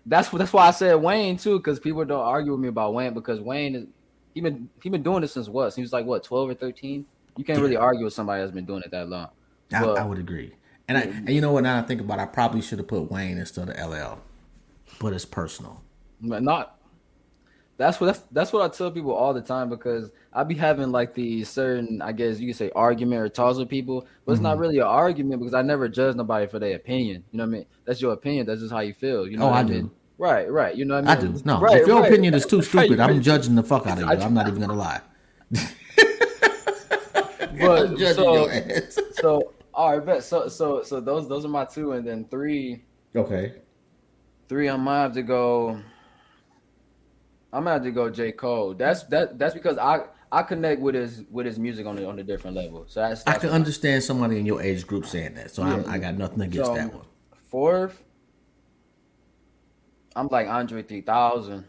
that's 0.07 0.29
that's 0.29 0.53
why 0.53 0.69
I 0.69 0.71
said 0.73 0.95
Wayne 0.97 1.37
too, 1.37 1.59
because 1.59 1.79
people 1.81 2.05
don't 2.05 2.21
argue 2.21 2.53
with 2.53 2.61
me 2.61 2.69
about 2.69 2.95
Wayne 2.95 3.15
because 3.15 3.41
Wayne 3.41 3.75
is 3.75 3.87
he 4.35 4.41
been 4.41 4.69
he 4.83 4.89
been 4.89 5.03
doing 5.03 5.21
this 5.23 5.33
since 5.33 5.49
what? 5.49 5.75
He 5.75 5.83
was 5.83 5.93
like 5.93 6.05
what 6.07 6.23
twelve 6.25 6.49
or 6.51 6.55
thirteen. 6.55 7.07
You 7.37 7.45
can't 7.45 7.61
really 7.61 7.77
argue 7.77 8.05
with 8.05 8.13
somebody 8.15 8.41
that's 8.43 8.53
been 8.53 8.65
doing 8.67 8.83
it 8.85 8.91
that 8.93 9.09
long. 9.09 9.29
I, 9.75 9.83
But- 9.83 9.99
I 9.99 10.05
would 10.05 10.19
agree. 10.19 10.53
And 10.87 10.99
I, 10.99 11.03
and 11.03 11.31
you 11.31 11.41
know 11.41 11.51
what? 11.53 11.63
Now 11.63 11.79
I 11.79 11.83
think 11.83 12.01
about, 12.03 12.19
it, 12.19 12.23
I 12.23 12.27
probably 12.27 12.61
should 12.61 12.79
have 12.79 12.89
put 12.89 13.11
Wayne 13.11 13.39
instead 13.39 13.71
of 13.71 13.91
LL. 13.91 14.19
But 15.01 15.15
it's 15.15 15.25
personal. 15.25 15.83
But 16.21 16.43
not 16.43 16.71
that's 17.77 18.01
what 18.01 18.07
that's 18.07 18.21
that's 18.31 18.53
what 18.53 18.63
I 18.63 18.69
tell 18.69 18.91
people 18.93 19.13
all 19.13 19.35
the 19.35 19.41
time 19.41 19.69
because 19.69 20.11
I 20.33 20.45
be 20.45 20.55
having 20.55 20.93
like 20.93 21.13
these 21.13 21.49
certain 21.49 22.01
I 22.03 22.13
guess 22.13 22.39
you 22.39 22.47
could 22.49 22.57
say 22.57 22.71
argument 22.77 23.21
or 23.21 23.29
talks 23.29 23.59
with 23.59 23.69
people, 23.69 24.07
but 24.25 24.33
it's 24.33 24.37
Mm-hmm. 24.39 24.45
not 24.45 24.59
really 24.59 24.79
an 24.79 24.85
argument 24.87 25.41
because 25.41 25.55
I 25.55 25.63
never 25.63 25.89
judge 25.89 26.15
nobody 26.15 26.47
for 26.47 26.59
their 26.61 26.77
opinion. 26.77 27.25
You 27.33 27.39
know 27.39 27.45
what 27.45 27.49
I 27.49 27.53
mean? 27.53 27.67
That's 27.85 28.01
your 28.01 28.13
opinion. 28.13 28.47
That's 28.47 28.61
just 28.61 28.73
how 28.73 28.81
you 28.81 28.95
feel. 28.95 29.27
You 29.27 29.39
know 29.39 29.47
Oh, 29.47 29.49
what 29.51 29.57
I 29.57 29.61
I 29.61 29.65
do. 29.65 29.91
Right, 30.19 30.49
right. 30.53 30.77
You 30.77 30.85
know 30.85 30.95
what 31.01 31.09
I 31.09 31.17
mean? 31.17 31.31
I 31.31 31.33
do. 31.33 31.43
No, 31.45 31.61
right, 31.61 31.81
if 31.81 31.87
your 31.89 32.01
right. 32.01 32.09
opinion 32.13 32.35
is 32.35 32.47
too 32.47 32.63
stupid, 32.63 33.01
I'm 33.01 33.21
judging 33.23 33.57
the 33.57 33.65
fuck 33.65 33.87
out 33.89 34.01
of 34.01 34.05
you. 34.19 34.25
I'm 34.25 34.35
not 34.35 34.47
even 34.47 34.61
gonna 34.61 34.75
lie. 34.75 35.01
But 37.61 37.97
so, 38.17 38.35
your 38.49 38.51
ass. 38.51 38.99
so 39.13 39.54
All 39.75 39.97
right, 39.97 40.05
bet. 40.07 40.23
So 40.25 40.49
so 40.49 40.83
so 40.83 41.01
those 41.01 41.29
those 41.29 41.45
are 41.45 41.49
my 41.49 41.65
two, 41.65 41.93
and 41.93 42.07
then 42.07 42.27
three 42.31 42.85
Okay. 43.17 43.55
three. 44.49 44.69
I'm 44.69 44.85
gonna 44.85 45.01
have 45.03 45.13
to 45.15 45.23
go. 45.23 45.81
I'm 47.53 47.65
gonna 47.65 47.73
have 47.73 47.83
to 47.85 47.91
go 47.91 48.09
J 48.11 48.33
Cole. 48.33 48.75
That's 48.75 49.03
that 49.05 49.39
that's 49.39 49.55
because 49.55 49.79
I 49.79 50.07
I 50.31 50.43
connect 50.43 50.81
with 50.81 50.95
his 50.95 51.25
with 51.31 51.47
his 51.47 51.59
music 51.59 51.87
on 51.87 51.99
a, 51.99 52.05
on 52.05 52.19
a 52.19 52.23
different 52.25 52.57
level. 52.57 52.85
So 52.89 53.01
that's, 53.01 53.25
I 53.27 53.39
can 53.39 53.51
understand 53.51 54.03
somebody 54.03 54.39
in 54.39 54.47
your 54.47 54.61
age 54.63 54.87
group 54.87 55.07
saying 55.07 55.35
that, 55.35 55.51
so 55.53 55.63
I'm, 55.63 55.89
I 55.89 55.99
got 55.99 56.17
nothing 56.17 56.41
against 56.41 56.71
So, 56.71 56.75
that 56.75 56.93
one. 56.93 57.05
Fourth, 57.51 58.03
I'm 60.17 60.27
like 60.29 60.49
Andre 60.49 60.83
3000. 60.83 61.65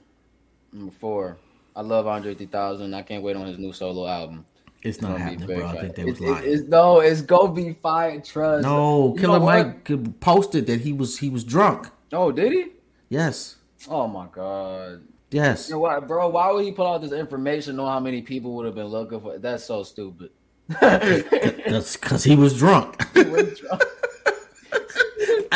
Number 0.73 0.91
four, 0.91 1.37
I 1.75 1.81
love 1.81 2.07
Andre 2.07 2.33
3000. 2.33 2.93
I 2.93 3.01
can't 3.03 3.23
wait 3.23 3.35
on 3.35 3.45
his 3.45 3.59
new 3.59 3.71
solo 3.71 4.07
album. 4.07 4.45
It's 4.85 5.01
not 5.01 5.19
happening, 5.19 5.47
bro. 5.47 5.65
I 5.65 5.81
think 5.81 5.95
they 5.95 6.05
was 6.05 6.13
It's- 6.13 6.21
it's- 6.21 6.31
lying. 6.41 6.53
it's- 6.53 6.69
no, 6.69 6.99
it's 6.99 7.21
gonna 7.21 7.51
be 7.53 7.73
fire. 7.73 8.19
Trust. 8.21 8.63
No, 8.63 9.13
You 9.15 9.19
Killer 9.21 9.39
know 9.39 9.45
what? 9.45 9.89
Mike 9.89 10.19
posted 10.19 10.67
that 10.67 10.81
he 10.81 10.93
was 10.93 11.17
he 11.19 11.29
was 11.29 11.43
drunk. 11.43 11.87
Oh, 12.13 12.31
did 12.31 12.51
he? 12.53 12.65
Yes, 13.09 13.55
Oh 13.89 14.07
my 14.07 14.27
god. 14.31 15.01
yes. 15.31 15.67
You 15.69 15.75
know 15.75 15.79
what, 15.79 16.07
bro? 16.07 16.29
Why 16.29 16.51
would 16.51 16.63
he 16.65 16.71
put 16.71 16.85
out 16.87 17.01
this 17.01 17.11
information? 17.11 17.75
Know 17.75 17.85
how 17.87 17.99
many 17.99 18.21
people 18.21 18.53
would 18.55 18.65
have 18.65 18.75
been 18.75 18.87
looking 18.87 19.19
for? 19.19 19.37
That's 19.37 19.63
so 19.63 19.83
stupid. 19.83 20.29
That's 20.81 21.95
because 21.97 22.23
he 22.23 22.35
was 22.35 22.57
drunk. 22.57 23.03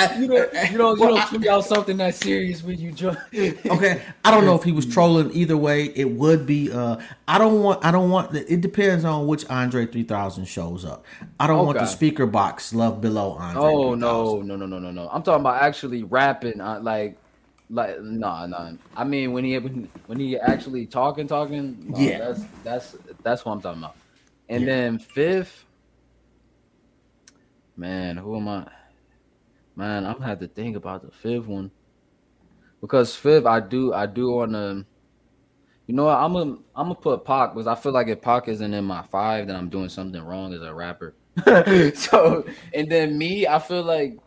I- 0.07 0.15
you 0.19 0.27
don't, 0.27 0.53
you 0.71 0.77
don't, 0.77 0.97
you 0.97 1.01
Well, 1.05 1.15
don't 1.15 1.19
I- 1.19 1.25
tweet 1.27 1.47
out 1.47 1.65
something 1.65 1.97
that 1.97 2.15
serious 2.15 2.63
when 2.63 2.77
you 2.79 2.91
drunk. 2.91 3.17
okay, 3.35 4.01
I 4.23 4.31
don't 4.31 4.45
know 4.45 4.55
if 4.55 4.63
he 4.63 4.71
was 4.71 4.85
trolling. 4.85 5.31
Either 5.33 5.57
way, 5.57 5.85
it 5.95 6.09
would 6.11 6.45
be. 6.45 6.71
Uh, 6.71 6.97
I 7.27 7.37
don't 7.37 7.61
want. 7.61 7.83
I 7.83 7.91
don't 7.91 8.09
want. 8.09 8.35
It 8.35 8.61
depends 8.61 9.05
on 9.05 9.27
which 9.27 9.47
Andre 9.49 9.85
three 9.85 10.03
thousand 10.03 10.45
shows 10.45 10.85
up. 10.85 11.05
I 11.39 11.47
don't 11.47 11.65
want 11.65 11.77
the 11.79 11.85
speaker 11.85 12.25
box 12.25 12.73
love 12.73 13.01
below 13.01 13.31
Andre. 13.33 13.61
Oh 13.61 13.95
no, 13.95 14.41
no, 14.41 14.55
no, 14.55 14.65
no, 14.65 14.79
no, 14.79 14.91
no! 14.91 15.09
I'm 15.11 15.23
talking 15.23 15.41
about 15.41 15.61
actually 15.61 16.03
rapping. 16.03 16.61
Uh, 16.61 16.79
like, 16.81 17.17
like, 17.69 18.01
nah, 18.01 18.45
nah. 18.47 18.71
I 18.95 19.03
mean, 19.03 19.31
when 19.33 19.43
he 19.45 19.57
when, 19.59 19.89
when 20.07 20.19
he 20.19 20.37
actually 20.37 20.85
talking, 20.85 21.27
talking. 21.27 21.77
nah, 21.89 21.99
Yeah. 21.99 22.17
that's 22.19 22.41
that's 22.63 22.95
that's 23.23 23.45
what 23.45 23.53
I'm 23.53 23.61
talking 23.61 23.81
about. 23.83 23.95
And 24.47 24.61
Yeah. 24.63 24.67
then 24.67 24.99
fifth, 24.99 25.65
man, 27.77 28.17
who 28.17 28.35
am 28.37 28.47
I? 28.47 28.67
Man, 29.79 30.05
I'm 30.05 30.15
gonna 30.15 30.25
have 30.25 30.39
to 30.41 30.47
think 30.49 30.75
about 30.75 31.03
the 31.03 31.11
fifth 31.11 31.47
one 31.47 31.71
because 32.81 33.15
fifth, 33.15 33.45
I 33.45 33.61
do, 33.61 33.93
I 33.93 34.07
do 34.07 34.29
want 34.31 34.51
to. 34.51 34.85
You 35.87 35.95
know 35.95 36.03
what? 36.03 36.17
I'm 36.17 36.33
gonna 36.33 36.57
I'm 36.75 36.87
gonna 36.87 36.95
put 36.95 37.23
Pac 37.23 37.53
because 37.53 37.65
I 37.65 37.75
feel 37.75 37.93
like 37.93 38.09
if 38.09 38.21
Pac 38.21 38.49
isn't 38.49 38.73
in 38.73 38.83
my 38.83 39.03
five, 39.03 39.47
then 39.47 39.55
I'm 39.55 39.69
doing 39.69 39.87
something 39.87 40.21
wrong 40.21 40.53
as 40.53 40.61
a 40.61 40.73
rapper. 40.73 41.15
so 41.95 42.45
and 42.73 42.91
then 42.91 43.17
me, 43.17 43.47
I 43.47 43.57
feel 43.57 43.83
like 43.83 44.17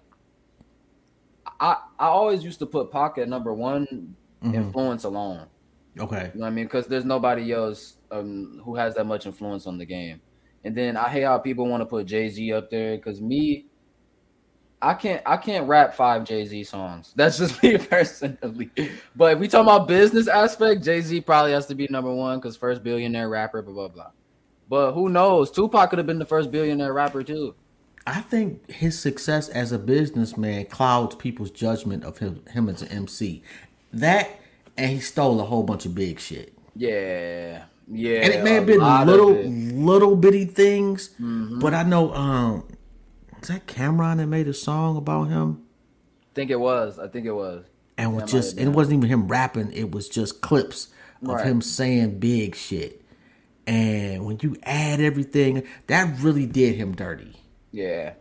I 1.61 1.77
I 1.99 2.07
always 2.07 2.43
used 2.43 2.59
to 2.61 2.67
put 2.67 2.91
Pac 2.91 3.19
at 3.19 3.29
number 3.29 3.53
one, 3.53 4.17
Mhm. 4.43 4.55
influence 4.55 5.05
alone. 5.05 5.49
Okay. 6.01 6.31
You 6.33 6.41
know 6.41 6.47
what 6.47 6.47
I 6.47 6.51
mean? 6.51 6.65
Because 6.65 6.87
there's 6.87 7.05
nobody 7.05 7.53
else 7.53 7.99
um, 8.11 8.63
who 8.65 8.75
has 8.77 8.95
that 8.95 9.05
much 9.07 9.27
influence 9.27 9.67
on 9.67 9.77
the 9.77 9.85
game. 9.85 10.23
And 10.65 10.75
then 10.75 10.97
I 10.97 11.11
hate 11.11 11.25
how 11.25 11.39
people 11.39 11.67
want 11.69 11.83
to 11.83 11.87
put 11.87 12.07
Jay 12.07 12.29
Z 12.31 12.53
up 12.55 12.71
there 12.71 12.97
because 12.97 13.21
me, 13.21 13.67
I 14.83 14.95
can't 14.95 15.23
I 15.25 15.37
can't 15.37 15.69
rap 15.69 15.95
five 15.95 16.25
Jay 16.25 16.45
Z 16.45 16.65
songs. 16.65 17.13
That's 17.15 17.39
just 17.39 17.63
me 17.63 17.79
personally. 17.79 18.71
But 19.15 19.35
if 19.35 19.39
we 19.39 19.47
talk 19.47 19.63
about 19.63 19.87
business 19.87 20.27
aspect, 20.27 20.83
Jay 20.83 21.01
Z 21.01 21.21
probably 21.21 21.53
has 21.53 21.67
to 21.67 21.75
be 21.77 21.87
number 21.89 22.13
one 22.13 22.39
because 22.39 22.57
first 22.57 22.83
billionaire 22.83 23.29
rapper, 23.29 23.63
blah 23.63 23.73
blah 23.73 23.89
blah. 23.89 24.11
But 24.69 24.93
who 24.93 25.09
knows? 25.09 25.51
Tupac 25.51 25.91
could 25.91 25.99
have 25.99 26.07
been 26.07 26.19
the 26.19 26.27
first 26.27 26.51
billionaire 26.51 26.93
rapper 26.93 27.23
too. 27.23 27.55
I 28.07 28.21
think 28.21 28.69
his 28.71 28.99
success 28.99 29.49
as 29.49 29.71
a 29.71 29.79
businessman 29.79 30.67
clouds 30.67 31.15
people's 31.15 31.53
judgment 31.53 32.03
of 32.03 32.19
him, 32.19 32.43
him 32.51 32.69
as 32.69 32.83
an 32.83 32.89
MC. 32.89 33.43
That 33.93 34.41
and 34.77 34.91
he 34.91 35.01
stole 35.01 35.41
a 35.41 35.45
whole 35.45 35.63
bunch 35.63 35.87
of 35.87 35.95
big 35.95 36.19
shit. 36.19 36.53
Yeah, 36.75 37.65
yeah. 37.89 38.21
and 38.21 38.33
it 38.33 38.43
may 38.43 38.55
have 38.55 38.67
been 38.67 38.81
little 38.81 39.37
it. 39.37 39.47
Mm-hmm. 39.47 39.85
little 39.85 40.17
bitty 40.17 40.47
things, 40.47 41.11
but 41.19 41.75
I 41.75 41.85
know 41.85 42.13
um 42.15 42.65
is 43.43 43.49
that 43.49 43.67
Cameron 43.67 44.19
that 44.19 44.27
made 44.27 44.49
a 44.49 44.55
song 44.55 44.97
about 44.97 45.25
him? 45.25 45.63
I 46.23 46.35
think 46.35 46.51
it 46.51 46.61
was. 46.61 46.99
I 46.99 47.09
think 47.09 47.27
it 47.27 47.33
was. 47.33 47.65
And 47.99 48.17
was 48.17 48.31
just 48.31 48.59
it 48.59 48.69
wasn't 48.69 48.99
even 48.99 49.09
him 49.11 49.29
rapping, 49.29 49.73
it 49.73 49.91
was 49.91 50.09
just 50.09 50.41
clips 50.41 50.89
of 51.23 51.29
Right. 51.29 51.47
him 51.47 51.61
saying 51.61 52.19
big 52.19 52.55
shit. 52.57 53.03
And 53.67 54.25
when 54.25 54.39
you 54.43 54.57
add 54.65 55.01
everything, 55.01 55.63
that 55.87 56.19
really 56.21 56.47
did 56.47 56.75
him 56.77 56.95
dirty. 56.95 57.37
Yeah. 57.71 58.15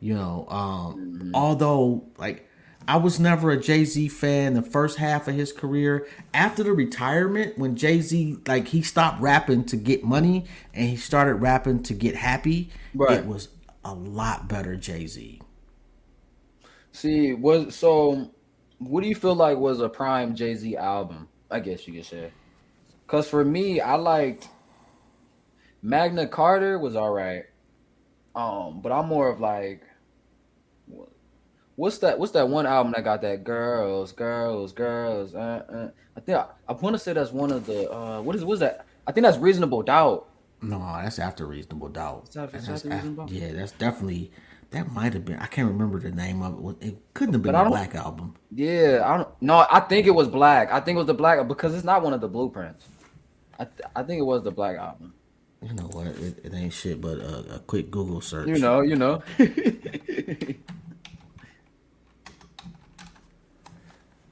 You 0.00 0.14
know, 0.14 0.46
um, 0.48 0.94
Mm-hmm. 0.96 1.34
although 1.34 2.04
like 2.18 2.46
I 2.88 2.96
was 2.96 3.20
never 3.20 3.50
a 3.50 3.60
Jay 3.60 3.84
Z 3.84 4.08
fan 4.08 4.54
the 4.54 4.62
first 4.62 4.98
half 4.98 5.28
of 5.28 5.34
his 5.34 5.52
career. 5.52 6.06
After 6.32 6.62
the 6.62 6.72
retirement, 6.72 7.58
when 7.58 7.76
Jay 7.76 8.00
Z 8.00 8.38
like 8.46 8.68
he 8.68 8.80
stopped 8.82 9.20
rapping 9.20 9.64
to 9.64 9.76
get 9.76 10.02
money 10.04 10.46
and 10.72 10.88
he 10.88 10.96
started 10.96 11.34
rapping 11.34 11.82
to 11.84 11.94
get 11.94 12.14
happy, 12.16 12.70
Right. 12.94 13.18
it 13.18 13.26
was 13.26 13.48
a 13.84 13.94
lot 13.94 14.48
better 14.48 14.76
Jay 14.76 15.06
Z. 15.06 15.40
See, 16.92 17.32
was 17.34 17.74
so. 17.74 18.30
What 18.78 19.02
do 19.02 19.08
you 19.08 19.14
feel 19.14 19.34
like 19.34 19.58
was 19.58 19.80
a 19.80 19.88
prime 19.88 20.34
Jay 20.34 20.54
Z 20.54 20.76
album? 20.76 21.28
I 21.50 21.60
guess 21.60 21.86
you 21.86 21.94
could 21.94 22.06
say. 22.06 22.30
Cause 23.06 23.28
for 23.28 23.44
me, 23.44 23.80
I 23.80 23.96
liked 23.96 24.48
Magna 25.82 26.26
Carta 26.26 26.78
was 26.78 26.96
all 26.96 27.10
right. 27.10 27.44
Um, 28.34 28.80
but 28.80 28.92
I'm 28.92 29.06
more 29.06 29.28
of 29.28 29.40
like, 29.40 29.82
what's 31.76 31.98
that? 31.98 32.18
What's 32.18 32.32
that 32.32 32.48
one 32.48 32.66
album 32.66 32.92
that 32.92 33.04
got 33.04 33.22
that 33.22 33.44
girls, 33.44 34.12
girls, 34.12 34.72
girls? 34.72 35.34
Uh, 35.34 35.64
uh. 35.68 35.88
I 36.16 36.20
think 36.20 36.38
I, 36.38 36.46
I 36.68 36.72
want 36.72 36.94
to 36.94 36.98
say 36.98 37.12
that's 37.12 37.32
one 37.32 37.50
of 37.50 37.66
the. 37.66 37.90
Uh, 37.90 38.20
what 38.20 38.36
is 38.36 38.60
that? 38.60 38.86
I 39.06 39.12
think 39.12 39.24
that's 39.24 39.38
Reasonable 39.38 39.82
Doubt. 39.82 40.28
No, 40.62 40.78
that's 41.02 41.18
after 41.18 41.46
Reasonable 41.46 41.88
Doubt. 41.88 42.24
Is 42.28 42.34
that- 42.34 42.54
is 42.54 42.66
That's 42.66 42.82
that 42.82 42.88
af- 42.88 42.94
Reasonable 43.02 43.26
Doubt? 43.26 43.32
yeah, 43.34 43.52
that's 43.52 43.72
definitely 43.72 44.30
that 44.70 44.92
might 44.92 45.14
have 45.14 45.24
been. 45.24 45.38
I 45.38 45.46
can't 45.46 45.66
remember 45.68 45.98
the 45.98 46.10
name 46.12 46.42
of 46.42 46.76
it. 46.82 46.86
It 46.86 46.98
couldn't 47.14 47.34
have 47.34 47.42
been 47.42 47.54
a 47.54 47.64
Black 47.68 47.94
album. 47.94 48.36
Yeah, 48.54 49.02
I 49.04 49.16
don't. 49.16 49.28
No, 49.40 49.66
I 49.70 49.80
think 49.80 50.06
it 50.06 50.10
was 50.12 50.28
Black. 50.28 50.70
I 50.72 50.80
think 50.80 50.96
it 50.96 50.98
was 50.98 51.06
the 51.08 51.14
Black 51.14 51.46
because 51.48 51.74
it's 51.74 51.84
not 51.84 52.02
one 52.02 52.12
of 52.12 52.20
the 52.20 52.28
blueprints. 52.28 52.86
I 53.58 53.64
th- 53.64 53.88
I 53.96 54.02
think 54.04 54.20
it 54.20 54.24
was 54.24 54.42
the 54.42 54.50
Black 54.52 54.76
album. 54.76 55.14
You 55.62 55.74
know 55.74 55.88
what? 55.92 56.06
It, 56.06 56.40
it 56.44 56.54
ain't 56.54 56.72
shit 56.72 57.00
but 57.00 57.18
a, 57.18 57.56
a 57.56 57.58
quick 57.58 57.90
Google 57.90 58.20
search. 58.20 58.48
You 58.48 58.58
know, 58.58 58.80
you 58.80 58.96
know. 58.96 59.22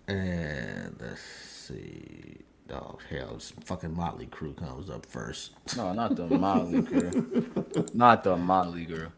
And 0.07 0.97
let's 1.01 1.21
see. 1.23 2.28
Oh 2.70 2.98
hell, 3.09 3.35
this 3.35 3.52
fucking 3.64 3.94
Mötley 3.96 4.28
Crüe 4.28 4.54
comes 4.57 4.90
up 4.90 5.07
first. 5.07 5.52
no, 5.76 5.92
not 5.92 6.16
the 6.16 6.26
Motley 6.26 6.83
girl. 6.83 7.24
Not 7.94 8.24
the 8.24 8.37
Motley 8.37 8.85
girl. 8.85 9.11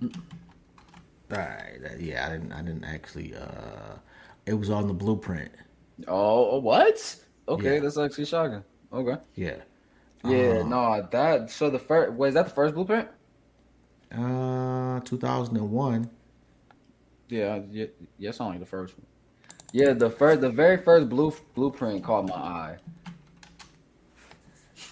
All 0.02 1.38
right, 1.38 1.78
yeah, 1.98 2.26
I 2.26 2.30
didn't, 2.32 2.52
I 2.52 2.62
didn't 2.62 2.84
actually. 2.84 3.34
uh 3.34 3.98
It 4.46 4.54
was 4.54 4.70
on 4.70 4.88
the 4.88 4.94
blueprint. 4.94 5.50
Oh, 6.08 6.58
what? 6.58 7.16
Okay, 7.46 7.74
Yeah. 7.74 7.80
that's 7.80 7.98
actually 7.98 8.24
shocking. 8.24 8.64
Okay. 8.92 9.16
Yeah. 9.34 9.56
Yeah, 10.24 10.62
no, 10.62 11.06
that. 11.12 11.50
So 11.50 11.70
the 11.70 11.78
first 11.78 12.12
was 12.14 12.34
that 12.34 12.46
the 12.46 12.50
first 12.50 12.74
blueprint? 12.74 13.08
Uh, 14.12 15.00
2001. 15.00 16.10
Yeah, 17.28 17.60
yeah, 17.70 17.86
yeah. 18.18 18.30
Sound 18.32 18.50
like 18.50 18.60
the 18.60 18.66
first 18.66 18.94
one. 18.98 19.06
Yeah, 19.72 19.92
the 19.92 20.10
first, 20.10 20.40
the 20.40 20.50
very 20.50 20.76
first 20.78 21.08
blue 21.08 21.32
blueprint 21.54 22.02
caught 22.04 22.28
my 22.28 22.34
eye. 22.34 22.76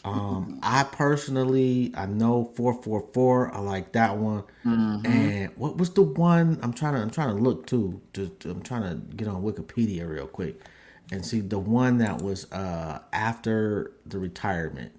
Um, 0.04 0.58
I 0.62 0.84
personally, 0.84 1.92
I 1.96 2.06
know 2.06 2.52
4:44. 2.56 3.54
I 3.54 3.58
like 3.60 3.92
that 3.92 4.16
one. 4.16 4.44
And 5.04 5.50
what 5.56 5.76
was 5.76 5.90
the 5.90 6.02
one? 6.02 6.58
I'm 6.62 6.72
trying 6.72 6.94
to, 6.94 7.00
I'm 7.00 7.10
trying 7.10 7.36
to 7.36 7.42
look 7.42 7.66
too. 7.66 8.00
To, 8.14 8.28
to- 8.28 8.50
I'm 8.50 8.62
trying 8.62 8.82
to 8.82 9.16
get 9.16 9.28
on 9.28 9.42
Wikipedia 9.42 10.08
real 10.08 10.26
quick 10.26 10.60
and 11.10 11.24
see 11.24 11.40
the 11.40 11.58
one 11.58 11.98
that 11.98 12.22
was 12.22 12.50
uh 12.52 13.00
after 13.12 13.92
the 14.06 14.18
retirement. 14.18 14.92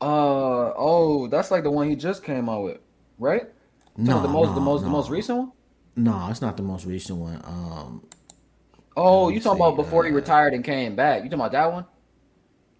Uh 0.00 0.72
oh, 0.76 1.26
that's 1.28 1.50
like 1.50 1.64
the 1.64 1.70
one 1.70 1.88
he 1.88 1.96
just 1.96 2.22
came 2.24 2.48
out 2.48 2.62
with, 2.62 2.78
right? 3.18 3.48
No, 3.96 4.22
the 4.22 4.28
most, 4.28 4.54
the 4.54 4.60
no, 4.60 4.66
most, 4.66 4.84
the 4.84 4.90
most 4.90 5.10
recent 5.10 5.38
one. 5.38 5.52
No, 5.96 6.28
it's 6.30 6.40
not 6.40 6.56
the 6.56 6.62
most 6.62 6.86
recent 6.86 7.18
one. 7.18 7.40
Um, 7.44 8.06
Oh, 8.98 9.28
you 9.30 9.40
talking 9.40 9.60
about 9.62 9.76
before 9.76 10.04
he 10.04 10.10
uh, 10.10 10.14
retired 10.14 10.52
and 10.54 10.64
came 10.64 10.96
back? 10.96 11.22
You 11.24 11.30
talking 11.30 11.40
about 11.40 11.52
that 11.52 11.72
one? 11.72 11.86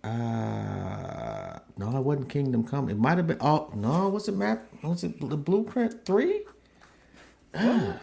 uh, 0.04 1.58
no, 1.76 1.96
it 1.98 2.02
wasn't 2.04 2.28
Kingdom 2.28 2.64
Come. 2.64 2.88
It 2.88 2.98
might 2.98 3.18
have 3.18 3.26
been. 3.26 3.38
Oh 3.40 3.70
no, 3.74 4.08
was 4.08 4.28
it 4.28 4.36
Matt? 4.36 4.66
Was 4.82 5.04
it 5.04 5.20
the 5.20 5.36
Blueprint 5.36 6.04
Three? 6.04 6.44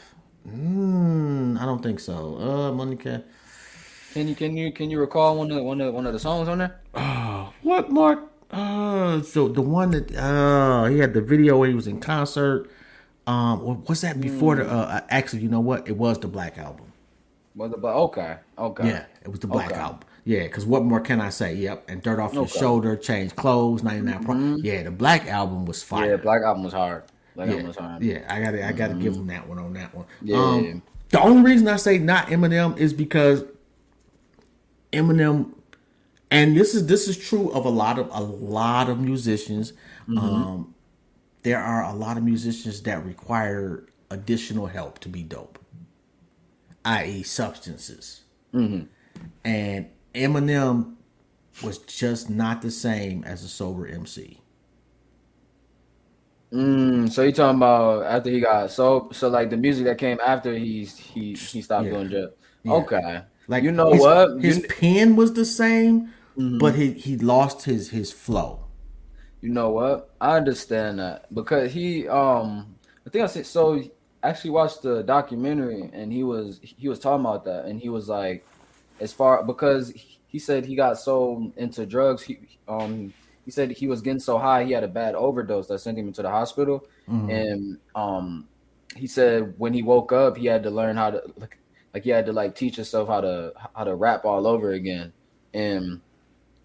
Mm, 0.48 1.60
I 1.60 1.66
don't 1.66 1.82
think 1.82 2.00
so. 2.00 2.38
Uh, 2.40 2.72
Monica. 2.72 3.24
Can 4.14 4.28
you 4.28 4.36
can 4.36 4.58
you 4.58 4.72
can 4.72 4.90
you 4.90 5.00
recall 5.00 5.38
one 5.38 5.52
of 5.52 5.64
one 5.64 5.82
of 5.82 5.94
one 5.94 6.06
of 6.08 6.14
the 6.14 6.20
songs 6.20 6.48
on 6.48 6.60
there? 6.60 6.80
What 7.62 7.92
Mark? 7.92 8.32
Uh, 8.52 9.22
so 9.24 9.48
the 9.48 9.62
one 9.62 9.92
that 9.92 10.16
uh 10.16 10.86
he 10.86 11.00
had 11.00 11.14
the 11.14 11.22
video 11.22 11.58
where 11.58 11.70
he 11.70 11.76
was 11.76 11.88
in 11.88 12.00
concert. 12.00 12.70
Um, 13.28 13.84
was 13.86 14.02
that 14.02 14.22
before 14.22 14.56
the? 14.56 14.70
Uh, 14.70 15.02
actually, 15.10 15.42
you 15.42 15.50
know 15.50 15.60
what? 15.60 15.88
It 15.88 15.98
was 15.98 16.20
the 16.20 16.28
Black 16.28 16.58
album. 16.60 16.85
Was 17.56 17.72
it, 17.72 17.82
but 17.82 17.96
okay, 17.96 18.38
okay. 18.58 18.88
Yeah, 18.88 19.06
it 19.24 19.30
was 19.30 19.40
the 19.40 19.48
Black 19.48 19.72
Okay. 19.72 19.80
album. 19.80 20.00
Yeah, 20.26 20.44
because 20.44 20.66
what 20.66 20.84
more 20.84 21.00
can 21.00 21.22
I 21.22 21.30
say? 21.30 21.54
Yep, 21.56 21.86
and 21.88 22.02
dirt 22.02 22.20
off 22.20 22.34
your 22.34 22.44
Okay. 22.44 22.52
Mm-hmm. 22.52 22.60
shoulder, 22.60 22.96
change 22.98 23.36
clothes, 23.36 23.82
ninety 23.84 24.02
nine. 24.02 24.24
Pro- 24.24 24.56
yeah, 24.58 24.84
the 24.84 24.92
Black 24.92 25.28
album 25.28 25.66
was 25.66 25.82
fire. 25.84 26.12
Yeah, 26.12 26.18
Black 26.18 26.42
Album 26.44 26.64
was 26.64 26.74
hard. 26.74 27.04
Black 27.36 27.50
Album 27.50 27.68
was 27.68 27.76
hard. 27.78 28.02
yeah. 28.04 28.26
I 28.30 28.42
gotta, 28.42 28.66
I 28.68 28.72
gotta 28.72 28.96
give 28.96 29.14
him 29.16 29.28
that 29.28 29.48
one 29.48 29.60
on 29.60 29.74
that 29.74 29.94
one. 29.96 30.06
Yeah. 30.22 30.38
Um, 30.38 30.82
the 31.10 31.22
only 31.22 31.44
reason 31.44 31.68
I 31.68 31.76
say 31.78 31.98
not 31.98 32.28
Eminem 32.28 32.78
is 32.78 32.92
because 32.94 33.44
Eminem, 34.92 35.52
and 36.32 36.56
this 36.58 36.74
is 36.74 36.88
this 36.88 37.08
is 37.08 37.18
true 37.18 37.50
of 37.52 37.66
a 37.66 37.70
lot 37.70 38.00
of 38.00 38.10
a 38.12 38.22
lot 38.22 38.90
of 38.90 39.00
musicians. 39.00 39.74
Mm-hmm. 40.08 40.18
Um, 40.18 40.74
there 41.44 41.60
are 41.62 41.84
a 41.84 41.94
lot 41.94 42.18
of 42.18 42.24
musicians 42.24 42.82
that 42.84 43.04
require 43.06 43.86
additional 44.10 44.68
help 44.68 45.00
to 45.00 45.10
be 45.10 45.22
dope, 45.24 45.60
i.e., 46.86 47.24
substances. 47.24 48.24
Mm-hmm. 48.54 48.86
And 49.44 49.90
Eminem 50.14 50.96
was 51.64 51.80
just 51.80 52.30
not 52.30 52.62
the 52.62 52.72
same 52.72 53.24
as 53.24 53.44
a 53.44 53.48
sober 53.50 53.88
MC. 53.88 54.42
Mm, 56.54 57.12
so 57.12 57.24
you 57.24 57.32
talking 57.32 57.58
about 57.58 58.04
after 58.06 58.30
he 58.30 58.40
got 58.40 58.72
so 58.72 59.10
so 59.12 59.28
like 59.30 59.50
the 59.50 59.58
music 59.58 59.86
that 59.86 59.98
came 59.98 60.20
after 60.26 60.54
he's 60.56 60.96
he 60.98 61.34
he 61.34 61.62
stopped 61.62 61.86
Yeah. 61.86 61.92
doing 61.92 62.10
jail. 62.10 62.30
Yeah. 62.64 62.74
Okay. 62.74 63.22
Like 63.48 63.64
you 63.64 63.72
know 63.72 63.92
his, 63.92 64.02
what? 64.02 64.42
His 64.42 64.58
You, 64.58 64.64
Mm-hmm. 64.64 64.80
pen 64.80 65.16
was 65.16 65.34
the 65.34 65.46
same, 65.46 66.14
but 66.38 66.76
he 66.76 66.94
he 66.94 67.18
lost 67.18 67.66
his 67.66 67.90
his 67.90 68.12
flow. 68.12 68.62
you 69.42 69.50
know 69.50 69.70
what? 69.72 70.16
I 70.22 70.38
understand 70.38 71.00
that 71.00 71.34
because 71.34 71.72
he 71.74 72.08
um 72.08 72.76
I 73.06 73.10
think 73.10 73.24
I 73.24 73.28
said 73.28 73.46
so 73.46 73.82
actually 74.30 74.52
watched 74.52 74.82
the 74.82 75.04
documentary 75.04 75.90
and 75.94 76.12
he 76.12 76.24
was 76.24 76.60
he 76.62 76.88
was 76.90 77.00
talking 77.00 77.26
about 77.26 77.46
that. 77.46 77.66
And 77.66 77.80
he 77.80 77.90
was 77.90 78.10
like 78.10 78.46
as 79.00 79.14
far 79.14 79.44
because 79.44 79.94
he 80.28 80.40
said 80.40 80.66
he 80.66 80.76
got 80.76 80.98
so 80.98 81.52
into 81.58 81.86
drugs 81.86 82.22
he 82.22 82.40
um 82.68 83.14
he 83.44 83.52
said 83.52 83.72
he 83.72 83.88
was 83.88 84.02
getting 84.02 84.20
so 84.20 84.38
high 84.38 84.64
he 84.64 84.72
had 84.72 84.84
a 84.84 84.88
bad 84.88 85.16
overdose 85.16 85.68
that 85.68 85.80
sent 85.80 85.98
him 85.98 86.08
into 86.08 86.22
the 86.22 86.30
hospital. 86.30 86.88
And 87.30 87.80
um 87.96 88.48
he 88.96 89.08
said 89.08 89.54
when 89.58 89.74
he 89.74 89.84
woke 89.84 90.12
up 90.12 90.38
he 90.38 90.46
had 90.48 90.64
to 90.64 90.70
learn 90.70 90.96
how 90.98 91.12
to 91.12 91.22
like 91.38 91.58
like 91.94 92.04
he 92.04 92.10
had 92.10 92.26
to 92.26 92.34
like 92.34 92.56
teach 92.56 92.76
himself 92.76 93.08
how 93.08 93.22
to 93.22 93.54
how 93.76 93.84
to 93.84 93.96
rap 93.96 94.26
all 94.26 94.48
over 94.48 94.72
again. 94.72 95.14
And 95.54 96.02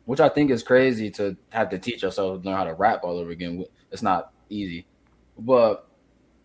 which 0.07 0.21
I 0.21 0.29
think 0.29 0.51
is 0.51 0.63
crazy 0.63 1.11
to 1.13 1.37
have 1.51 1.69
to 1.71 1.79
teach 1.79 2.03
yourself 2.03 2.43
to 2.43 2.49
learn 2.49 2.57
how 2.57 2.65
to 2.65 2.75
rap 2.75 3.05
all 3.05 3.19
over 3.19 3.31
again. 3.31 3.65
It's 3.93 4.03
not 4.03 4.33
easy, 4.49 4.87
but 5.39 5.87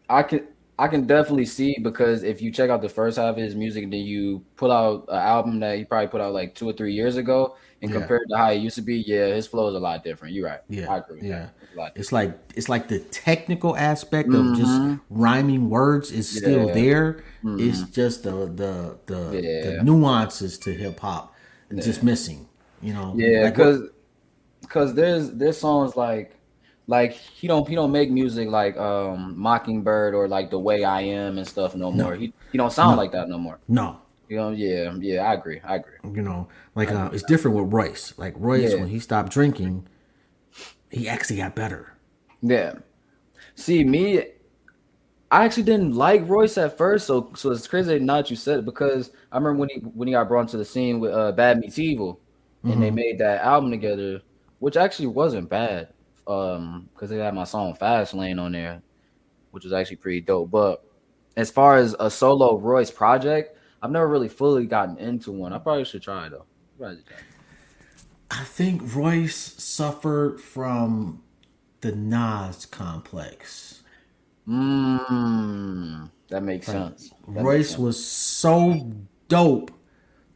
I 0.08 0.22
can 0.24 0.48
I 0.78 0.88
can 0.90 1.08
definitely 1.08 1.46
see 1.46 1.78
because 1.82 2.24
if 2.24 2.42
you 2.42 2.52
check 2.52 2.70
out 2.70 2.82
the 2.82 2.90
first 2.90 3.18
half 3.18 3.32
of 3.32 3.38
his 3.38 3.56
music, 3.56 3.90
then 3.92 4.02
you 4.02 4.44
pull 4.58 4.72
out 4.72 5.06
an 5.08 5.16
album 5.18 5.60
that 5.62 5.78
he 5.78 5.86
probably 5.86 6.08
put 6.08 6.22
out 6.22 6.34
like 6.34 6.54
two 6.56 6.68
or 6.70 6.74
three 6.74 6.94
years 6.94 7.16
ago, 7.16 7.56
and 7.82 7.92
Yeah. 7.92 7.98
compare 8.00 8.18
it 8.18 8.28
to 8.30 8.38
how 8.38 8.52
it 8.52 8.56
used 8.58 8.76
to 8.76 8.82
be, 8.82 8.98
yeah, 9.08 9.28
his 9.28 9.48
flow 9.48 9.68
is 9.70 9.76
a 9.76 9.80
lot 9.80 10.04
different. 10.04 10.34
You're 10.34 10.48
right. 10.48 10.60
Yeah, 10.68 10.92
I 10.92 10.98
agree. 10.98 11.22
With 11.22 11.26
yeah. 11.30 11.50
that. 11.76 11.94
It's 11.96 11.96
It's 11.96 12.12
like 12.12 12.38
it's 12.56 12.70
like 12.70 12.88
the 12.88 13.00
technical 13.00 13.76
aspect 13.78 14.34
of 14.34 14.54
just 14.54 14.82
rhyming 15.10 15.70
words 15.70 16.12
is 16.12 16.30
still 16.30 16.68
Mm-hmm. 16.68 16.74
There. 16.74 17.24
It's 17.44 17.84
just 17.84 18.24
the 18.24 18.32
the 18.48 18.98
the, 19.06 19.48
the 19.62 19.80
nuances 19.84 20.58
to 20.60 20.74
hip 20.74 21.00
hop 21.00 21.34
just 21.80 22.04
missing. 22.04 22.48
You 22.82 22.94
know, 22.94 23.14
Yeah, 23.16 23.44
Like, 23.44 23.54
because 23.54 23.90
because 24.62 24.94
there's 24.96 25.32
there's 25.32 25.58
songs 25.58 25.96
like 25.96 26.35
like 26.88 27.14
he 27.14 27.48
don't 27.48 27.68
he 27.68 27.76
don't 27.76 27.92
make 27.92 28.12
music 28.12 28.50
like 28.50 28.78
um 28.78 29.38
Mockingbird 29.38 30.14
or 30.14 30.28
like 30.28 30.50
the 30.52 30.60
way 30.60 30.84
I 30.84 31.02
am 31.02 31.38
and 31.38 31.48
stuff 31.48 31.76
no 31.76 31.92
more. 31.92 32.16
He 32.16 32.34
he 32.52 32.58
don't 32.58 32.72
sound 32.72 32.98
like 32.98 33.12
that 33.14 33.28
no 33.30 33.38
more. 33.38 33.60
no, 33.68 34.00
You 34.30 34.38
know, 34.38 34.50
yeah, 34.52 34.94
yeah, 35.00 35.22
I 35.30 35.34
agree, 35.34 35.60
I 35.64 35.76
agree. 35.78 35.94
you 36.14 36.22
know, 36.22 36.48
like 36.76 36.92
uh, 36.92 37.10
it's 37.14 37.24
different 37.24 37.58
with 37.58 37.74
Royce. 37.74 38.14
Like 38.18 38.34
Royce, 38.38 38.72
Yeah. 38.74 38.80
when 38.80 38.88
he 38.90 39.00
stopped 39.00 39.32
drinking, 39.32 39.88
he 40.92 41.10
actually 41.10 41.38
got 41.38 41.56
better. 41.56 41.94
Yeah. 42.42 42.74
See 43.56 43.84
me, 43.84 44.20
I 45.32 45.46
actually 45.46 45.64
didn't 45.64 45.96
like 45.96 46.28
Royce 46.30 46.58
at 46.58 46.78
first, 46.78 47.08
so 47.08 47.32
so 47.36 47.52
it's 47.52 47.68
crazy 47.68 47.98
now 48.00 48.18
that 48.18 48.30
you 48.30 48.36
said 48.36 48.60
it 48.60 48.66
because 48.66 49.12
I 49.32 49.38
remember 49.38 49.60
when 49.62 49.70
he 49.70 49.80
when 49.80 50.08
he 50.08 50.14
got 50.14 50.28
brought 50.28 50.50
to 50.50 50.58
the 50.58 50.66
scene 50.66 51.00
with 51.00 51.14
uh, 51.14 51.32
Bad 51.32 51.60
Meets 51.60 51.80
Evil, 51.80 52.20
and 52.64 52.82
they 52.82 52.92
made 52.92 53.18
that 53.20 53.42
album 53.42 53.72
together, 53.72 54.22
which 54.60 54.78
actually 54.78 55.08
wasn't 55.08 55.50
bad, 55.50 55.90
um, 56.28 56.90
because 56.94 57.10
they 57.10 57.18
had 57.18 57.34
my 57.34 57.44
song 57.44 57.74
Fast 57.76 58.14
Lane 58.14 58.40
on 58.40 58.52
there, 58.52 58.82
which 59.52 59.64
was 59.64 59.74
actually 59.74 59.98
pretty 59.98 60.22
dope. 60.22 60.52
But 60.52 60.84
as 61.38 61.52
far 61.52 61.78
as 61.78 61.96
a 62.00 62.10
solo 62.10 62.58
Royce 62.58 62.92
project, 62.92 63.58
I've 63.82 63.92
never 63.92 64.08
really 64.08 64.30
fully 64.30 64.66
gotten 64.66 64.98
into 64.98 65.32
one. 65.32 65.54
I 65.54 65.58
probably 65.58 65.86
should 65.86 66.02
try 66.02 66.30
though. 66.30 66.46
Probably 66.78 67.04
try. 67.08 67.18
I 68.32 68.44
think 68.44 68.96
Royce 68.96 69.36
suffered 69.36 70.42
from 70.42 71.22
the 71.82 71.92
Nas 71.92 72.66
complex. 72.66 73.84
Mm, 74.48 76.10
that 76.30 76.44
makes 76.44 76.66
sense. 76.66 77.10
That 77.28 77.32
makes 77.32 77.44
Royce 77.44 77.70
sense. 77.70 77.80
was 77.80 78.06
so 78.06 78.92
dope 79.28 79.72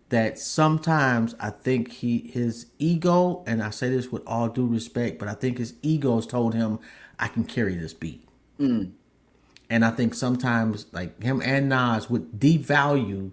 that 0.09 0.39
sometimes 0.39 1.35
I 1.39 1.51
think 1.51 1.91
he 1.91 2.19
his 2.19 2.67
ego, 2.79 3.43
and 3.47 3.61
I 3.63 3.69
say 3.69 3.89
this 3.89 4.11
with 4.11 4.23
all 4.27 4.49
due 4.49 4.67
respect, 4.67 5.19
but 5.19 5.27
I 5.27 5.33
think 5.33 5.57
his 5.57 5.73
egos 5.81 6.27
told 6.27 6.53
him, 6.53 6.79
"I 7.19 7.27
can 7.27 7.43
carry 7.43 7.75
this 7.75 7.93
beat." 7.93 8.27
Mm. 8.59 8.91
And 9.69 9.85
I 9.85 9.91
think 9.91 10.15
sometimes, 10.15 10.87
like 10.91 11.21
him 11.21 11.41
and 11.43 11.69
Nas, 11.69 12.09
would 12.09 12.39
devalue 12.39 13.31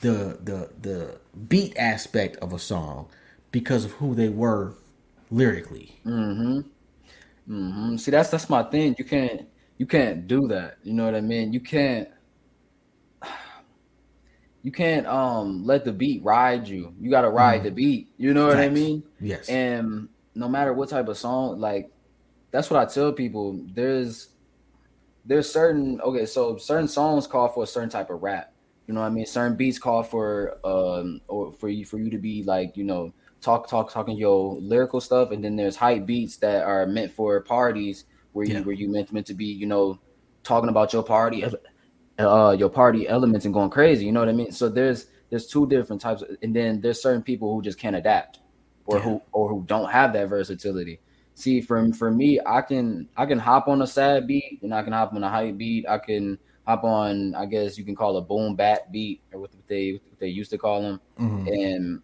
the 0.00 0.38
the 0.42 0.70
the 0.80 1.20
beat 1.48 1.76
aspect 1.76 2.36
of 2.36 2.52
a 2.52 2.58
song 2.58 3.08
because 3.50 3.84
of 3.84 3.92
who 3.92 4.14
they 4.14 4.28
were 4.28 4.74
lyrically. 5.30 6.00
Mm-hmm. 6.06 6.60
Mm-hmm. 7.52 7.96
See, 7.96 8.10
that's 8.10 8.30
that's 8.30 8.48
my 8.48 8.62
thing. 8.62 8.94
You 8.98 9.04
can't 9.04 9.48
you 9.78 9.86
can't 9.86 10.28
do 10.28 10.46
that. 10.48 10.78
You 10.84 10.92
know 10.92 11.04
what 11.04 11.14
I 11.14 11.20
mean? 11.20 11.52
You 11.52 11.60
can't 11.60 12.08
you 14.62 14.72
can't 14.72 15.06
um 15.06 15.64
let 15.64 15.84
the 15.84 15.92
beat 15.92 16.22
ride 16.24 16.66
you. 16.68 16.94
You 17.00 17.10
gotta 17.10 17.30
ride 17.30 17.62
the 17.62 17.70
beat. 17.70 18.08
You 18.16 18.34
know 18.34 18.46
what 18.46 18.58
I 18.58 18.68
mean? 18.68 19.04
Yes. 19.20 19.48
And 19.48 20.08
no 20.34 20.48
matter 20.48 20.72
what 20.72 20.88
type 20.88 21.08
of 21.08 21.16
song, 21.16 21.60
like 21.60 21.90
that's 22.50 22.70
what 22.70 22.80
I 22.80 22.92
tell 22.92 23.12
people. 23.12 23.64
There's 23.72 24.28
there's 25.24 25.50
certain 25.50 26.00
okay, 26.00 26.26
so 26.26 26.56
certain 26.56 26.88
songs 26.88 27.26
call 27.26 27.48
for 27.48 27.64
a 27.64 27.66
certain 27.66 27.90
type 27.90 28.10
of 28.10 28.22
rap. 28.22 28.52
You 28.86 28.94
know 28.94 29.00
what 29.00 29.06
I 29.06 29.10
mean? 29.10 29.26
Certain 29.26 29.56
beats 29.56 29.78
call 29.78 30.02
for 30.02 30.58
um 30.64 31.20
or 31.28 31.52
for 31.52 31.68
you 31.68 31.84
for 31.84 31.98
you 31.98 32.10
to 32.10 32.18
be 32.18 32.42
like, 32.42 32.76
you 32.76 32.84
know, 32.84 33.12
talk 33.40 33.68
talk 33.68 33.92
talking 33.92 34.16
your 34.16 34.56
lyrical 34.60 35.00
stuff, 35.00 35.30
and 35.30 35.44
then 35.44 35.56
there's 35.56 35.76
hype 35.76 36.06
beats 36.06 36.36
that 36.38 36.64
are 36.64 36.86
meant 36.86 37.12
for 37.12 37.40
parties 37.42 38.04
where 38.32 38.46
you 38.46 38.54
Yeah. 38.54 38.60
where 38.62 38.74
you 38.74 38.88
meant 38.90 39.12
meant 39.12 39.26
to 39.26 39.34
be, 39.34 39.46
you 39.46 39.66
know, 39.66 39.98
talking 40.42 40.70
about 40.70 40.92
your 40.92 41.02
party 41.02 41.44
uh 42.18 42.56
your 42.58 42.68
party 42.70 43.08
elements 43.08 43.44
and 43.44 43.54
going 43.54 43.70
crazy. 43.70 44.04
You 44.06 44.12
know 44.12 44.20
what 44.20 44.28
I 44.28 44.32
mean? 44.32 44.52
So 44.52 44.68
there's 44.68 45.06
there's 45.30 45.46
two 45.46 45.66
different 45.68 46.00
types, 46.02 46.22
of, 46.22 46.30
and 46.42 46.54
then 46.54 46.80
there's 46.80 47.02
certain 47.02 47.22
people 47.22 47.54
who 47.54 47.62
just 47.62 47.78
can't 47.78 47.96
adapt, 47.96 48.40
or 48.86 48.96
Yeah. 48.98 49.04
who 49.04 49.22
or 49.32 49.48
who 49.48 49.64
don't 49.66 49.90
have 49.90 50.12
that 50.14 50.28
versatility. 50.28 51.00
See, 51.34 51.60
for 51.60 51.92
for 51.92 52.10
me, 52.10 52.40
I 52.44 52.62
can 52.62 53.08
I 53.16 53.26
can 53.26 53.38
hop 53.38 53.68
on 53.68 53.82
a 53.82 53.86
sad 53.86 54.26
beat, 54.26 54.60
and 54.62 54.74
I 54.74 54.82
can 54.82 54.92
hop 54.92 55.12
on 55.14 55.22
a 55.24 55.28
hype 55.30 55.56
beat. 55.56 55.86
I 55.88 55.98
can 55.98 56.38
hop 56.66 56.84
on, 56.84 57.34
I 57.34 57.46
guess 57.46 57.78
you 57.78 57.84
can 57.84 57.94
call 57.96 58.16
a 58.16 58.22
boom 58.22 58.54
bap 58.56 58.90
beat, 58.92 59.22
or 59.32 59.40
what 59.40 59.50
they 59.68 59.92
what 59.92 60.18
they 60.18 60.28
used 60.28 60.50
to 60.50 60.58
call 60.58 60.82
them, 60.82 61.00
Mhm. 61.18 61.46
and 61.46 62.02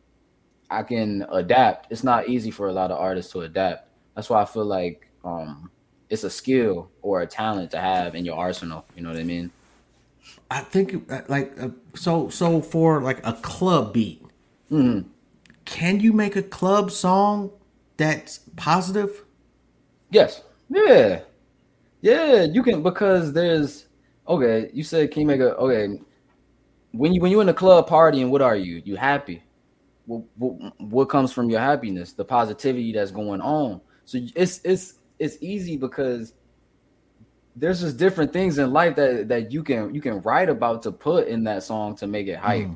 I 0.71 0.83
can 0.83 1.27
adapt. 1.31 1.91
It's 1.93 2.05
not 2.05 2.29
easy 2.29 2.51
for 2.51 2.69
a 2.69 2.73
lot 2.73 2.91
of 2.91 2.99
artists 2.99 3.33
to 3.33 3.41
adapt. 3.43 3.89
That's 4.15 4.31
why 4.31 4.43
I 4.43 4.45
feel 4.47 4.65
like 4.65 5.11
um, 5.25 5.71
it's 6.09 6.25
a 6.25 6.31
skill 6.31 6.91
or 7.03 7.23
a 7.23 7.27
talent 7.27 7.71
to 7.73 7.81
have 7.81 8.15
in 8.15 8.25
your 8.25 8.37
arsenal. 8.39 8.87
You 8.95 9.03
know 9.03 9.11
what 9.11 9.19
I 9.19 9.25
mean? 9.25 9.53
I 10.51 10.61
think 10.61 11.11
uh, 11.11 11.23
like 11.29 11.53
uh, 11.61 11.71
so 11.95 12.29
so 12.29 12.61
for 12.61 13.01
like 13.03 13.25
a 13.27 13.35
club 13.35 13.93
beat. 13.93 14.23
Mhm. 14.71 15.07
Can 15.65 16.01
you 16.01 16.13
make 16.13 16.37
a 16.37 16.43
club 16.43 16.91
song 16.91 17.51
that's 17.97 18.41
positive? 18.57 19.25
Yes. 20.11 20.43
Yeah. 20.69 21.23
Yeah, 22.03 22.45
you 22.45 22.63
can 22.63 22.83
because 22.83 23.33
there's 23.33 23.87
okay, 24.29 24.71
you 24.75 24.85
said 24.85 25.11
can 25.13 25.23
you 25.23 25.27
make 25.29 25.41
a 25.41 25.57
okay 25.57 25.99
when 26.93 27.13
you 27.13 27.21
when 27.21 27.31
you're 27.31 27.43
in 27.43 27.49
a 27.49 27.55
club 27.55 27.87
party 27.87 28.23
and 28.23 28.31
what 28.31 28.43
are 28.43 28.57
you? 28.57 28.83
You 28.85 28.97
happy. 28.97 29.43
What, 30.07 30.23
what, 30.37 30.81
what 30.81 31.07
comes 31.07 31.33
from 31.33 31.51
your 31.51 31.61
happiness? 31.61 32.13
The 32.13 32.25
positivity 32.25 32.93
that's 32.93 33.11
going 33.11 33.41
on. 33.41 33.81
So 34.05 34.19
it's 34.37 34.61
it's 34.65 34.95
it's 35.19 35.39
easy 35.41 35.77
because 35.77 36.35
there's 37.57 37.81
just 37.81 37.97
different 37.97 38.33
things 38.33 38.59
in 38.59 38.73
life 38.73 38.97
that 38.97 39.29
that 39.29 39.53
you 39.53 39.63
can 39.63 39.95
you 39.95 40.01
can 40.01 40.21
write 40.23 40.49
about 40.49 40.83
to 40.83 40.93
put 40.93 41.29
in 41.29 41.45
that 41.45 41.63
song 41.63 41.95
to 41.97 42.07
make 42.07 42.27
it 42.27 42.39
hype. 42.39 42.69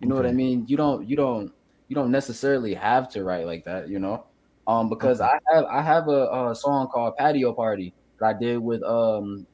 You 0.00 0.08
know 0.08 0.16
what 0.16 0.26
I 0.26 0.32
mean? 0.32 0.64
You 0.66 0.76
don't 0.76 1.08
you 1.08 1.16
don't 1.16 1.52
you 1.88 1.94
don't 1.94 2.10
necessarily 2.10 2.74
have 2.74 3.08
to 3.10 3.22
write 3.22 3.46
like 3.46 3.64
that, 3.64 3.88
you 3.88 3.98
know? 3.98 4.26
Um 4.66 4.88
because 4.88 5.20
I 5.20 5.38
have 5.52 5.64
I 5.66 5.82
have 5.82 6.08
a, 6.08 6.50
a 6.50 6.54
song 6.54 6.88
called 6.88 7.16
Patio 7.16 7.52
Party 7.52 7.94
that 8.18 8.36
I 8.36 8.38
did 8.38 8.58
with 8.58 8.82
um 8.82 9.46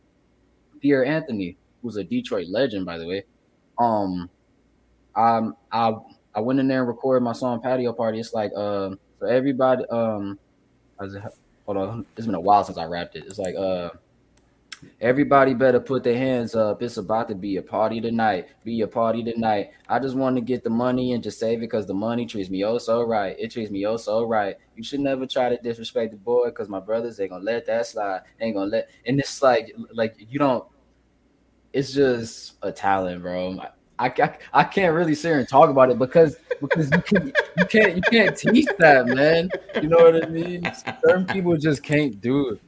Pierre 0.81 1.05
Anthony, 1.05 1.57
who's 1.83 1.97
a 1.97 2.05
Detroit 2.05 2.49
legend, 2.49 2.87
by 2.87 2.99
the 2.99 3.07
way. 3.07 3.25
Um, 3.79 4.31
um, 5.15 5.57
I 5.71 5.95
I 6.35 6.41
went 6.41 6.61
in 6.61 6.69
there 6.69 6.81
and 6.81 6.89
recorded 6.89 7.23
my 7.23 7.33
song 7.33 7.61
"Patio 7.61 7.93
Party." 7.93 8.19
It's 8.21 8.33
like 8.33 8.53
uh, 8.57 8.91
for 9.19 9.29
everybody. 9.29 9.85
Um, 9.91 10.39
hold 10.99 11.77
on, 11.77 12.07
it's 12.17 12.27
been 12.27 12.35
a 12.35 12.41
while 12.41 12.65
since 12.65 12.79
I 12.79 12.85
rapped 12.85 13.17
it. 13.17 13.25
It's 13.27 13.39
like 13.39 13.55
uh. 13.57 13.91
Everybody 15.01 15.55
better 15.55 15.81
put 15.81 16.05
their 16.05 16.17
hands 16.17 16.55
up. 16.55 16.83
It's 16.83 16.97
about 16.97 17.29
to 17.29 17.35
be 17.35 17.57
a 17.57 17.63
party 17.63 18.01
tonight. 18.01 18.49
Be 18.65 18.81
a 18.83 18.87
party 18.87 19.23
tonight. 19.23 19.71
I 19.89 19.99
just 19.99 20.15
want 20.15 20.37
to 20.37 20.43
get 20.43 20.65
the 20.65 20.71
money 20.71 21.13
and 21.13 21.23
just 21.23 21.39
save 21.39 21.59
it 21.59 21.63
because 21.63 21.87
the 21.87 21.95
money 21.95 22.27
treats 22.27 22.51
me 22.51 22.65
oh 22.65 22.79
so 22.79 23.03
right. 23.03 23.37
It 23.39 23.51
treats 23.51 23.71
me 23.71 23.87
oh 23.87 23.97
so 23.97 24.25
right. 24.25 24.57
You 24.77 24.83
should 24.83 25.01
never 25.01 25.27
try 25.27 25.49
to 25.49 25.57
disrespect 25.57 26.13
the 26.13 26.19
boy 26.19 26.47
because 26.47 26.69
my 26.69 26.81
brothers 26.81 27.21
ain't 27.21 27.31
gonna 27.31 27.45
let 27.45 27.67
that 27.67 27.87
slide. 27.87 28.23
ain't 28.41 28.57
gonna 28.57 28.71
let. 28.71 28.91
And 29.07 29.19
it's 29.19 29.43
like, 29.43 29.75
like 29.93 30.17
you 30.19 30.39
don't. 30.39 30.65
It's 31.73 31.93
just 31.93 32.55
a 32.63 32.73
talent, 32.73 33.23
bro. 33.23 33.61
I, 33.99 34.07
I, 34.07 34.39
I 34.53 34.65
can't 34.65 34.95
really 34.95 35.15
sit 35.15 35.29
here 35.29 35.39
and 35.39 35.49
talk 35.49 35.69
about 35.69 35.91
it 35.91 35.99
because 35.99 36.37
because 36.61 36.91
you, 36.91 37.03
can, 37.03 37.33
you 37.59 37.65
can't 37.67 37.97
you 37.97 38.03
can't 38.03 38.37
teach 38.37 38.67
that, 38.79 39.07
man. 39.07 39.51
You 39.75 39.89
know 39.89 39.99
what 39.99 40.25
I 40.25 40.29
mean? 40.29 40.63
Certain 41.05 41.27
people 41.27 41.57
just 41.57 41.83
can't 41.83 42.21
do 42.21 42.51
it. 42.51 42.61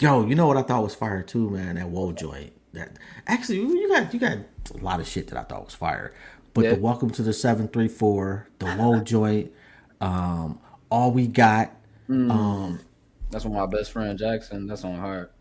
Yo, 0.00 0.26
you 0.26 0.34
know 0.34 0.46
what 0.46 0.56
I 0.56 0.62
thought 0.62 0.82
was 0.82 0.94
fire 0.94 1.22
too, 1.22 1.50
man? 1.50 1.76
That 1.76 1.88
Woe 1.88 2.12
joint. 2.12 2.52
That 2.72 2.98
actually 3.26 3.58
you 3.58 3.88
got 3.88 4.12
you 4.12 4.18
got 4.18 4.38
a 4.74 4.78
lot 4.78 4.98
of 4.98 5.06
shit 5.06 5.28
that 5.28 5.38
I 5.38 5.44
thought 5.44 5.64
was 5.64 5.74
fire. 5.74 6.12
But 6.52 6.64
yeah. 6.64 6.74
the 6.74 6.80
Welcome 6.80 7.10
to 7.10 7.22
the 7.22 7.32
Seven 7.32 7.68
Three 7.68 7.88
Four, 7.88 8.48
the 8.58 8.74
Woe 8.76 9.00
joint, 9.00 9.52
um, 10.00 10.58
All 10.90 11.12
We 11.12 11.28
Got. 11.28 11.72
Mm. 12.08 12.30
Um, 12.30 12.80
that's 13.30 13.44
one 13.44 13.60
of 13.60 13.70
my 13.70 13.76
best 13.76 13.92
friend 13.92 14.18
Jackson. 14.18 14.66
That's 14.66 14.84
on 14.84 14.98
heart. 14.98 15.32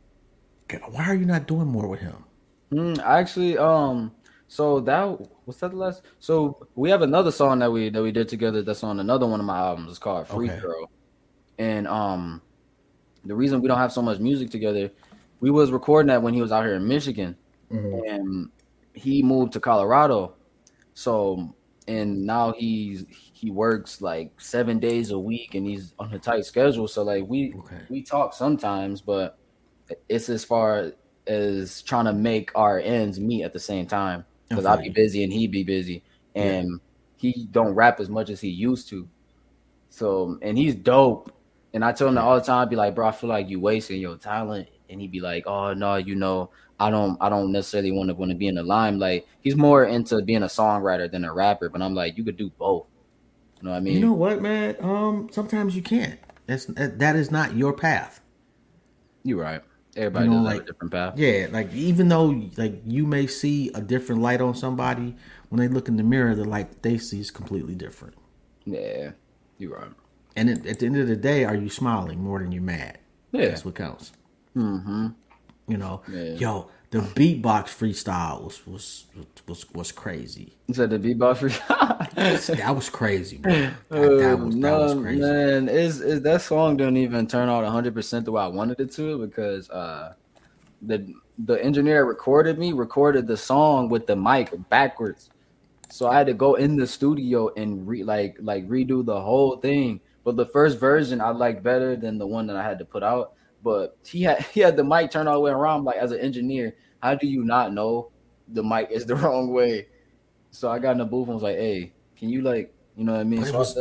Why 0.90 1.06
are 1.06 1.16
you 1.16 1.26
not 1.26 1.48
doing 1.48 1.68
more 1.68 1.88
with 1.88 2.00
him? 2.00 2.24
Mm, 2.72 3.00
actually, 3.00 3.58
um, 3.58 4.12
so 4.48 4.80
that 4.82 5.20
was 5.48 5.58
that 5.58 5.72
the 5.72 5.78
last. 5.78 6.04
So 6.20 6.68
we 6.76 6.92
have 6.92 7.02
another 7.02 7.32
song 7.32 7.60
that 7.60 7.72
we 7.72 7.90
that 7.90 8.02
we 8.02 8.12
did 8.12 8.30
together. 8.30 8.62
That's 8.62 8.84
on 8.84 9.00
another 9.00 9.26
one 9.26 9.40
of 9.40 9.46
my 9.48 9.58
albums. 9.58 9.90
It's 9.90 10.00
called 10.00 10.28
Free 10.28 10.50
okay. 10.50 10.60
Girl, 10.60 10.92
and 11.58 11.88
um 11.88 12.42
the 13.26 13.36
reason 13.36 13.62
we 13.62 13.68
don't 13.68 13.78
have 13.78 13.92
so 13.92 14.02
much 14.02 14.20
music 14.20 14.50
together, 14.50 14.92
we 15.40 15.52
was 15.52 15.72
recording 15.72 16.08
that 16.08 16.22
when 16.22 16.34
he 16.34 16.42
was 16.42 16.52
out 16.52 16.64
here 16.64 16.76
in 16.76 16.88
Michigan, 16.88 17.36
mm-hmm. 17.72 18.10
and 18.10 18.50
he 18.94 19.24
moved 19.24 19.54
to 19.54 19.60
Colorado. 19.60 20.36
So 20.94 21.54
and 21.88 22.26
now 22.26 22.54
he's 22.54 23.06
he 23.10 23.52
works 23.52 24.02
like 24.02 24.40
seven 24.40 24.80
days 24.80 25.12
a 25.12 25.20
week, 25.20 25.56
and 25.56 25.66
he's 25.66 25.94
on 26.00 26.14
a 26.14 26.20
tight 26.20 26.46
schedule. 26.46 26.88
So 26.88 27.04
like 27.04 27.26
we 27.28 27.54
okay. 27.58 27.82
we 27.90 28.02
talk 28.02 28.34
sometimes, 28.34 29.02
but 29.02 29.38
it's 30.08 30.30
as 30.30 30.44
far 30.44 30.94
as 31.28 31.82
trying 31.82 32.06
to 32.06 32.14
make 32.14 32.52
our 32.56 32.80
ends 32.80 33.20
meet 33.20 33.44
at 33.44 33.54
the 33.54 33.60
same 33.60 33.86
time 33.86 34.26
because 34.48 34.66
okay. 34.66 34.74
I'd 34.74 34.84
be 34.84 34.90
busy 34.90 35.24
and 35.24 35.32
he'd 35.32 35.52
be 35.52 35.64
busy, 35.64 36.04
and 36.36 36.80
yeah. 37.20 37.32
he 37.34 37.48
don't 37.52 37.74
rap 37.74 38.00
as 38.00 38.10
much 38.10 38.30
as 38.30 38.40
he 38.40 38.50
used 38.50 38.90
to. 38.90 39.08
So 39.90 40.38
and 40.42 40.58
he's 40.58 40.76
dope 40.76 41.32
and 41.74 41.84
I 41.84 41.92
tell 41.92 42.08
him 42.08 42.16
that 42.16 42.24
all 42.24 42.36
the 42.36 42.46
time, 42.46 42.62
I'd 42.62 42.70
be 42.70 42.76
like, 42.76 42.96
bro, 42.96 43.08
I 43.08 43.12
feel 43.12 43.30
like 43.30 43.50
you 43.50 43.60
wasting 43.60 44.00
your 44.00 44.18
talent. 44.18 44.70
And 44.90 45.02
he'd 45.02 45.12
be 45.12 45.22
like, 45.22 45.48
Oh 45.48 45.74
no, 45.74 45.96
you 45.96 46.16
know, 46.16 46.52
I 46.80 46.90
don't 46.90 47.18
I 47.20 47.30
don't 47.30 47.52
necessarily 47.52 47.92
want 47.92 48.10
to 48.10 48.16
want 48.16 48.32
to 48.32 48.38
be 48.38 48.48
in 48.48 48.56
the 48.56 48.64
limelight. 48.64 49.24
Like, 49.24 49.28
he's 49.42 49.56
more 49.56 49.86
into 49.86 50.22
being 50.22 50.44
a 50.44 50.48
songwriter 50.48 51.10
than 51.10 51.26
a 51.26 51.34
rapper, 51.34 51.70
but 51.70 51.82
I'm 51.82 51.96
like, 51.96 52.18
you 52.18 52.24
could 52.24 52.38
do 52.38 52.52
both. 52.52 52.86
You 53.58 53.66
know 53.66 53.72
what 53.72 53.78
I 53.78 53.80
mean? 53.80 53.96
You 53.96 54.02
know 54.02 54.14
what, 54.14 54.42
man? 54.42 54.76
Um, 54.82 55.30
sometimes 55.32 55.76
you 55.76 55.82
can't. 55.82 56.20
That's 56.46 56.66
that 56.66 57.16
is 57.16 57.32
not 57.32 57.56
your 57.56 57.74
path. 57.74 58.22
You're 59.24 59.42
right. 59.42 59.62
Everybody 59.96 60.26
you 60.26 60.32
know, 60.32 60.42
like, 60.42 60.64
a 60.64 60.66
different 60.66 60.92
path. 60.92 61.18
Yeah, 61.18 61.48
like 61.52 61.74
even 61.74 62.10
though 62.10 62.50
like 62.58 62.82
you 62.86 63.06
may 63.06 63.28
see 63.28 63.70
a 63.74 63.82
different 63.82 64.22
light 64.22 64.42
on 64.42 64.54
somebody, 64.54 65.16
when 65.50 65.60
they 65.60 65.68
look 65.68 65.88
in 65.88 65.98
the 65.98 66.04
mirror, 66.04 66.36
the 66.36 66.46
light 66.46 66.84
they 66.84 66.98
see 66.98 67.20
is 67.20 67.32
completely 67.32 67.76
different. 67.76 68.16
Yeah, 68.66 69.12
you're 69.58 69.76
right. 69.76 69.92
And 70.36 70.50
at, 70.50 70.66
at 70.66 70.80
the 70.80 70.86
end 70.86 70.98
of 70.98 71.08
the 71.08 71.16
day, 71.16 71.44
are 71.46 71.56
you 71.56 71.70
smiling 71.70 72.22
more 72.22 72.40
than 72.40 72.52
you're 72.52 72.62
mad? 72.62 72.98
Yeah, 73.32 73.48
that's 73.48 73.66
what 73.66 73.76
counts. 73.76 74.12
Mm-hmm. 74.56 75.08
You 75.68 75.78
know, 75.78 76.02
yeah. 76.12 76.34
yo, 76.34 76.70
the 76.94 77.00
beatbox 77.00 77.70
freestyle 77.70 78.44
was 78.44 78.68
was 78.68 79.06
was 79.48 79.66
was 79.74 79.92
crazy. 79.92 80.54
You 80.68 80.76
said 80.76 80.92
the 80.92 81.00
beatbox 81.00 81.38
freestyle? 81.38 82.58
that 82.58 82.76
was 82.76 82.90
crazy, 82.90 83.38
bro. 83.38 83.52
That, 83.52 83.74
that, 83.90 84.40
was, 84.40 84.56
no, 84.56 84.88
that 84.88 84.96
was 84.96 85.04
crazy. 85.04 85.22
Man, 85.22 85.70
is 85.70 86.02
is 86.02 86.22
that 86.22 86.42
song 86.42 86.78
didn't 86.78 86.98
even 86.98 87.26
turn 87.26 87.50
out 87.50 87.64
100 87.64 87.94
percent 87.94 88.26
the 88.26 88.32
way 88.32 88.44
I 88.44 88.48
wanted 88.48 88.80
it 88.80 88.92
to 88.92 89.18
because 89.26 89.70
uh 89.72 90.14
the 90.84 91.12
the 91.40 91.56
engineer 91.64 92.06
recorded 92.06 92.60
me 92.60 92.74
recorded 92.74 93.26
the 93.26 93.38
song 93.38 93.90
with 93.90 94.06
the 94.06 94.16
mic 94.16 94.52
backwards, 94.70 95.32
so 95.90 96.08
I 96.08 96.18
had 96.18 96.28
to 96.28 96.34
go 96.34 96.56
in 96.56 96.76
the 96.76 96.86
studio 96.86 97.52
and 97.56 97.88
re 97.88 98.04
like 98.04 98.38
like 98.40 98.68
redo 98.68 99.04
the 99.04 99.20
whole 99.20 99.58
thing 99.58 100.00
but 100.24 100.36
the 100.36 100.46
first 100.46 100.80
version 100.80 101.22
I 101.22 101.30
liked 101.30 101.64
better 101.64 101.96
than 101.96 102.18
the 102.18 102.28
one 102.28 102.48
that 102.48 102.56
I 102.56 102.64
had 102.64 102.80
to 102.80 102.86
put 102.86 103.04
out. 103.04 103.34
But 103.62 103.98
he 104.06 104.24
had 104.24 104.42
he 104.54 104.60
had 104.60 104.78
the 104.78 104.84
mic 104.84 105.12
turned 105.12 105.30
all 105.30 105.36
the 105.36 105.42
way 105.42 105.52
around. 105.52 105.84
Like 105.84 105.98
as 105.98 106.12
an 106.12 106.20
engineer, 106.20 106.76
how 107.02 107.16
do 107.16 107.28
you 107.28 107.44
not 107.44 107.74
know 107.74 108.12
the 108.48 108.64
mic 108.64 108.90
is 108.92 109.06
the 109.06 109.16
wrong 109.18 109.52
way? 109.52 109.88
So 110.52 110.70
I 110.70 110.80
got 110.80 110.92
in 110.92 110.98
the 111.00 111.06
booth 111.06 111.28
and 111.28 111.36
was 111.36 111.44
like, 111.44 111.58
"Hey, 111.58 111.94
can 112.16 112.30
you 112.30 112.42
like, 112.42 112.74
you 112.96 113.04
know 113.04 113.14
what 113.14 113.22
I 113.22 113.24
mean?" 113.24 113.44
So 113.46 113.58
was, 113.58 113.78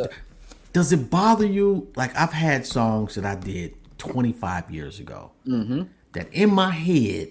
does 0.73 0.91
it 0.91 1.09
bother 1.09 1.45
you? 1.45 1.91
Like 1.95 2.15
I've 2.17 2.33
had 2.33 2.65
songs 2.65 3.15
that 3.15 3.25
I 3.25 3.35
did 3.35 3.75
25 3.99 4.71
years 4.71 4.99
ago 4.99 5.31
mm-hmm. 5.47 5.83
that 6.11 6.33
in 6.33 6.53
my 6.53 6.71
head 6.71 7.29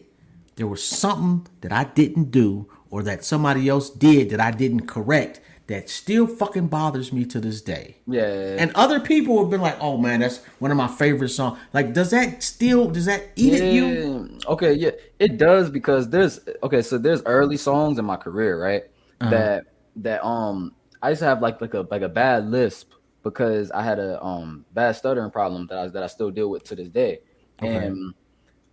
there 0.56 0.66
was 0.66 0.82
something 0.82 1.46
that 1.60 1.72
I 1.72 1.84
didn't 1.84 2.30
do 2.30 2.70
or 2.88 3.02
that 3.02 3.24
somebody 3.24 3.68
else 3.68 3.90
did 3.90 4.30
that 4.30 4.40
I 4.40 4.52
didn't 4.52 4.86
correct 4.86 5.40
that 5.66 5.88
still 5.88 6.26
fucking 6.26 6.68
bothers 6.68 7.12
me 7.12 7.24
to 7.26 7.40
this 7.40 7.62
day. 7.62 7.96
Yeah. 8.06 8.56
And 8.58 8.72
other 8.74 9.00
people 9.00 9.38
have 9.40 9.50
been 9.50 9.60
like, 9.60 9.76
"Oh 9.80 9.96
man, 9.96 10.20
that's 10.20 10.38
one 10.58 10.70
of 10.70 10.76
my 10.76 10.88
favorite 10.88 11.28
songs." 11.28 11.58
Like, 11.72 11.92
does 11.92 12.10
that 12.10 12.42
still 12.42 12.88
does 12.88 13.06
that 13.06 13.30
eat 13.36 13.54
yeah. 13.54 13.64
at 13.64 13.72
you? 13.72 14.38
Okay, 14.46 14.72
yeah, 14.72 14.90
it 15.18 15.38
does 15.38 15.70
because 15.70 16.08
there's 16.08 16.40
okay, 16.62 16.82
so 16.82 16.98
there's 16.98 17.22
early 17.24 17.56
songs 17.56 17.98
in 17.98 18.04
my 18.04 18.16
career, 18.16 18.60
right? 18.60 18.84
Uh-huh. 19.20 19.30
That 19.30 19.64
that 19.96 20.26
um 20.26 20.74
I 21.02 21.10
used 21.10 21.20
to 21.20 21.26
have 21.26 21.40
like 21.40 21.60
like 21.60 21.74
a 21.74 21.86
like 21.90 22.02
a 22.02 22.08
bad 22.08 22.50
lisp 22.50 22.92
because 23.22 23.70
I 23.70 23.82
had 23.82 23.98
a 23.98 24.22
um 24.22 24.64
bad 24.72 24.96
stuttering 24.96 25.30
problem 25.30 25.66
that 25.68 25.78
I 25.78 25.88
that 25.88 26.02
I 26.02 26.08
still 26.08 26.30
deal 26.30 26.50
with 26.50 26.64
to 26.64 26.76
this 26.76 26.88
day. 26.88 27.20
Okay. 27.62 27.86
And 27.86 28.14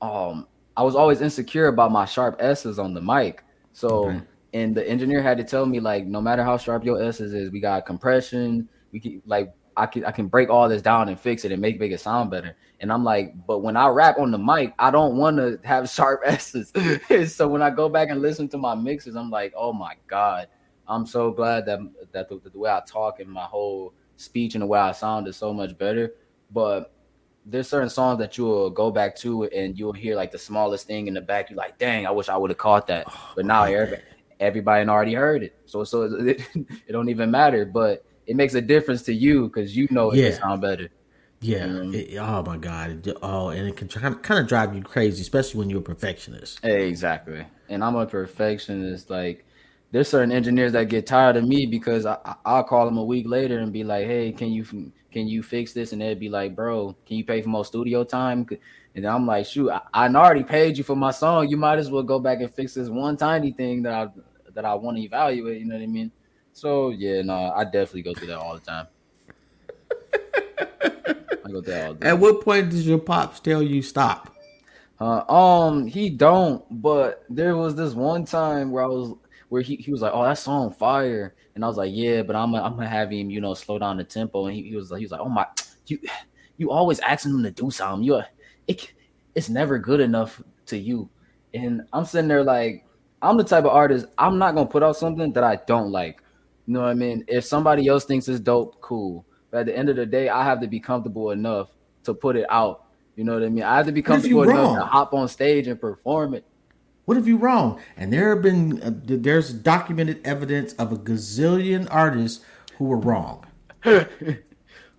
um 0.01 0.47
I 0.75 0.83
was 0.83 0.95
always 0.95 1.21
insecure 1.21 1.67
about 1.67 1.91
my 1.91 2.05
sharp 2.05 2.37
S's 2.39 2.79
on 2.79 2.93
the 2.93 3.01
mic. 3.01 3.43
So 3.73 4.07
okay 4.07 4.21
and 4.53 4.75
the 4.75 4.87
engineer 4.87 5.21
had 5.21 5.37
to 5.37 5.43
tell 5.43 5.65
me 5.65 5.79
like 5.79 6.05
no 6.05 6.21
matter 6.21 6.43
how 6.43 6.57
sharp 6.57 6.83
your 6.83 7.01
S's 7.01 7.33
is, 7.33 7.51
we 7.51 7.59
got 7.59 7.85
compression. 7.85 8.67
We 8.91 8.99
can 8.99 9.21
like 9.25 9.53
I 9.77 9.85
can 9.85 10.05
I 10.05 10.11
can 10.11 10.27
break 10.27 10.49
all 10.49 10.67
this 10.67 10.81
down 10.81 11.09
and 11.09 11.19
fix 11.19 11.45
it 11.45 11.51
and 11.51 11.61
make 11.61 11.79
make 11.79 11.91
it 11.91 11.99
sound 11.99 12.31
better. 12.31 12.55
And 12.81 12.91
I'm 12.91 13.03
like, 13.03 13.33
but 13.45 13.59
when 13.59 13.75
I 13.75 13.87
rap 13.87 14.17
on 14.17 14.31
the 14.31 14.37
mic, 14.37 14.73
I 14.79 14.89
don't 14.89 15.17
want 15.17 15.37
to 15.37 15.59
have 15.63 15.89
sharp 15.91 16.21
S's. 16.25 16.71
so 17.33 17.47
when 17.47 17.61
I 17.61 17.69
go 17.69 17.89
back 17.89 18.09
and 18.09 18.21
listen 18.21 18.47
to 18.49 18.57
my 18.57 18.75
mixes, 18.75 19.15
I'm 19.15 19.29
like, 19.29 19.53
oh 19.55 19.73
my 19.73 19.95
god, 20.07 20.47
I'm 20.87 21.05
so 21.05 21.31
glad 21.31 21.65
that 21.67 21.79
that 22.11 22.29
the, 22.29 22.41
the 22.51 22.57
way 22.57 22.69
I 22.69 22.81
talk 22.85 23.19
and 23.19 23.29
my 23.29 23.45
whole 23.45 23.93
speech 24.17 24.55
and 24.55 24.61
the 24.61 24.67
way 24.67 24.79
I 24.79 24.91
sound 24.91 25.27
is 25.27 25.37
so 25.37 25.53
much 25.53 25.77
better. 25.77 26.13
But 26.51 26.93
there's 27.45 27.69
certain 27.69 27.89
songs 27.89 28.19
that 28.19 28.37
you'll 28.37 28.69
go 28.69 28.91
back 28.91 29.15
to 29.17 29.45
and 29.45 29.77
you'll 29.77 29.93
hear 29.93 30.15
like 30.15 30.31
the 30.31 30.37
smallest 30.37 30.87
thing 30.87 31.07
in 31.07 31.13
the 31.13 31.21
back. 31.21 31.49
You're 31.49 31.57
like, 31.57 31.77
dang, 31.77 32.05
I 32.05 32.11
wish 32.11 32.29
I 32.29 32.37
would 32.37 32.49
have 32.49 32.57
caught 32.57 32.87
that. 32.87 33.07
But 33.35 33.45
now 33.45 33.63
everybody, 33.63 34.01
everybody 34.39 34.87
already 34.87 35.13
heard 35.13 35.43
it. 35.43 35.55
So 35.65 35.83
so 35.83 36.03
it, 36.19 36.41
it 36.55 36.91
don't 36.91 37.09
even 37.09 37.31
matter, 37.31 37.65
but 37.65 38.05
it 38.25 38.35
makes 38.35 38.53
a 38.53 38.61
difference 38.61 39.01
to 39.03 39.13
you 39.13 39.47
because 39.47 39.75
you 39.75 39.87
know 39.91 40.11
it 40.11 40.19
yeah. 40.19 40.31
sound 40.37 40.61
better. 40.61 40.89
Yeah. 41.41 41.65
Mm-hmm. 41.65 41.93
It, 41.93 42.17
oh 42.17 42.43
my 42.43 42.57
god. 42.57 43.11
oh, 43.21 43.49
and 43.49 43.67
it 43.67 43.77
can 43.77 43.87
kind 43.87 44.39
of 44.39 44.47
drive 44.47 44.75
you 44.75 44.81
crazy, 44.81 45.21
especially 45.21 45.59
when 45.59 45.69
you're 45.69 45.79
a 45.79 45.83
perfectionist. 45.83 46.63
Exactly. 46.63 47.45
And 47.69 47.83
I'm 47.83 47.95
a 47.95 48.05
perfectionist. 48.05 49.09
Like, 49.09 49.45
there's 49.91 50.09
certain 50.09 50.31
engineers 50.31 50.73
that 50.73 50.89
get 50.89 51.07
tired 51.07 51.37
of 51.37 51.47
me 51.47 51.65
because 51.65 52.05
I, 52.05 52.17
I'll 52.45 52.63
call 52.63 52.85
them 52.85 52.97
a 52.97 53.03
week 53.03 53.27
later 53.27 53.59
and 53.59 53.71
be 53.71 53.83
like, 53.83 54.05
"Hey, 54.05 54.31
can 54.31 54.51
you 54.51 54.63
can 55.11 55.27
you 55.27 55.41
fix 55.41 55.73
this?" 55.73 55.93
And 55.93 56.01
they'd 56.01 56.19
be 56.19 56.29
like, 56.29 56.55
"Bro, 56.55 56.95
can 57.05 57.17
you 57.17 57.23
pay 57.23 57.41
for 57.41 57.49
more 57.49 57.65
studio 57.65 58.03
time?" 58.03 58.47
And 58.95 59.05
I'm 59.05 59.25
like, 59.25 59.45
"Shoot, 59.45 59.71
I, 59.71 59.81
I 59.93 60.07
already 60.07 60.43
paid 60.43 60.77
you 60.77 60.83
for 60.83 60.95
my 60.95 61.11
song. 61.11 61.47
You 61.47 61.57
might 61.57 61.79
as 61.79 61.89
well 61.89 62.03
go 62.03 62.19
back 62.19 62.41
and 62.41 62.53
fix 62.53 62.73
this 62.73 62.89
one 62.89 63.17
tiny 63.17 63.51
thing 63.51 63.83
that 63.83 63.93
I 63.93 64.07
that 64.59 64.65
I 64.65 64.75
want 64.75 64.97
to 64.97 65.03
evaluate. 65.03 65.61
You 65.61 65.67
know 65.67 65.75
what 65.75 65.83
I 65.83 65.87
mean? 65.87 66.11
So 66.51 66.89
yeah, 66.89 67.21
no, 67.21 67.53
I 67.55 67.63
definitely 67.63 68.01
go 68.01 68.13
through 68.13 68.27
that 68.27 68.39
all 68.39 68.55
the 68.55 68.59
time. 68.59 68.87
I 71.45 71.51
go 71.51 71.61
through 71.61 71.73
that 71.73 71.87
all 71.87 71.93
the 71.93 71.99
time. 72.01 72.07
At 72.09 72.19
what 72.19 72.41
point 72.43 72.69
does 72.69 72.85
your 72.85 72.99
pops 72.99 73.39
tell 73.39 73.63
you 73.63 73.81
stop? 73.81 74.35
Uh, 74.99 75.23
um, 75.31 75.87
he 75.87 76.09
don't. 76.09 76.65
But 76.81 77.23
there 77.29 77.55
was 77.55 77.75
this 77.75 77.93
one 77.93 78.25
time 78.25 78.71
where 78.71 78.83
I 78.83 78.87
was 78.87 79.15
where 79.47 79.61
he, 79.61 79.77
he 79.77 79.91
was 79.91 80.01
like, 80.01 80.11
"Oh, 80.13 80.23
that 80.23 80.37
song 80.37 80.73
fire," 80.73 81.35
and 81.55 81.63
I 81.63 81.67
was 81.67 81.77
like, 81.77 81.91
"Yeah," 81.93 82.23
but 82.23 82.35
I'm 82.35 82.53
I'm 82.53 82.75
gonna 82.75 82.89
have 82.89 83.11
him, 83.11 83.29
you 83.29 83.39
know, 83.39 83.53
slow 83.53 83.79
down 83.79 83.95
the 83.95 84.03
tempo. 84.03 84.47
And 84.47 84.55
he, 84.55 84.63
he 84.63 84.75
was 84.75 84.91
like, 84.91 84.99
he 84.99 85.05
was 85.05 85.13
like, 85.13 85.21
"Oh 85.21 85.29
my, 85.29 85.47
you 85.87 85.99
you 86.57 86.69
always 86.69 86.99
asking 86.99 87.31
him 87.31 87.43
to 87.43 87.51
do 87.51 87.71
something. 87.71 88.03
You 88.03 88.23
it, 88.67 88.91
it's 89.35 89.47
never 89.47 89.79
good 89.79 90.01
enough 90.01 90.41
to 90.65 90.77
you." 90.77 91.09
and 91.53 91.81
I'm 91.91 92.05
sitting 92.05 92.27
there 92.27 92.43
like 92.43 92.85
I'm 93.21 93.37
the 93.37 93.43
type 93.43 93.65
of 93.65 93.71
artist 93.71 94.05
I'm 94.17 94.37
not 94.37 94.55
gonna 94.55 94.69
put 94.69 94.83
out 94.83 94.95
something 94.95 95.31
that 95.33 95.43
I 95.43 95.57
don't 95.67 95.91
like. 95.91 96.21
You 96.65 96.73
know 96.73 96.81
what 96.81 96.89
I 96.89 96.93
mean? 96.93 97.23
If 97.27 97.45
somebody 97.45 97.87
else 97.87 98.05
thinks 98.05 98.27
it's 98.27 98.39
dope, 98.39 98.79
cool. 98.81 99.25
But 99.51 99.61
at 99.61 99.65
the 99.65 99.77
end 99.77 99.89
of 99.89 99.95
the 99.95 100.05
day, 100.05 100.29
I 100.29 100.43
have 100.43 100.61
to 100.61 100.67
be 100.67 100.79
comfortable 100.79 101.31
enough 101.31 101.69
to 102.03 102.13
put 102.13 102.35
it 102.35 102.45
out. 102.49 102.85
You 103.15 103.23
know 103.23 103.33
what 103.33 103.43
I 103.43 103.49
mean? 103.49 103.63
I 103.63 103.77
have 103.77 103.87
to 103.87 103.91
be 103.91 104.01
comfortable 104.01 104.43
enough 104.43 104.77
to 104.77 104.85
hop 104.85 105.13
on 105.13 105.27
stage 105.27 105.67
and 105.67 105.79
perform 105.79 106.35
it. 106.35 106.45
What 107.05 107.17
if 107.17 107.25
you 107.25 107.37
wrong? 107.37 107.81
And 107.97 108.13
there 108.13 108.29
have 108.35 108.43
been 108.43 108.81
uh, 108.83 108.91
there's 108.93 109.51
documented 109.51 110.21
evidence 110.25 110.73
of 110.73 110.91
a 110.91 110.95
gazillion 110.95 111.87
artists 111.89 112.45
who 112.77 112.85
were 112.85 112.97
wrong. 112.97 113.45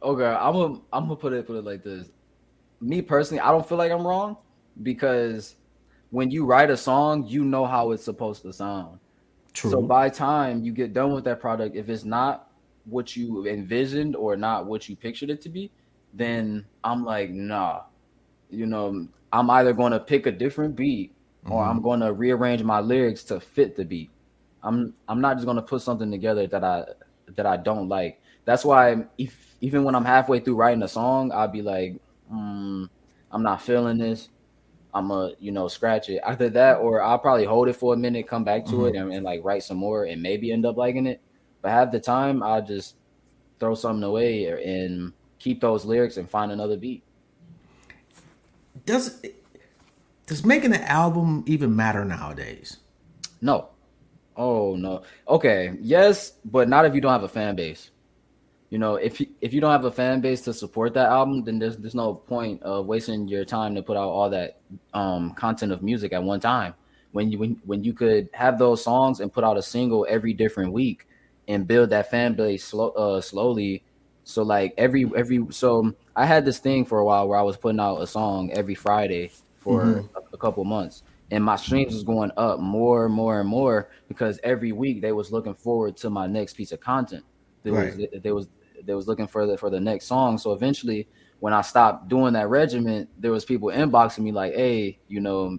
Okay, 0.03 0.25
I'm 0.25 0.55
gonna 0.55 0.81
I'm 0.93 1.05
gonna 1.05 1.17
put 1.17 1.33
it 1.33 1.47
put 1.47 1.57
it 1.57 1.65
like 1.65 1.85
this. 1.85 2.09
Me 2.81 3.03
personally, 3.03 3.41
I 3.41 3.51
don't 3.51 3.69
feel 3.69 3.77
like 3.77 3.93
I'm 3.93 4.07
wrong 4.07 4.39
because 4.83 5.57
when 6.11 6.31
you 6.31 6.45
write 6.45 6.71
a 6.71 6.77
song, 6.77 7.27
you 7.27 7.45
know 7.45 7.67
how 7.67 7.93
it's 7.93 8.05
supposed 8.05 8.43
to 8.43 8.53
sound. 8.53 8.99
True. 9.53 9.71
So 9.71 9.83
by 9.83 10.09
time 10.09 10.65
you 10.65 10.73
get 10.73 10.93
done 10.93 11.13
with 11.13 11.25
that 11.25 11.41
product, 11.41 11.77
if 11.77 11.89
it's 11.89 12.05
not 12.05 12.51
what 12.85 13.17
you 13.17 13.47
envisioned 13.47 14.17
or 14.17 14.37
not 14.37 14.67
what 14.67 14.89
you 14.89 14.97
pictured 14.97 15.31
it 15.31 15.41
to 15.43 15.49
be, 15.49 15.71
then 16.15 16.65
I'm 16.85 17.05
like, 17.05 17.31
nah. 17.31 17.83
You 18.51 18.67
know, 18.67 19.07
I'm 19.33 19.51
either 19.51 19.73
going 19.73 19.93
to 19.93 20.01
pick 20.01 20.27
a 20.27 20.33
different 20.33 20.75
beat 20.75 21.13
or 21.49 21.65
I'm 21.65 21.81
going 21.81 22.01
to 22.01 22.13
rearrange 22.13 22.63
my 22.63 22.81
lyrics 22.81 23.23
to 23.25 23.41
fit 23.41 23.77
the 23.77 23.85
beat. 23.85 24.11
I'm 24.63 24.93
I'm 25.09 25.21
not 25.21 25.37
just 25.37 25.47
going 25.47 25.57
to 25.57 25.63
put 25.63 25.83
something 25.83 26.11
together 26.11 26.47
that 26.49 26.65
I 26.65 26.85
that 27.37 27.47
I 27.47 27.57
don't 27.57 27.89
like. 27.89 28.21
That's 28.45 28.65
why 28.65 29.05
if, 29.17 29.57
even 29.61 29.85
when 29.85 29.95
I'm 29.95 30.05
halfway 30.05 30.41
through 30.41 30.57
writing 30.57 30.83
a 30.83 30.89
song, 30.89 31.31
I'll 31.33 31.49
be 31.49 31.63
like, 31.63 31.95
mm, 32.33 32.89
I'm 33.31 33.43
not 33.43 33.63
feeling 33.63 33.99
this. 33.99 34.29
I'm 34.93 35.09
gonna, 35.09 35.33
you 35.39 35.53
know, 35.53 35.69
scratch 35.69 36.09
it. 36.09 36.21
Either 36.25 36.49
that 36.51 36.79
or 36.79 37.03
I'll 37.03 37.19
probably 37.19 37.45
hold 37.45 37.69
it 37.69 37.75
for 37.75 37.95
a 37.95 37.97
minute, 37.97 38.27
come 38.27 38.45
back 38.45 38.65
to 38.67 38.87
it, 38.87 38.95
mm-hmm. 38.95 39.03
and, 39.03 39.15
and 39.15 39.25
like 39.25 39.41
write 39.45 39.63
some 39.63 39.77
more, 39.77 40.05
and 40.05 40.21
maybe 40.21 40.53
end 40.53 40.67
up 40.67 40.77
liking 40.77 41.07
it. 41.07 41.21
But 41.63 41.71
half 41.71 41.93
the 41.93 42.01
time, 42.01 42.43
I'll 42.43 42.65
just 42.65 42.97
throw 43.59 43.75
something 43.75 44.03
away 44.03 44.47
and 44.47 45.13
keep 45.39 45.61
those 45.61 45.85
lyrics 45.85 46.17
and 46.17 46.29
find 46.29 46.51
another 46.51 46.77
beat. 46.77 47.05
Does 48.87 49.23
does 50.27 50.45
making 50.45 50.75
an 50.75 50.83
album 50.83 51.45
even 51.47 51.75
matter 51.75 52.05
nowadays? 52.05 52.79
No. 53.41 53.71
Oh 54.37 54.77
no. 54.77 55.03
Okay. 55.29 55.77
Yes, 55.81 56.33
but 56.45 56.69
not 56.69 56.85
if 56.85 56.95
you 56.95 57.01
don't 57.01 57.13
have 57.13 57.25
a 57.25 57.29
fan 57.29 57.57
base. 57.57 57.91
You 58.71 58.79
know, 58.79 58.95
if 58.95 59.21
you, 59.21 59.27
if 59.41 59.53
you 59.53 59.61
don't 59.61 59.73
have 59.73 59.85
a 59.85 59.91
fan 59.91 60.21
base 60.21 60.43
to 60.43 60.55
support 60.55 60.95
that 60.95 61.09
album, 61.09 61.43
then 61.45 61.59
there's 61.59 61.77
there's 61.77 61.95
no 61.95 62.15
point 62.15 62.63
of 62.63 62.87
wasting 62.87 63.27
your 63.27 63.45
time 63.45 63.75
to 63.75 63.83
put 63.83 63.97
out 63.97 64.09
all 64.09 64.31
that 64.31 64.61
um, 64.95 65.33
content 65.35 65.73
of 65.73 65.83
music 65.83 66.13
at 66.13 66.23
one 66.23 66.41
time. 66.41 66.75
When 67.13 67.33
you 67.33 67.39
when, 67.39 67.61
when 67.65 67.83
you 67.83 67.93
could 67.93 68.29
have 68.33 68.59
those 68.59 68.83
songs 68.85 69.21
and 69.21 69.33
put 69.33 69.43
out 69.43 69.57
a 69.57 69.63
single 69.63 70.07
every 70.09 70.33
different 70.33 70.73
week 70.73 71.09
and 71.49 71.67
build 71.67 71.91
that 71.91 72.11
fan 72.11 72.35
base 72.35 72.65
slow, 72.65 72.91
uh, 72.91 73.21
slowly. 73.21 73.83
So 74.23 74.43
like 74.43 74.73
every 74.79 75.11
every 75.17 75.45
so 75.51 75.93
I 76.15 76.27
had 76.27 76.45
this 76.45 76.59
thing 76.61 76.85
for 76.85 77.01
a 77.01 77.05
while 77.05 77.27
where 77.29 77.39
I 77.39 77.43
was 77.43 77.57
putting 77.57 77.81
out 77.81 77.97
a 78.01 78.07
song 78.07 78.53
every 78.53 78.77
Friday 78.77 79.33
for 79.59 80.09
a, 80.15 80.21
a 80.33 80.39
couple 80.39 80.65
months 80.65 81.03
and 81.31 81.45
my 81.45 81.57
streams 81.57 81.93
was 81.95 82.03
going 82.03 82.31
up 82.37 82.61
more 82.61 83.07
and 83.07 83.15
more 83.15 83.41
and 83.41 83.49
more 83.49 83.91
because 84.09 84.41
every 84.43 84.73
week 84.73 85.01
they 85.01 85.13
was 85.13 85.31
looking 85.33 85.55
forward 85.55 85.97
to 85.99 86.11
my 86.11 86.27
next 86.27 86.55
piece 86.55 86.73
of 86.73 86.81
content. 86.81 87.25
They 87.63 87.71
was 87.71 87.97
Right. 87.97 88.23
they 88.23 88.33
was 88.33 88.49
they 88.85 88.95
was 88.95 89.09
looking 89.09 89.27
for 89.27 89.47
the 89.47 89.57
for 89.57 89.71
the 89.71 89.81
next 89.81 90.07
song. 90.07 90.39
So 90.39 90.53
eventually, 90.53 91.09
when 91.41 91.53
I 91.53 91.63
stopped 91.63 92.09
doing 92.09 92.33
that 92.35 92.49
regiment, 92.49 93.09
there 93.19 93.33
was 93.33 93.45
people 93.45 93.69
inboxing 93.69 94.21
me 94.21 94.33
like, 94.33 94.55
"Hey, 94.55 94.99
you 95.09 95.21
know, 95.21 95.59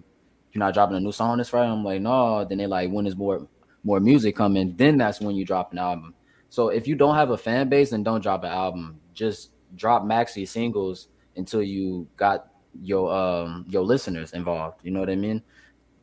you're 0.52 0.60
not 0.60 0.74
dropping 0.74 0.96
a 0.96 1.00
new 1.00 1.12
song 1.12 1.38
this 1.38 1.48
Friday." 1.48 1.70
I'm 1.70 1.84
like, 1.84 2.00
"No." 2.00 2.44
Then 2.44 2.58
they 2.58 2.66
like, 2.66 2.90
"When 2.90 3.06
is 3.06 3.16
more 3.16 3.48
more 3.84 4.00
music 4.00 4.36
coming?" 4.36 4.74
Then 4.76 4.98
that's 4.98 5.20
when 5.20 5.34
you 5.34 5.44
drop 5.44 5.72
an 5.72 5.78
album. 5.78 6.14
So 6.48 6.68
if 6.68 6.86
you 6.86 6.94
don't 6.94 7.14
have 7.14 7.30
a 7.30 7.38
fan 7.38 7.68
base, 7.68 7.90
then 7.90 8.02
don't 8.02 8.22
drop 8.22 8.44
an 8.44 8.50
album. 8.50 9.00
Just 9.14 9.50
drop 9.74 10.02
maxi 10.02 10.46
singles 10.46 11.08
until 11.36 11.62
you 11.62 12.06
got 12.16 12.48
your 12.80 13.12
um 13.12 13.64
your 13.68 13.82
listeners 13.82 14.32
involved. 14.32 14.80
You 14.82 14.90
know 14.90 15.00
what 15.00 15.10
I 15.10 15.16
mean? 15.16 15.42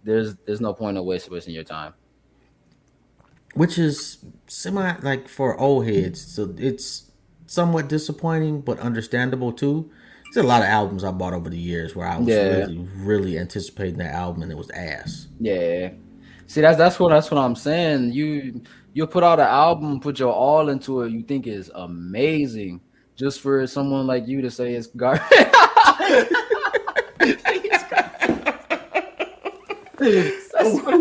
There's 0.03 0.35
there's 0.45 0.61
no 0.61 0.73
point 0.73 1.03
waste 1.03 1.29
wasting 1.29 1.53
your 1.53 1.63
time. 1.63 1.93
Which 3.53 3.77
is 3.77 4.23
semi 4.47 4.97
like 5.01 5.27
for 5.27 5.59
old 5.59 5.87
heads, 5.87 6.21
so 6.21 6.53
it's 6.57 7.08
somewhat 7.49 7.89
disappointing 7.89 8.61
but 8.61 8.79
understandable 8.79 9.51
too. 9.51 9.89
There's 10.31 10.45
a 10.45 10.47
lot 10.47 10.61
of 10.61 10.67
albums 10.67 11.03
I 11.03 11.11
bought 11.11 11.33
over 11.33 11.49
the 11.49 11.57
years 11.57 11.95
where 11.95 12.07
I 12.07 12.19
was 12.19 12.27
Yeah. 12.27 12.57
really, 12.59 12.87
really 12.97 13.39
anticipating 13.39 13.97
that 13.97 14.13
album 14.13 14.43
and 14.43 14.51
it 14.51 14.57
was 14.57 14.69
ass. 14.69 15.27
Yeah. 15.39 15.89
See, 16.45 16.61
that's 16.61 16.77
that's 16.77 16.99
what 16.99 17.09
that's 17.09 17.31
what 17.31 17.39
I'm 17.39 17.55
saying. 17.55 18.11
You 18.11 18.61
you 18.93 19.07
put 19.07 19.23
out 19.23 19.39
an 19.39 19.47
album, 19.47 19.99
put 19.99 20.19
your 20.19 20.31
all 20.31 20.69
into 20.69 21.01
it. 21.01 21.11
You 21.11 21.23
think 21.23 21.47
is 21.47 21.71
amazing, 21.73 22.81
just 23.15 23.41
for 23.41 23.65
someone 23.65 24.05
like 24.05 24.27
you 24.27 24.41
to 24.41 24.51
say 24.51 24.73
it's 24.73 24.87
garbage. 24.87 25.21
that's, 29.99 30.53
what, 30.83 30.98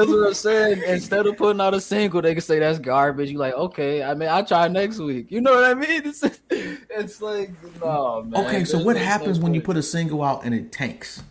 that's 0.00 0.10
what 0.10 0.26
I'm 0.28 0.34
saying. 0.34 0.82
Instead 0.86 1.26
of 1.26 1.36
putting 1.36 1.60
out 1.60 1.74
a 1.74 1.80
single, 1.80 2.20
they 2.22 2.34
can 2.34 2.42
say 2.42 2.58
that's 2.58 2.78
garbage. 2.78 3.30
You 3.30 3.38
like, 3.38 3.54
okay, 3.54 4.02
I 4.02 4.14
mean, 4.14 4.28
I'll 4.28 4.44
try 4.44 4.68
next 4.68 4.98
week. 4.98 5.30
You 5.30 5.40
know 5.40 5.54
what 5.54 5.64
I 5.64 5.74
mean? 5.74 6.02
It's, 6.06 6.22
it's 6.50 7.22
like, 7.22 7.50
no, 7.82 8.22
man. 8.22 8.46
Okay, 8.46 8.64
so 8.64 8.72
There's- 8.78 8.86
what 8.86 8.96
no 8.96 9.02
happens 9.02 9.38
when 9.38 9.54
you 9.54 9.60
put 9.60 9.76
a 9.76 9.82
single 9.82 10.22
out 10.22 10.44
and 10.44 10.54
it 10.54 10.72
tanks? 10.72 11.22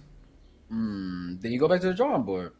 Mm, 0.72 1.42
then 1.42 1.52
you 1.52 1.60
go 1.60 1.68
back 1.68 1.82
to 1.82 1.88
the 1.88 1.94
drawing 1.94 2.24
board. 2.24 2.54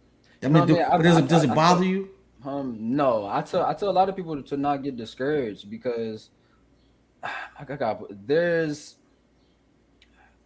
I 0.44 0.48
mean, 0.48 0.66
do, 0.68 0.74
I 0.76 0.78
mean? 0.80 0.86
I- 0.92 0.98
does 1.04 1.16
I- 1.16 1.20
it 1.20 1.28
does 1.28 1.44
it 1.44 1.50
I- 1.50 1.54
I 1.54 1.56
bother 1.56 1.86
you? 1.86 2.10
Um, 2.46 2.78
no, 2.96 3.26
I 3.28 3.42
tell 3.42 3.66
I 3.66 3.74
tell 3.74 3.90
a 3.90 3.92
lot 3.92 4.08
of 4.10 4.16
people 4.16 4.42
to 4.42 4.58
not 4.58 4.82
get 4.84 4.96
discouraged 4.96 5.70
because 5.70 6.30
I 7.24 7.64
got 7.66 8.02
there's 8.28 8.96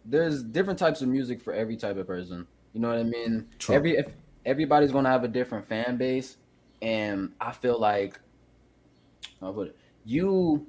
there's 0.04 0.42
different 0.42 0.78
types 0.78 1.02
of 1.02 1.08
music 1.08 1.40
for 1.40 1.52
every 1.52 1.76
type 1.76 1.96
of 1.96 2.06
person. 2.06 2.46
You 2.72 2.80
know 2.80 2.88
what 2.88 2.98
I 2.98 3.04
mean? 3.04 3.46
True. 3.58 3.74
Every 3.76 3.96
if 3.96 4.08
everybody's 4.44 4.92
gonna 4.92 5.10
have 5.10 5.24
a 5.24 5.28
different 5.28 5.66
fan 5.66 5.96
base, 5.96 6.36
and 6.82 7.32
I 7.40 7.52
feel 7.52 7.78
like 7.80 8.18
put 9.40 9.68
it, 9.68 9.76
you 10.04 10.66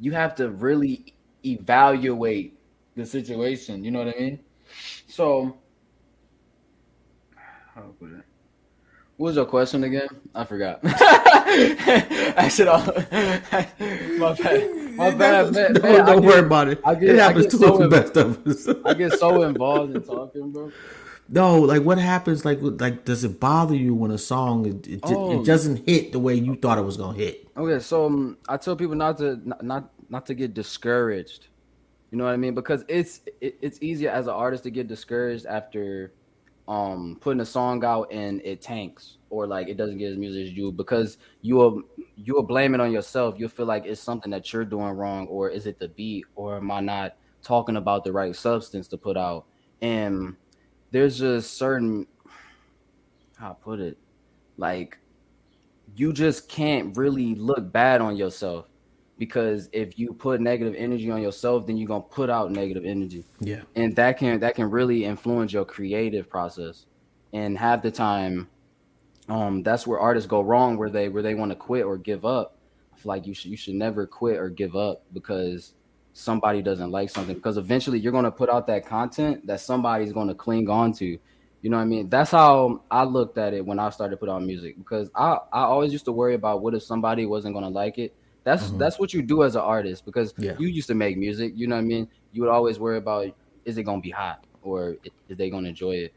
you 0.00 0.12
have 0.12 0.34
to 0.36 0.50
really 0.50 1.14
evaluate 1.44 2.58
the 2.96 3.04
situation. 3.06 3.84
You 3.84 3.90
know 3.90 4.04
what 4.04 4.14
I 4.16 4.18
mean? 4.20 4.40
So 5.06 5.56
how 7.74 7.82
to 7.82 7.88
put 7.88 8.10
it? 8.12 8.24
What 9.16 9.28
was 9.28 9.36
your 9.36 9.44
question 9.46 9.84
again? 9.84 10.08
I 10.34 10.44
forgot. 10.44 10.80
I 10.84 12.48
should. 12.52 12.66
Oh, 12.66 12.72
all- 12.72 12.86
My 14.18 14.34
bad. 14.34 14.96
My 14.96 15.10
bad. 15.10 15.52
Man, 15.52 15.72
don't 15.74 15.82
man, 15.82 16.00
I 16.00 16.06
don't 16.06 16.20
get- 16.22 16.28
worry 16.28 16.40
about 16.40 16.68
it. 16.68 16.80
I 16.84 16.94
get- 16.96 17.10
it 17.10 17.18
happens 17.18 17.46
to 17.48 17.58
so 17.58 17.78
the 17.78 17.88
best 17.88 18.16
of 18.16 18.44
us. 18.46 18.68
I 18.84 18.94
get 18.94 19.12
so 19.12 19.42
involved 19.42 19.94
in 19.94 20.02
talking, 20.02 20.50
bro. 20.50 20.72
No, 21.28 21.60
like 21.60 21.82
what 21.82 21.98
happens? 21.98 22.44
Like, 22.44 22.58
like 22.60 23.04
does 23.04 23.24
it 23.24 23.40
bother 23.40 23.74
you 23.74 23.94
when 23.94 24.10
a 24.10 24.18
song 24.18 24.66
it, 24.66 24.86
it, 24.86 25.00
Oh. 25.04 25.40
it 25.40 25.46
doesn't 25.46 25.86
hit 25.88 26.12
the 26.12 26.18
way 26.18 26.34
you 26.34 26.56
thought 26.56 26.78
it 26.78 26.82
was 26.82 26.96
gonna 26.96 27.16
hit? 27.16 27.48
Okay, 27.56 27.78
so 27.82 28.06
um, 28.06 28.36
I 28.48 28.56
tell 28.56 28.76
people 28.76 28.94
not 28.94 29.18
to 29.18 29.40
not, 29.48 29.62
not 29.64 29.90
not 30.08 30.26
to 30.26 30.34
get 30.34 30.54
discouraged. 30.54 31.48
You 32.10 32.18
know 32.18 32.24
what 32.24 32.32
I 32.34 32.36
mean? 32.36 32.54
Because 32.54 32.84
it's 32.88 33.22
it, 33.40 33.56
it's 33.62 33.78
easier 33.82 34.10
as 34.10 34.26
an 34.26 34.34
artist 34.34 34.64
to 34.64 34.70
get 34.70 34.86
discouraged 34.88 35.46
after 35.46 36.12
um 36.66 37.18
putting 37.20 37.40
a 37.40 37.44
song 37.44 37.84
out 37.84 38.10
and 38.10 38.40
it 38.42 38.62
tanks 38.62 39.18
or 39.28 39.46
like 39.46 39.68
it 39.68 39.76
doesn't 39.76 39.98
get 39.98 40.10
as 40.12 40.16
music 40.16 40.46
as 40.46 40.52
you 40.52 40.72
because 40.72 41.18
you 41.42 41.56
will 41.56 41.82
you 42.16 42.34
will 42.34 42.42
blame 42.42 42.74
it 42.74 42.80
on 42.80 42.92
yourself. 42.92 43.34
You'll 43.38 43.48
feel 43.50 43.66
like 43.66 43.84
it's 43.84 44.00
something 44.00 44.30
that 44.30 44.50
you're 44.52 44.64
doing 44.64 44.90
wrong 44.92 45.26
or 45.26 45.50
is 45.50 45.66
it 45.66 45.78
the 45.78 45.88
beat 45.88 46.24
or 46.36 46.56
am 46.58 46.70
I 46.70 46.80
not 46.80 47.16
talking 47.42 47.76
about 47.76 48.04
the 48.04 48.12
right 48.12 48.34
substance 48.34 48.88
to 48.88 48.96
put 48.96 49.16
out? 49.16 49.44
And 49.82 50.36
there's 50.94 51.18
just 51.18 51.58
certain 51.58 52.06
how 53.36 53.50
I 53.50 53.54
put 53.54 53.80
it 53.80 53.98
like 54.56 54.96
you 55.96 56.12
just 56.12 56.48
can't 56.48 56.96
really 56.96 57.34
look 57.34 57.72
bad 57.72 58.00
on 58.00 58.16
yourself 58.16 58.68
because 59.18 59.68
if 59.72 59.98
you 59.98 60.12
put 60.12 60.40
negative 60.40 60.76
energy 60.78 61.10
on 61.10 61.20
yourself 61.20 61.66
then 61.66 61.76
you're 61.76 61.88
going 61.88 62.02
to 62.02 62.08
put 62.08 62.30
out 62.30 62.52
negative 62.52 62.84
energy. 62.84 63.24
Yeah, 63.40 63.62
and 63.74 63.96
that 63.96 64.18
can 64.18 64.38
that 64.38 64.54
can 64.54 64.70
really 64.70 65.04
influence 65.04 65.52
your 65.52 65.64
creative 65.64 66.30
process. 66.30 66.86
And 67.32 67.58
half 67.58 67.82
the 67.82 67.90
time 67.90 68.48
um 69.28 69.64
that's 69.64 69.88
where 69.88 69.98
artists 69.98 70.28
go 70.28 70.42
wrong 70.42 70.76
where 70.76 70.90
they 70.90 71.08
where 71.08 71.24
they 71.24 71.34
want 71.34 71.50
to 71.50 71.56
quit 71.56 71.84
or 71.84 71.98
give 71.98 72.24
up. 72.24 72.56
I 72.92 72.98
feel 72.98 73.10
like 73.10 73.26
you 73.26 73.34
should 73.34 73.50
you 73.50 73.56
should 73.56 73.74
never 73.74 74.06
quit 74.06 74.36
or 74.36 74.48
give 74.48 74.76
up 74.76 75.02
because 75.12 75.73
somebody 76.14 76.62
doesn't 76.62 76.90
like 76.90 77.10
something 77.10 77.34
because 77.34 77.56
eventually 77.58 77.98
you're 77.98 78.12
going 78.12 78.24
to 78.24 78.30
put 78.30 78.48
out 78.48 78.66
that 78.66 78.86
content 78.86 79.46
that 79.46 79.60
somebody's 79.60 80.12
going 80.12 80.28
to 80.28 80.34
cling 80.34 80.70
on 80.70 80.92
to 80.92 81.18
you 81.60 81.70
know 81.70 81.76
what 81.76 81.82
i 81.82 81.86
mean 81.86 82.08
that's 82.08 82.30
how 82.30 82.80
i 82.90 83.02
looked 83.02 83.36
at 83.36 83.52
it 83.52 83.64
when 83.66 83.78
i 83.80 83.90
started 83.90 84.12
to 84.12 84.16
put 84.16 84.28
out 84.28 84.42
music 84.42 84.76
because 84.78 85.10
i 85.16 85.36
i 85.52 85.62
always 85.62 85.92
used 85.92 86.04
to 86.04 86.12
worry 86.12 86.34
about 86.34 86.62
what 86.62 86.72
if 86.72 86.82
somebody 86.82 87.26
wasn't 87.26 87.52
going 87.52 87.64
to 87.64 87.68
like 87.70 87.98
it 87.98 88.14
that's 88.44 88.68
Mhm. 88.70 88.78
that's 88.78 88.98
what 88.98 89.12
you 89.12 89.22
do 89.22 89.42
as 89.42 89.56
an 89.56 89.62
artist 89.62 90.04
because 90.04 90.34
Yeah. 90.38 90.54
you 90.58 90.68
used 90.68 90.86
to 90.88 90.94
make 90.94 91.18
music 91.18 91.52
you 91.56 91.66
know 91.66 91.74
what 91.74 91.80
i 91.82 91.84
mean 91.84 92.08
you 92.32 92.42
would 92.42 92.50
always 92.50 92.78
worry 92.78 92.98
about 92.98 93.26
is 93.64 93.76
it 93.76 93.82
going 93.82 94.00
to 94.00 94.06
be 94.06 94.10
hot 94.10 94.44
or 94.62 94.96
is 95.28 95.36
they 95.36 95.50
going 95.50 95.64
to 95.64 95.70
enjoy 95.70 95.96
it 95.96 96.14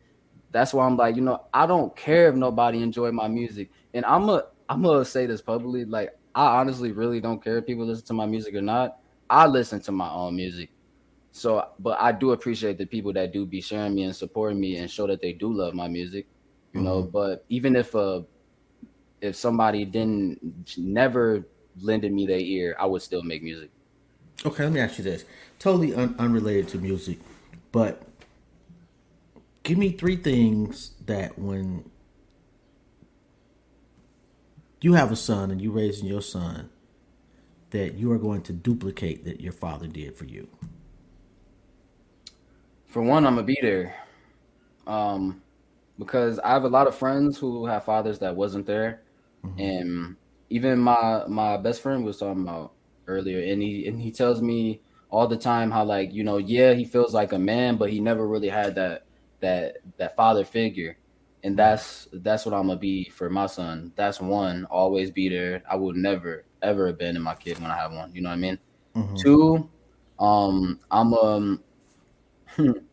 that's 0.52 0.74
why 0.74 0.86
I'm 0.86 0.96
like, 0.96 1.18
you 1.18 1.22
know, 1.22 1.44
I 1.54 1.66
don't 1.66 1.94
care 1.96 2.30
if 2.30 2.36
nobody 2.36 2.82
enjoy 2.82 3.12
my 3.12 3.28
music. 3.28 3.70
And 3.94 4.06
I'm 4.06 4.30
a 4.30 4.44
I'm 4.70 4.82
gonna 4.82 5.04
say 5.04 5.26
this 5.26 5.42
publicly. 5.42 5.84
Like, 5.84 6.12
I 6.36 6.60
honestly 6.60 6.94
really 6.94 7.20
don't 7.20 7.44
care 7.44 7.58
if 7.58 7.66
people 7.66 7.86
listen 7.86 8.06
to 8.06 8.14
my 8.14 8.26
music 8.26 8.56
or 8.56 8.62
not. 8.62 8.96
I 9.30 9.48
listen 9.48 9.82
to 9.82 9.92
my 9.92 10.10
own 10.10 10.36
music. 10.36 10.70
So, 11.32 11.68
but 11.80 12.00
I 12.02 12.12
do 12.12 12.32
appreciate 12.32 12.78
the 12.78 12.86
people 12.86 13.14
that 13.14 13.32
do 13.32 13.46
be 13.46 13.62
sharing 13.62 13.94
me 13.94 14.04
and 14.04 14.16
supporting 14.16 14.60
me 14.60 14.78
and 14.78 14.90
show 14.90 15.06
that 15.08 15.22
they 15.22 15.34
do 15.34 15.54
love 15.54 15.74
my 15.74 15.88
music, 15.88 16.28
you 16.74 16.82
know. 16.82 17.04
But 17.04 17.46
even 17.50 17.76
if 17.76 17.96
uh 17.96 18.22
if 19.22 19.36
somebody 19.36 19.86
didn't 19.86 20.76
never 20.78 21.48
lended 21.80 22.12
me 22.12 22.26
their 22.26 22.40
ear, 22.40 22.76
I 22.80 22.86
would 22.86 23.02
still 23.02 23.22
make 23.22 23.44
music. 23.44 23.70
Okay, 24.46 24.64
let 24.64 24.74
me 24.74 24.80
ask 24.80 24.98
you 24.98 25.04
this. 25.04 25.26
Totally 25.60 25.94
un- 25.94 26.16
unrelated 26.18 26.70
to 26.70 26.78
music, 26.78 27.20
but 27.72 28.04
give 29.64 29.78
me 29.78 29.92
three 29.92 30.16
things 30.16 30.92
that 31.06 31.38
when 31.38 31.90
you 34.82 34.94
have 34.94 35.12
a 35.12 35.16
son 35.16 35.52
and 35.52 35.62
you 35.62 35.72
raising 35.72 36.08
your 36.08 36.22
son 36.22 36.70
that 37.72 37.96
you 37.96 38.12
are 38.12 38.18
going 38.18 38.42
to 38.44 38.54
duplicate 38.54 39.26
that 39.26 39.42
your 39.42 39.54
father 39.54 39.88
did 39.88 40.16
for 40.16 40.26
you. 40.26 40.48
For 42.88 43.02
one, 43.02 43.26
I'm 43.26 43.36
gonna 43.36 43.46
be 43.46 43.58
there, 43.62 43.96
um, 44.88 45.42
because 46.00 46.40
I 46.40 46.50
have 46.50 46.64
a 46.66 46.70
lot 46.70 46.88
of 46.88 46.96
friends 46.96 47.38
who 47.38 47.66
have 47.68 47.86
fathers 47.86 48.20
that 48.20 48.36
wasn't 48.36 48.66
there, 48.68 49.04
and 49.58 50.16
even 50.50 50.80
my 50.80 51.26
my 51.28 51.58
best 51.58 51.82
friend 51.82 52.06
was 52.06 52.18
talking 52.20 52.44
about 52.44 52.74
earlier, 53.08 53.52
and 53.52 53.62
he 53.62 53.88
and 53.88 54.02
he 54.02 54.12
tells 54.12 54.42
me 54.42 54.82
all 55.10 55.28
the 55.28 55.38
time 55.38 55.72
how 55.72 55.84
like 55.86 56.14
you 56.14 56.24
know 56.24 56.38
yeah 56.38 56.74
he 56.74 56.86
feels 56.86 57.14
like 57.14 57.34
a 57.34 57.40
man, 57.40 57.78
but 57.78 57.92
he 57.92 58.00
never 58.00 58.28
really 58.28 58.50
had 58.50 58.76
that 58.76 59.06
that 59.42 59.78
that 59.98 60.16
father 60.16 60.46
figure, 60.46 60.98
and 61.44 61.58
that's 61.60 62.08
that's 62.14 62.46
what 62.46 62.56
I'm 62.56 62.68
gonna 62.68 62.80
be 62.80 63.10
for 63.10 63.30
my 63.30 63.48
son. 63.48 63.94
That's 63.96 64.22
one, 64.22 64.66
always 64.66 65.12
be 65.12 65.30
there. 65.30 65.64
I 65.70 65.76
will 65.78 65.94
never 65.94 66.46
ever 66.62 66.88
abandon 66.88 67.24
my 67.24 67.36
kid 67.36 67.60
when 67.60 67.72
I 67.72 67.78
have 67.78 67.94
one. 67.94 68.14
You 68.14 68.22
know 68.22 68.30
what 68.30 68.36
I 68.36 68.38
mean? 68.38 68.60
Two, 69.16 69.70
um, 70.20 70.80
I'm 70.92 71.14
um. 71.14 71.64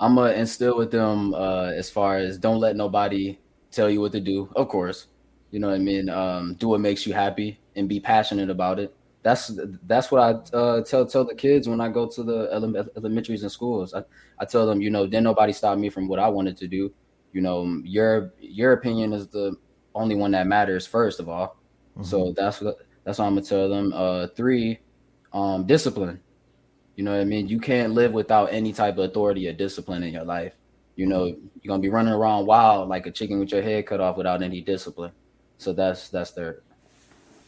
I'm 0.00 0.14
gonna 0.14 0.32
instill 0.32 0.76
with 0.76 0.90
them 0.90 1.34
uh, 1.34 1.72
as 1.74 1.90
far 1.90 2.18
as 2.18 2.38
don't 2.38 2.60
let 2.60 2.76
nobody 2.76 3.38
tell 3.70 3.90
you 3.90 4.00
what 4.00 4.12
to 4.12 4.20
do. 4.20 4.48
Of 4.54 4.68
course, 4.68 5.06
you 5.50 5.58
know 5.58 5.68
what 5.68 5.74
I 5.74 5.78
mean. 5.78 6.08
Um, 6.08 6.54
do 6.54 6.68
what 6.68 6.80
makes 6.80 7.06
you 7.06 7.12
happy 7.12 7.58
and 7.74 7.88
be 7.88 8.00
passionate 8.00 8.50
about 8.50 8.78
it. 8.78 8.94
That's 9.22 9.50
that's 9.84 10.10
what 10.10 10.20
I 10.22 10.56
uh, 10.56 10.82
tell 10.82 11.04
tell 11.04 11.24
the 11.24 11.34
kids 11.34 11.68
when 11.68 11.80
I 11.80 11.88
go 11.88 12.06
to 12.08 12.22
the 12.22 12.48
ele- 12.52 12.86
elementaries 12.96 13.42
and 13.42 13.50
schools. 13.50 13.92
I, 13.92 14.04
I 14.38 14.44
tell 14.44 14.66
them, 14.66 14.80
you 14.80 14.90
know, 14.90 15.04
didn't 15.06 15.24
nobody 15.24 15.52
stop 15.52 15.76
me 15.78 15.90
from 15.90 16.06
what 16.06 16.20
I 16.20 16.28
wanted 16.28 16.56
to 16.58 16.68
do. 16.68 16.92
You 17.32 17.40
know, 17.40 17.80
your 17.84 18.32
your 18.38 18.72
opinion 18.72 19.12
is 19.12 19.26
the 19.28 19.56
only 19.94 20.14
one 20.14 20.30
that 20.30 20.46
matters 20.46 20.86
first 20.86 21.18
of 21.18 21.28
all. 21.28 21.56
So 22.00 22.32
that's 22.36 22.60
what 22.60 22.76
that's 23.08 23.18
what 23.18 23.24
I'm 23.24 23.36
gonna 23.36 23.46
tell 23.46 23.70
them. 23.70 23.90
Uh, 23.94 24.26
three, 24.36 24.80
um, 25.32 25.66
discipline. 25.66 26.20
You 26.94 27.04
know 27.04 27.12
what 27.12 27.22
I 27.22 27.24
mean? 27.24 27.48
You 27.48 27.58
can't 27.58 27.94
live 27.94 28.12
without 28.12 28.52
any 28.52 28.74
type 28.74 28.98
of 28.98 29.04
authority 29.04 29.48
or 29.48 29.54
discipline 29.54 30.02
in 30.02 30.12
your 30.12 30.24
life. 30.24 30.52
You 30.94 31.06
know, 31.06 31.24
you're 31.24 31.68
gonna 31.68 31.80
be 31.80 31.88
running 31.88 32.12
around 32.12 32.44
wild 32.44 32.86
like 32.90 33.06
a 33.06 33.10
chicken 33.10 33.40
with 33.40 33.50
your 33.50 33.62
head 33.62 33.86
cut 33.86 34.02
off 34.02 34.18
without 34.18 34.42
any 34.42 34.60
discipline. 34.60 35.12
So 35.56 35.72
that's 35.72 36.10
that's 36.10 36.32
their 36.32 36.60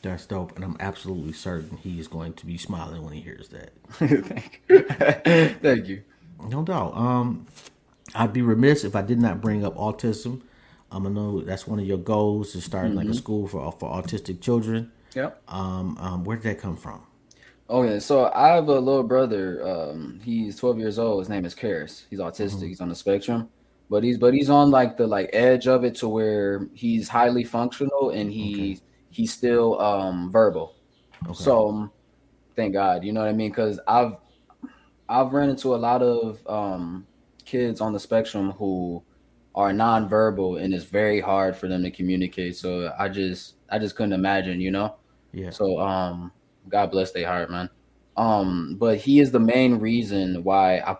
That's 0.01 0.25
dope, 0.25 0.57
and 0.57 0.65
I'm 0.65 0.79
absolutely 0.81 1.35
certain 1.35 1.77
he 1.77 2.01
is 2.01 2.09
going 2.09 2.33
to 2.35 2.47
be 2.47 2.57
smiling 2.57 3.05
when 3.05 3.13
he 3.13 3.21
hears 3.21 3.51
that. 3.51 3.73
thank 3.91 4.63
you. 4.67 4.83
thank 5.61 5.89
you. 5.89 6.05
No 6.49 6.63
doubt. 6.63 6.97
Um, 6.97 7.47
I'd 8.15 8.33
be 8.33 8.41
remiss 8.41 8.83
if 8.83 8.97
I 8.97 9.03
did 9.03 9.21
not 9.21 9.43
bring 9.43 9.63
up 9.63 9.77
autism. 9.77 10.41
Um, 10.91 11.07
I 11.07 11.11
know 11.11 11.43
that's 11.43 11.67
one 11.67 11.79
of 11.79 11.85
your 11.85 11.99
goals 11.99 12.53
to 12.53 12.63
start 12.63 12.93
like 12.93 13.09
a 13.09 13.15
school 13.15 13.47
for 13.47 13.71
for 13.73 13.91
autistic 13.91 14.41
children. 14.41 14.91
Yep. 15.15 15.43
Um, 15.49 15.97
um, 15.99 16.25
where 16.25 16.37
did 16.37 16.45
that 16.45 16.59
come 16.59 16.77
from? 16.77 17.03
Okay, 17.69 18.01
so 18.01 18.31
I 18.35 18.49
have 18.49 18.69
a 18.69 18.81
little 18.81 19.05
brother. 19.05 19.67
Um, 19.67 20.21
he's 20.25 20.57
12 20.57 20.79
years 20.79 20.99
old. 20.99 21.21
His 21.21 21.29
name 21.29 21.45
is 21.45 21.55
Karis. 21.55 22.05
He's 22.11 22.19
autistic. 22.19 22.67
He's 22.67 22.81
on 22.81 22.89
the 22.89 22.97
spectrum, 22.97 23.49
but 23.89 24.03
he's 24.03 24.19
but 24.19 24.35
he's 24.35 24.51
on 24.51 24.73
like 24.73 24.97
the 24.97 25.07
like 25.07 25.31
edge 25.33 25.69
of 25.69 25.85
it 25.85 25.95
to 25.97 26.09
where 26.09 26.67
he's 26.75 27.09
highly 27.09 27.45
functional 27.45 28.11
and 28.11 28.31
he 28.31 28.81
he's 29.11 29.33
still 29.33 29.81
um 29.81 30.33
verbal. 30.33 30.75
So 31.33 31.69
um, 31.69 31.93
thank 32.57 32.73
God, 32.73 33.05
you 33.05 33.13
know 33.13 33.21
what 33.21 33.29
I 33.29 33.33
mean? 33.33 33.51
Because 33.51 33.79
I've 33.87 34.17
I've 35.09 35.33
run 35.33 35.51
into 35.51 35.75
a 35.75 35.77
lot 35.77 36.03
of 36.03 36.45
um 36.49 37.07
kids 37.45 37.81
on 37.81 37.93
the 37.93 38.01
spectrum 38.01 38.53
who 38.53 39.03
are 39.55 39.73
nonverbal 39.73 40.63
and 40.63 40.73
it's 40.73 40.85
very 40.85 41.21
hard 41.21 41.57
for 41.57 41.69
them 41.69 41.83
to 41.83 41.91
communicate. 41.91 42.57
So 42.57 42.93
I 42.99 43.09
just 43.09 43.55
I 43.71 43.79
just 43.79 43.95
couldn't 43.95 44.13
imagine, 44.13 44.61
you 44.61 44.71
know. 44.71 44.97
Yeah. 45.33 45.51
So 45.51 45.79
um 45.81 46.33
God 46.69 46.91
bless 46.91 47.13
their 47.13 47.27
heart, 47.27 47.51
man. 47.51 47.71
Um, 48.17 48.77
but 48.79 48.99
he 48.99 49.21
is 49.21 49.31
the 49.33 49.41
main 49.41 49.77
reason 49.77 50.43
why 50.45 50.79
I 50.81 50.97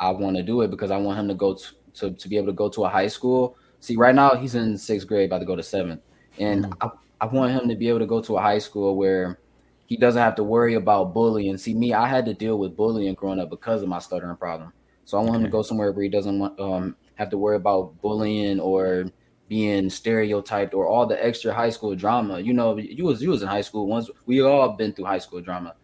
I 0.00 0.10
want 0.10 0.36
to 0.36 0.42
do 0.42 0.62
it 0.62 0.70
because 0.70 0.90
I 0.90 0.96
want 0.96 1.18
him 1.18 1.28
to 1.28 1.34
go 1.34 1.54
to, 1.54 1.64
to 1.94 2.10
to 2.12 2.28
be 2.28 2.36
able 2.36 2.48
to 2.48 2.52
go 2.52 2.68
to 2.70 2.84
a 2.84 2.88
high 2.88 3.08
school. 3.08 3.56
See, 3.80 3.96
right 3.96 4.14
now 4.14 4.34
he's 4.34 4.54
in 4.54 4.76
sixth 4.78 5.06
grade, 5.06 5.26
about 5.30 5.40
to 5.40 5.44
go 5.44 5.56
to 5.56 5.62
seventh, 5.62 6.02
and 6.38 6.66
I, 6.80 6.90
I 7.20 7.26
want 7.26 7.52
him 7.52 7.68
to 7.68 7.76
be 7.76 7.88
able 7.88 8.00
to 8.00 8.06
go 8.06 8.20
to 8.22 8.36
a 8.36 8.40
high 8.42 8.58
school 8.58 8.96
where 8.96 9.40
he 9.86 9.96
doesn't 9.96 10.20
have 10.20 10.34
to 10.36 10.44
worry 10.44 10.74
about 10.74 11.14
bullying. 11.14 11.56
See, 11.58 11.74
me, 11.74 11.92
I 11.94 12.08
had 12.08 12.26
to 12.26 12.34
deal 12.34 12.58
with 12.58 12.76
bullying 12.76 13.14
growing 13.14 13.38
up 13.38 13.50
because 13.50 13.82
of 13.82 13.88
my 13.88 13.98
stuttering 14.00 14.36
problem. 14.36 14.72
So 15.04 15.18
I 15.18 15.22
want 15.22 15.36
him 15.36 15.42
to 15.44 15.48
go 15.48 15.62
somewhere 15.62 15.92
where 15.92 16.02
he 16.02 16.08
doesn't 16.08 16.38
want 16.38 16.58
um 16.58 16.96
have 17.14 17.30
to 17.30 17.38
worry 17.38 17.56
about 17.56 18.00
bullying 18.00 18.58
or 18.60 19.06
being 19.48 19.88
stereotyped 19.88 20.74
or 20.74 20.86
all 20.86 21.06
the 21.06 21.24
extra 21.24 21.52
high 21.52 21.70
school 21.70 21.94
drama. 21.94 22.40
You 22.40 22.52
know, 22.52 22.76
you 22.76 23.04
was 23.04 23.22
you 23.22 23.30
was 23.30 23.42
in 23.42 23.48
high 23.48 23.60
school 23.60 23.86
once. 23.86 24.10
We 24.26 24.42
all 24.42 24.70
been 24.70 24.92
through 24.92 25.06
high 25.06 25.18
school 25.18 25.40
drama. 25.40 25.74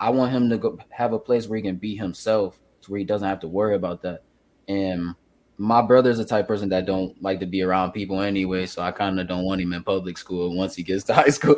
I 0.00 0.10
want 0.10 0.32
him 0.32 0.48
to 0.50 0.58
go 0.58 0.78
have 0.90 1.12
a 1.12 1.18
place 1.18 1.48
where 1.48 1.56
he 1.56 1.62
can 1.62 1.76
be 1.76 1.96
himself, 1.96 2.60
to 2.82 2.90
where 2.90 2.98
he 2.98 3.04
doesn't 3.04 3.28
have 3.28 3.40
to 3.40 3.48
worry 3.48 3.74
about 3.74 4.02
that. 4.02 4.22
And 4.68 5.14
my 5.56 5.82
brother's 5.82 6.18
the 6.18 6.24
type 6.24 6.44
of 6.44 6.48
person 6.48 6.68
that 6.68 6.86
don't 6.86 7.20
like 7.20 7.40
to 7.40 7.46
be 7.46 7.62
around 7.62 7.90
people 7.90 8.20
anyway, 8.20 8.66
so 8.66 8.80
I 8.80 8.92
kind 8.92 9.18
of 9.18 9.26
don't 9.26 9.44
want 9.44 9.60
him 9.60 9.72
in 9.72 9.82
public 9.82 10.16
school 10.16 10.56
once 10.56 10.76
he 10.76 10.84
gets 10.84 11.02
to 11.04 11.14
high 11.14 11.30
school. 11.30 11.56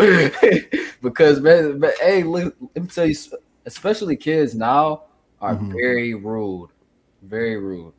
because 1.02 1.40
man, 1.40 1.78
man, 1.78 1.92
hey, 2.00 2.22
look, 2.22 2.56
let 2.74 2.82
me 2.82 2.88
tell 2.88 3.06
you, 3.06 3.16
especially 3.66 4.16
kids 4.16 4.54
now 4.54 5.04
are 5.40 5.54
mm-hmm. 5.54 5.72
very 5.72 6.14
rude, 6.14 6.70
very 7.22 7.58
rude, 7.58 7.92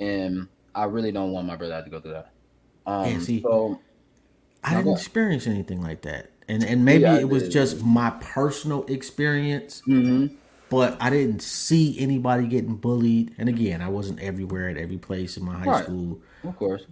and 0.00 0.48
I 0.74 0.84
really 0.84 1.12
don't 1.12 1.30
want 1.30 1.46
my 1.46 1.54
brother 1.54 1.78
to 1.78 1.84
to 1.84 1.90
go 1.90 2.00
through 2.00 2.12
that. 2.14 2.33
Um, 2.86 3.10
Yeah, 3.10 3.18
see, 3.20 3.42
so 3.42 3.80
I 4.62 4.74
didn't 4.76 4.92
experience 4.92 5.46
anything 5.46 5.82
like 5.82 6.02
that, 6.02 6.30
and 6.48 6.62
and 6.64 6.84
maybe 6.84 7.02
Yeah, 7.02 7.18
it 7.18 7.28
was 7.28 7.44
did. 7.44 7.52
just 7.52 7.82
my 7.84 8.10
personal 8.20 8.84
experience. 8.86 9.82
mhm. 9.86 10.36
But 10.70 10.96
I 11.00 11.10
didn't 11.10 11.40
see 11.42 11.96
anybody 12.00 12.46
getting 12.48 12.76
bullied. 12.76 13.34
And 13.38 13.48
again, 13.48 13.80
I 13.80 13.88
wasn't 13.88 14.18
everywhere 14.20 14.68
at 14.70 14.76
every 14.76 14.96
place 14.96 15.36
in 15.36 15.44
my 15.44 15.54
high 15.58 15.66
Right. 15.66 15.84
school. 15.84 16.20
of 16.42 16.56
course, 16.56 16.82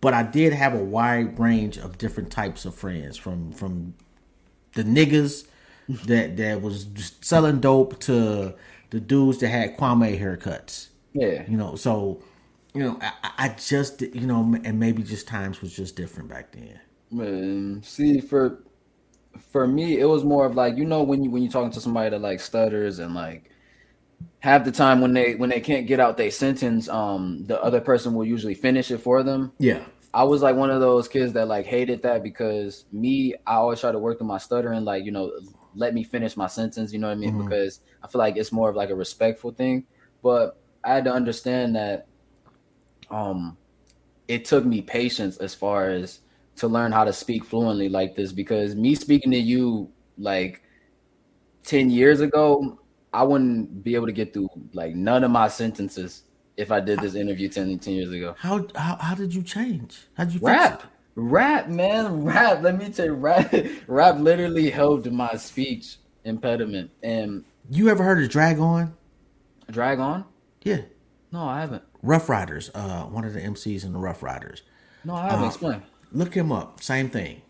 but 0.00 0.12
I 0.14 0.22
did 0.24 0.52
have 0.52 0.74
a 0.74 0.82
wide 0.84 1.38
range 1.38 1.78
of 1.78 1.96
different 1.98 2.30
types 2.30 2.64
of 2.64 2.74
friends 2.74 3.16
from 3.16 3.52
from 3.52 3.94
the 4.74 4.82
niggas 4.84 5.46
that 6.06 6.36
that 6.36 6.60
was 6.62 6.86
selling 7.22 7.60
dope 7.60 7.98
to 8.00 8.54
the 8.90 9.00
dudes 9.00 9.38
that 9.38 9.48
had 9.48 9.76
Kwame 9.76 10.18
haircuts. 10.20 10.88
yeah. 11.12 11.44
You 11.48 11.56
know, 11.56 11.74
so 11.76 12.22
you 12.74 12.80
know, 12.82 12.98
I, 13.00 13.12
I- 13.38 13.48
just 13.58 14.02
you 14.02 14.26
know, 14.26 14.56
and 14.64 14.78
maybe 14.78 15.02
just 15.02 15.26
times 15.28 15.60
was 15.60 15.74
just 15.74 15.96
different 15.96 16.28
back 16.28 16.52
then. 16.52 16.80
Man, 17.10 17.82
see 17.82 18.20
for 18.20 18.62
for 19.52 19.66
me, 19.68 19.98
it 20.00 20.06
was 20.06 20.24
more 20.24 20.46
of 20.46 20.56
like 20.56 20.76
you 20.76 20.84
know 20.86 21.02
when 21.02 21.24
you 21.24 21.30
when 21.30 21.42
you're 21.42 21.52
talking 21.52 21.72
to 21.72 21.80
somebody 21.80 22.10
that 22.10 22.20
like 22.20 22.40
stutters 22.40 22.98
and 23.00 23.14
like 23.14 23.50
half 24.40 24.64
the 24.64 24.72
time 24.72 25.00
when 25.00 25.12
they 25.14 25.34
when 25.36 25.50
they 25.50 25.60
can't 25.60 25.86
get 25.86 26.00
out 26.00 26.16
their 26.16 26.30
sentence, 26.30 26.88
um, 26.88 27.44
the 27.46 27.62
other 27.62 27.80
person 27.80 28.14
will 28.14 28.26
usually 28.26 28.54
finish 28.54 28.90
it 28.90 28.98
for 28.98 29.22
them. 29.22 29.52
Yeah, 29.58 29.84
I 30.14 30.24
was 30.24 30.42
like 30.42 30.56
one 30.56 30.70
of 30.70 30.80
those 30.80 31.08
kids 31.08 31.32
that 31.34 31.48
like 31.48 31.66
hated 31.66 32.02
that 32.02 32.22
because 32.22 32.86
me, 32.92 33.34
I 33.46 33.54
always 33.56 33.80
try 33.80 33.92
to 33.92 33.98
work 33.98 34.18
through 34.18 34.28
my 34.28 34.38
stuttering, 34.38 34.84
like 34.84 35.04
you 35.04 35.12
know, 35.12 35.32
let 35.74 35.94
me 35.94 36.04
finish 36.04 36.36
my 36.36 36.48
sentence. 36.48 36.92
You 36.92 37.00
know 37.00 37.08
what 37.08 37.14
I 37.14 37.16
mean? 37.16 37.34
Mhm. 37.34 37.38
Because 37.38 37.80
I 38.02 38.08
feel 38.08 38.20
like 38.20 38.36
it's 38.36 38.52
more 38.52 38.70
of 38.70 38.76
like 38.76 38.90
a 38.90 38.96
respectful 38.96 39.52
thing. 39.52 39.86
But 40.22 40.58
I 40.84 40.94
had 40.94 41.04
to 41.04 41.12
understand 41.12 41.76
that, 41.76 42.08
um, 43.10 43.56
it 44.28 44.44
took 44.44 44.64
me 44.64 44.80
patience 44.82 45.36
as 45.38 45.54
far 45.54 45.90
as 45.90 46.20
to 46.56 46.68
learn 46.68 46.92
how 46.92 47.04
to 47.04 47.12
speak 47.12 47.44
fluently 47.44 47.88
like 47.88 48.14
this. 48.14 48.32
Because 48.32 48.74
me 48.74 48.94
speaking 48.94 49.30
to 49.32 49.38
you 49.38 49.90
like 50.18 50.62
ten 51.64 51.90
years 51.90 52.20
ago, 52.20 52.78
I 53.12 53.22
wouldn't 53.22 53.82
be 53.82 53.94
able 53.94 54.06
to 54.06 54.12
get 54.12 54.32
through 54.32 54.48
like 54.72 54.94
none 54.94 55.24
of 55.24 55.30
my 55.30 55.48
sentences 55.48 56.24
if 56.56 56.70
I 56.70 56.78
did 56.80 56.98
this 57.00 57.14
interview 57.14 57.48
10, 57.48 57.78
10 57.78 57.94
years 57.94 58.12
ago. 58.12 58.34
how 58.38 58.66
how 58.74 58.96
how 58.96 59.14
did 59.14 59.34
you 59.34 59.42
change? 59.42 60.06
How 60.14 60.24
did 60.24 60.34
you 60.34 60.40
Rap, 60.42 60.82
rap, 61.14 61.68
man, 61.68 62.22
rap. 62.22 62.62
Let 62.62 62.76
me 62.76 62.90
tell 62.90 63.06
you, 63.06 63.14
rap, 63.14 63.54
rap 63.86 64.18
literally 64.18 64.68
helped 64.68 65.10
my 65.10 65.34
speech 65.36 65.96
impediment. 66.24 66.90
And 67.02 67.44
You 67.70 67.88
ever 67.88 68.04
heard 68.04 68.22
of 68.22 68.28
Drag 68.28 68.58
On? 68.58 68.94
drag 69.70 70.00
on. 70.00 70.24
Yeah, 70.62 70.82
No, 71.32 71.44
I 71.44 71.60
haven't. 71.60 71.84
Ruff 72.02 72.28
Ryders, 72.28 72.70
uh, 72.74 73.02
one 73.04 73.24
of 73.24 73.34
the 73.34 73.40
MCs 73.40 73.84
in 73.84 73.92
the 73.92 73.98
Ruff 73.98 74.22
Ryders. 74.22 74.62
No, 75.04 75.14
I 75.14 75.28
haven't. 75.30 75.44
Uh, 75.44 75.48
Explain. 75.48 75.82
Look 76.12 76.34
him 76.34 76.50
up. 76.52 76.82
Same 76.82 77.08
thing. 77.08 77.42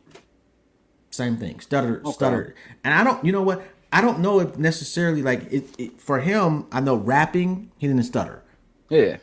Same 1.10 1.36
thing. 1.36 1.60
Stutter, 1.60 2.02
stutter. 2.12 2.54
And 2.84 2.94
I 2.94 3.02
don't. 3.04 3.24
You 3.24 3.32
know 3.32 3.42
what? 3.42 3.62
I 3.92 4.00
don't 4.00 4.20
know 4.20 4.38
if 4.40 4.56
necessarily 4.58 5.22
like 5.22 5.52
it, 5.52 5.68
it 5.78 6.00
for 6.00 6.20
him. 6.20 6.66
I 6.70 6.80
know 6.80 6.94
rapping, 6.94 7.72
he 7.78 7.88
didn't 7.88 8.04
stutter, 8.04 8.42
Yeah. 8.88 9.16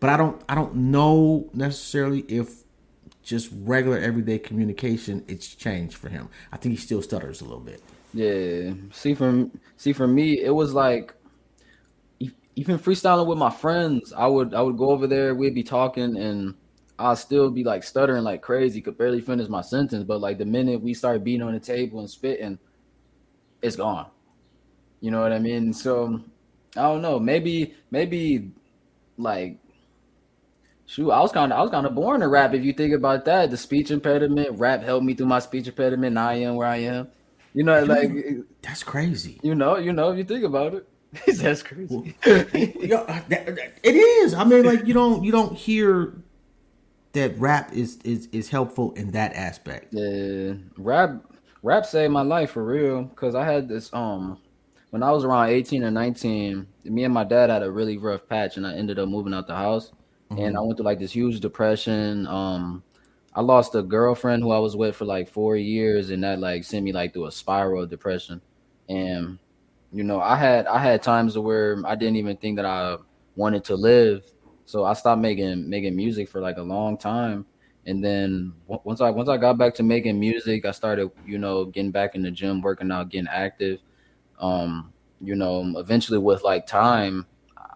but 0.00 0.10
I 0.10 0.16
don't. 0.16 0.42
I 0.48 0.54
don't 0.56 0.74
know 0.74 1.48
necessarily 1.54 2.20
if 2.22 2.64
just 3.22 3.50
regular 3.52 3.98
everyday 3.98 4.38
communication 4.38 5.24
it's 5.28 5.54
changed 5.54 5.94
for 5.96 6.08
him. 6.08 6.28
I 6.50 6.56
think 6.56 6.72
he 6.72 6.78
still 6.80 7.02
stutters 7.02 7.40
a 7.40 7.44
little 7.44 7.60
bit. 7.60 7.80
Yeah. 8.12 8.72
See 8.92 9.14
from 9.14 9.60
see 9.76 9.92
for 9.92 10.08
me, 10.08 10.40
it 10.40 10.54
was 10.54 10.74
like 10.74 11.14
even 12.60 12.78
freestyling 12.78 13.26
with 13.26 13.38
my 13.38 13.48
friends, 13.48 14.12
I 14.12 14.26
would 14.26 14.52
I 14.52 14.60
would 14.60 14.76
go 14.76 14.90
over 14.90 15.06
there, 15.06 15.34
we'd 15.34 15.54
be 15.54 15.62
talking 15.62 16.18
and 16.18 16.54
I'll 16.98 17.16
still 17.16 17.50
be 17.50 17.64
like 17.64 17.82
stuttering 17.82 18.22
like 18.22 18.42
crazy, 18.42 18.82
could 18.82 18.98
barely 18.98 19.22
finish 19.22 19.48
my 19.48 19.62
sentence. 19.62 20.04
But 20.04 20.20
like 20.20 20.36
the 20.36 20.44
minute 20.44 20.82
we 20.82 20.92
start 20.92 21.24
beating 21.24 21.40
on 21.40 21.54
the 21.54 21.60
table 21.60 22.00
and 22.00 22.10
spitting, 22.10 22.58
it's 23.62 23.76
gone. 23.76 24.10
You 25.00 25.10
know 25.10 25.22
what 25.22 25.32
I 25.32 25.38
mean? 25.38 25.72
So 25.72 26.20
I 26.76 26.82
don't 26.82 27.00
know. 27.00 27.18
Maybe 27.18 27.76
maybe 27.90 28.50
like 29.16 29.56
shoot, 30.84 31.10
I 31.10 31.20
was 31.20 31.32
kind 31.32 31.54
of 31.54 31.58
I 31.58 31.62
was 31.62 31.70
kind 31.70 31.86
of 31.86 31.94
born 31.94 32.20
to 32.20 32.28
rap. 32.28 32.52
If 32.52 32.62
you 32.62 32.74
think 32.74 32.92
about 32.92 33.24
that, 33.24 33.50
the 33.50 33.56
speech 33.56 33.90
impediment, 33.90 34.58
rap 34.58 34.82
helped 34.82 35.06
me 35.06 35.14
through 35.14 35.28
my 35.28 35.38
speech 35.38 35.66
impediment. 35.66 36.12
Now 36.12 36.28
I 36.28 36.34
am 36.34 36.56
where 36.56 36.68
I 36.68 36.76
am. 36.76 37.08
You 37.54 37.64
know, 37.64 37.82
like 37.84 38.10
That's 38.60 38.82
crazy. 38.82 39.40
you 39.42 39.54
know, 39.54 39.78
you 39.78 39.94
know, 39.94 40.12
if 40.12 40.18
you 40.18 40.24
think 40.24 40.44
about 40.44 40.74
it, 40.74 40.86
that's 41.26 41.62
crazy. 41.62 42.14
Yo, 42.24 42.98
uh, 42.98 43.20
that- 43.28 43.46
that- 43.56 43.78
it 43.82 43.94
is. 43.94 44.34
I 44.34 44.44
mean, 44.44 44.64
like 44.64 44.86
you 44.86 44.94
don't 44.94 45.24
you 45.24 45.32
don't 45.32 45.54
hear 45.56 46.14
that 47.12 47.36
rap 47.38 47.72
is 47.72 47.98
is 48.04 48.28
is 48.32 48.48
helpful 48.48 48.92
in 48.92 49.10
that 49.12 49.34
aspect. 49.34 49.92
Yeah, 49.92 50.52
rap, 50.78 51.22
rap 51.62 51.84
saved 51.86 52.12
my 52.12 52.22
life 52.22 52.52
for 52.52 52.64
real. 52.64 53.06
Cause 53.16 53.34
I 53.34 53.44
had 53.44 53.68
this 53.68 53.92
um, 53.92 54.38
when 54.90 55.02
I 55.02 55.10
was 55.10 55.24
around 55.24 55.48
eighteen 55.48 55.82
or 55.82 55.90
nineteen, 55.90 56.66
me 56.84 57.02
and 57.04 57.12
my 57.14 57.24
dad 57.24 57.50
had 57.50 57.62
a 57.64 57.70
really 57.70 57.98
rough 57.98 58.28
patch, 58.28 58.56
and 58.56 58.66
I 58.66 58.74
ended 58.74 58.98
up 59.00 59.08
moving 59.08 59.34
out 59.34 59.48
the 59.48 59.56
house, 59.56 59.90
and 60.30 60.56
I 60.56 60.60
went 60.60 60.76
through 60.76 60.84
like 60.86 61.00
this 61.00 61.10
huge 61.12 61.40
depression. 61.40 62.26
Um, 62.28 62.84
I 63.34 63.40
lost 63.40 63.74
a 63.74 63.82
girlfriend 63.82 64.42
who 64.44 64.50
I 64.52 64.58
was 64.60 64.76
with 64.76 64.94
for 64.94 65.04
like 65.06 65.28
four 65.28 65.56
years, 65.56 66.10
and 66.10 66.22
that 66.22 66.38
like 66.38 66.62
sent 66.62 66.84
me 66.84 66.92
like 66.92 67.12
through 67.12 67.26
a 67.26 67.32
spiral 67.32 67.82
of 67.82 67.90
depression. 67.90 68.40
And 68.88 69.38
you 69.92 70.04
know, 70.04 70.20
I 70.20 70.36
had 70.36 70.66
I 70.66 70.78
had 70.78 71.02
times 71.02 71.36
where 71.36 71.82
I 71.84 71.94
didn't 71.94 72.16
even 72.16 72.36
think 72.36 72.56
that 72.56 72.64
I 72.64 72.96
wanted 73.36 73.64
to 73.64 73.76
live, 73.76 74.24
so 74.64 74.84
I 74.84 74.92
stopped 74.94 75.20
making 75.20 75.68
making 75.68 75.96
music 75.96 76.28
for 76.28 76.40
like 76.40 76.58
a 76.58 76.62
long 76.62 76.96
time. 76.96 77.46
And 77.86 78.04
then 78.04 78.52
once 78.66 79.00
I 79.00 79.10
once 79.10 79.28
I 79.28 79.36
got 79.36 79.58
back 79.58 79.74
to 79.76 79.82
making 79.82 80.20
music, 80.20 80.64
I 80.64 80.70
started 80.72 81.10
you 81.26 81.38
know 81.38 81.64
getting 81.66 81.90
back 81.90 82.14
in 82.14 82.22
the 82.22 82.30
gym, 82.30 82.60
working 82.60 82.90
out, 82.92 83.08
getting 83.08 83.28
active. 83.28 83.80
Um, 84.38 84.92
you 85.20 85.34
know, 85.34 85.74
eventually 85.78 86.18
with 86.18 86.42
like 86.42 86.66
time, 86.66 87.26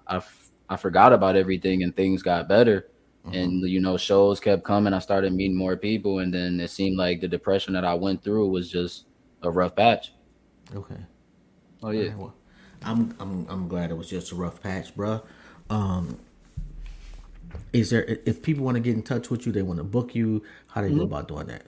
I 0.06 0.16
f- 0.16 0.50
I 0.68 0.76
forgot 0.76 1.12
about 1.12 1.36
everything 1.36 1.82
and 1.82 1.94
things 1.94 2.22
got 2.22 2.48
better. 2.48 2.88
And 3.32 3.62
you 3.68 3.80
know, 3.80 3.96
shows 3.96 4.38
kept 4.40 4.64
coming. 4.64 4.92
I 4.92 4.98
started 4.98 5.32
meeting 5.32 5.56
more 5.56 5.76
people, 5.76 6.20
and 6.20 6.32
then 6.32 6.60
it 6.60 6.70
seemed 6.70 6.98
like 6.98 7.20
the 7.20 7.28
depression 7.28 7.72
that 7.74 7.84
I 7.84 7.94
went 7.94 8.22
through 8.22 8.48
was 8.50 8.70
just 8.70 9.06
a 9.42 9.50
rough 9.50 9.74
patch. 9.74 10.12
Okay. 10.74 11.06
Oh 11.84 11.90
yeah. 11.90 12.14
Well, 12.16 12.34
I'm 12.82 13.14
I'm 13.20 13.46
I'm 13.50 13.68
glad 13.68 13.90
it 13.90 13.94
was 13.94 14.08
just 14.08 14.32
a 14.32 14.34
rough 14.34 14.62
patch, 14.62 14.96
bruh. 14.96 15.22
Um, 15.68 16.18
is 17.74 17.90
there 17.90 18.04
if 18.24 18.42
people 18.42 18.64
want 18.64 18.76
to 18.76 18.80
get 18.80 18.94
in 18.94 19.02
touch 19.02 19.28
with 19.28 19.44
you, 19.44 19.52
they 19.52 19.60
want 19.62 19.78
to 19.78 19.84
book 19.84 20.14
you, 20.14 20.42
how 20.68 20.80
do 20.80 20.88
they 20.88 20.94
go 20.94 21.02
about 21.02 21.28
doing 21.28 21.46
that? 21.48 21.66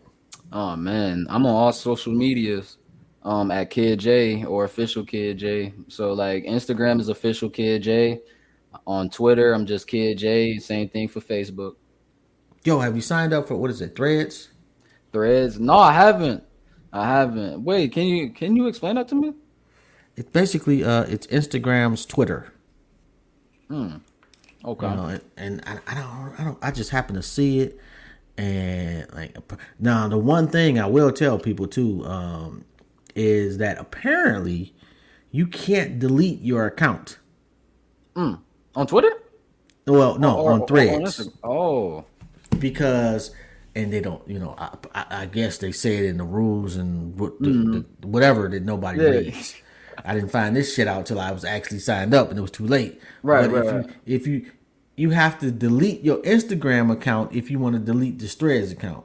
Oh 0.52 0.74
man, 0.74 1.26
I'm 1.28 1.44
on 1.44 1.54
all 1.54 1.72
social 1.72 2.14
medias 2.14 2.78
um 3.24 3.50
at 3.50 3.68
Kid 3.68 4.00
Jay 4.00 4.42
or 4.44 4.64
official 4.64 5.04
Kid 5.04 5.36
Jay. 5.36 5.74
So 5.88 6.14
like 6.14 6.44
Instagram 6.44 6.98
is 6.98 7.10
official 7.10 7.50
Kid 7.50 7.82
Jay. 7.82 8.20
On 8.86 9.10
Twitter, 9.10 9.52
I'm 9.52 9.66
just 9.66 9.86
Kid 9.86 10.18
Jay. 10.18 10.58
Same 10.58 10.88
thing 10.88 11.08
for 11.08 11.20
Facebook. 11.20 11.76
Yo, 12.64 12.78
have 12.78 12.96
you 12.96 13.02
signed 13.02 13.32
up 13.32 13.48
for 13.48 13.56
what 13.56 13.70
is 13.70 13.80
it, 13.80 13.94
Threads? 13.94 14.48
Threads? 15.12 15.58
No, 15.60 15.74
I 15.74 15.92
haven't. 15.92 16.42
I 16.92 17.06
haven't. 17.06 17.62
Wait, 17.62 17.92
can 17.92 18.04
you 18.04 18.30
can 18.30 18.56
you 18.56 18.66
explain 18.66 18.94
that 18.94 19.08
to 19.08 19.14
me? 19.14 19.34
It's 20.16 20.30
basically 20.30 20.82
uh, 20.84 21.02
it's 21.04 21.26
Instagram's 21.28 22.06
Twitter. 22.06 22.52
Okay. 23.70 24.88
You 24.88 24.94
know, 24.96 25.06
and, 25.06 25.20
and 25.36 25.62
I, 25.66 25.78
I 25.86 25.94
don't, 25.94 26.40
I 26.40 26.44
don't, 26.44 26.58
I 26.62 26.70
just 26.70 26.90
happen 26.90 27.14
to 27.16 27.22
see 27.22 27.60
it, 27.60 27.78
and 28.36 29.06
like 29.14 29.36
now 29.78 30.08
the 30.08 30.18
one 30.18 30.48
thing 30.48 30.78
I 30.78 30.86
will 30.86 31.12
tell 31.12 31.38
people 31.38 31.66
too 31.66 32.04
um, 32.06 32.64
is 33.14 33.58
that 33.58 33.78
apparently 33.78 34.74
you 35.30 35.46
can't 35.46 35.98
delete 35.98 36.40
your 36.42 36.66
account. 36.66 37.18
Mm. 38.14 38.40
On 38.74 38.86
Twitter? 38.86 39.12
Well, 39.86 40.18
no, 40.18 40.36
Or- 40.38 40.52
on 40.52 40.60
or- 40.62 40.66
Threads. 40.68 41.28
Oh. 41.44 42.04
because 42.58 43.30
and 43.74 43.92
they 43.92 44.00
don't 44.00 44.26
you 44.26 44.38
know 44.38 44.54
I, 44.56 44.70
I, 44.94 45.06
I 45.22 45.26
guess 45.26 45.58
they 45.58 45.70
say 45.70 45.96
it 45.98 46.06
in 46.06 46.16
the 46.16 46.24
rules 46.24 46.76
and 46.76 47.18
what, 47.20 47.38
the, 47.40 47.84
the, 48.00 48.06
whatever 48.06 48.48
that 48.48 48.62
nobody 48.64 49.00
Yeah. 49.02 49.10
reads 49.10 49.54
i 50.04 50.14
didn't 50.14 50.30
find 50.30 50.54
this 50.56 50.74
shit 50.74 50.86
out 50.88 51.06
till 51.06 51.18
i 51.20 51.30
was 51.30 51.44
actually 51.44 51.78
signed 51.78 52.12
up 52.14 52.28
and 52.30 52.38
it 52.38 52.42
was 52.42 52.50
too 52.50 52.66
late 52.66 53.00
Right, 53.22 53.50
but 53.50 53.56
right, 53.56 53.66
if, 53.66 53.72
right. 53.86 53.96
You, 54.04 54.16
if 54.16 54.26
you 54.26 54.50
you 54.96 55.10
have 55.10 55.38
to 55.40 55.50
delete 55.50 56.02
your 56.02 56.18
instagram 56.22 56.90
account 56.92 57.32
if 57.34 57.50
you 57.50 57.58
want 57.58 57.74
to 57.74 57.78
delete 57.80 58.18
the 58.18 58.28
threads 58.28 58.70
account 58.72 59.04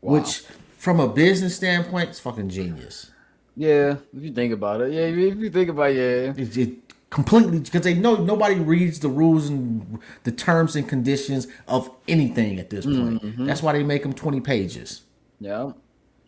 Wow. 0.00 0.14
which 0.20 0.42
from 0.76 1.00
a 1.00 1.08
business 1.08 1.56
standpoint 1.56 2.10
is 2.10 2.20
fucking 2.20 2.50
genius 2.50 3.10
Yeah, 3.56 3.96
if 4.14 4.22
you 4.22 4.32
think 4.32 4.52
about 4.52 4.80
it. 4.82 4.92
Yeah, 4.92 5.02
if 5.06 5.38
you 5.38 5.48
think 5.50 5.70
about 5.70 5.90
it, 5.92 5.96
yeah. 6.36 6.42
it, 6.44 6.56
it 6.58 6.70
completely 7.08 7.60
because 7.60 7.82
they 7.82 7.94
know 7.94 8.16
nobody 8.16 8.56
reads 8.56 8.98
the 8.98 9.08
rules 9.08 9.48
and 9.48 9.98
the 10.24 10.32
terms 10.32 10.74
and 10.76 10.86
conditions 10.88 11.46
of 11.68 11.88
anything 12.08 12.58
at 12.58 12.68
this 12.70 12.84
point 12.84 13.22
Mm-hmm. 13.22 13.46
that's 13.46 13.62
why 13.62 13.72
they 13.72 13.82
make 13.84 14.02
them 14.02 14.12
20 14.12 14.40
pages 14.40 15.02
Yeah. 15.40 15.72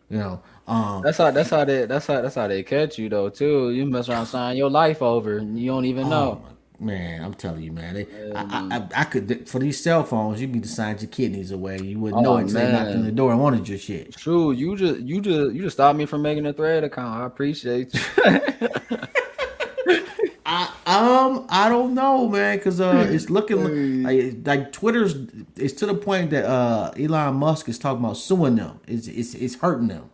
You 0.09 0.17
know, 0.19 0.41
um, 0.67 1.01
That's 1.01 1.17
how 1.17 1.31
that's 1.31 1.49
how 1.49 1.65
they 1.65 1.85
that's 1.85 2.07
how 2.07 2.21
that's 2.21 2.35
how 2.35 2.47
they 2.47 2.63
catch 2.63 2.97
you 2.97 3.09
though 3.09 3.29
too. 3.29 3.71
You 3.71 3.85
mess 3.85 4.07
around 4.09 4.25
sign 4.27 4.55
your 4.55 4.69
life 4.69 5.01
over 5.01 5.37
and 5.37 5.59
you 5.59 5.67
don't 5.71 5.85
even 5.85 6.07
know. 6.09 6.41
oh, 6.45 6.55
man, 6.79 7.23
I'm 7.23 7.33
telling 7.33 7.61
you, 7.63 7.73
man. 7.73 7.93
They, 7.95 8.07
I, 8.33 8.41
I, 8.43 8.77
I, 8.77 8.87
I 9.01 9.03
could 9.03 9.49
for 9.49 9.59
these 9.59 9.81
cell 9.83 10.03
phones, 10.05 10.39
you'd 10.39 10.51
be 10.53 10.61
to 10.61 10.67
sign 10.67 10.97
your 10.99 11.09
kidneys 11.09 11.51
away. 11.51 11.79
You 11.79 11.99
wouldn't 11.99 12.21
know 12.21 12.33
Oh, 12.33 12.37
it 12.37 12.41
until 12.43 12.61
they 12.61 12.71
knocked 12.71 12.91
on 12.95 13.03
the 13.03 13.11
door 13.11 13.31
and 13.31 13.41
wanted 13.41 13.67
your 13.67 13.77
shit. 13.77 14.13
True, 14.15 14.51
you 14.51 14.77
just 14.77 15.01
you 15.01 15.19
just 15.21 15.53
you 15.53 15.63
just 15.63 15.75
stopped 15.75 15.97
me 15.97 16.05
from 16.05 16.21
making 16.21 16.45
a 16.45 16.53
thread 16.53 16.85
account. 16.85 17.21
I 17.21 17.25
appreciate 17.25 17.93
you. 17.93 18.01
I, 20.49 20.71
um, 20.85 21.45
I 21.49 21.67
don't 21.67 21.93
know, 21.93 22.29
man, 22.29 22.57
because 22.57 22.79
uh, 22.79 23.05
it's 23.09 23.29
looking 23.37 24.03
like, 24.03 24.35
like 24.45 24.71
Twitter's. 24.71 25.13
It's 25.57 25.73
to 25.75 25.85
the 25.85 25.93
point 25.93 26.29
that 26.31 26.45
uh, 26.45 26.91
Elon 26.97 27.35
Musk 27.35 27.67
is 27.67 27.77
talking 27.77 28.03
about 28.03 28.15
suing 28.15 28.55
them. 28.55 28.79
It's 28.87 29.07
it's, 29.07 29.33
it's 29.33 29.55
hurting 29.55 29.89
them. 29.89 30.09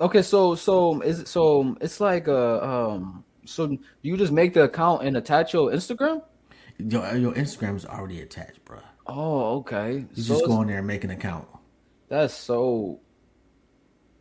okay, 0.00 0.22
so 0.22 0.56
so 0.56 1.00
is 1.02 1.22
so 1.30 1.76
it's 1.80 2.00
like 2.00 2.26
uh 2.26 2.58
um 2.58 3.24
so 3.44 3.76
you 4.02 4.16
just 4.16 4.32
make 4.32 4.52
the 4.54 4.64
account 4.64 5.04
and 5.04 5.16
attach 5.16 5.52
your 5.52 5.70
Instagram? 5.70 6.22
Your, 6.78 7.16
your 7.16 7.32
Instagram 7.34 7.76
is 7.76 7.86
already 7.86 8.20
attached, 8.20 8.64
bro. 8.64 8.80
Oh, 9.06 9.58
okay. 9.58 10.06
You 10.14 10.22
So 10.22 10.34
just 10.34 10.40
go 10.40 10.44
it's- 10.46 10.58
on 10.58 10.66
there 10.66 10.78
and 10.78 10.86
make 10.88 11.04
an 11.04 11.10
account. 11.10 11.46
that's 12.08 12.34
so 12.34 12.98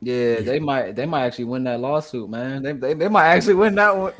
yeah, 0.01 0.41
they 0.41 0.59
might 0.59 0.95
they 0.95 1.05
might 1.05 1.25
actually 1.25 1.45
win 1.45 1.63
that 1.65 1.79
lawsuit, 1.79 2.29
man. 2.29 2.63
They 2.63 2.73
they, 2.73 2.93
they 2.95 3.07
might 3.07 3.27
actually 3.27 3.53
win 3.55 3.75
that 3.75 3.95
one. 3.95 4.13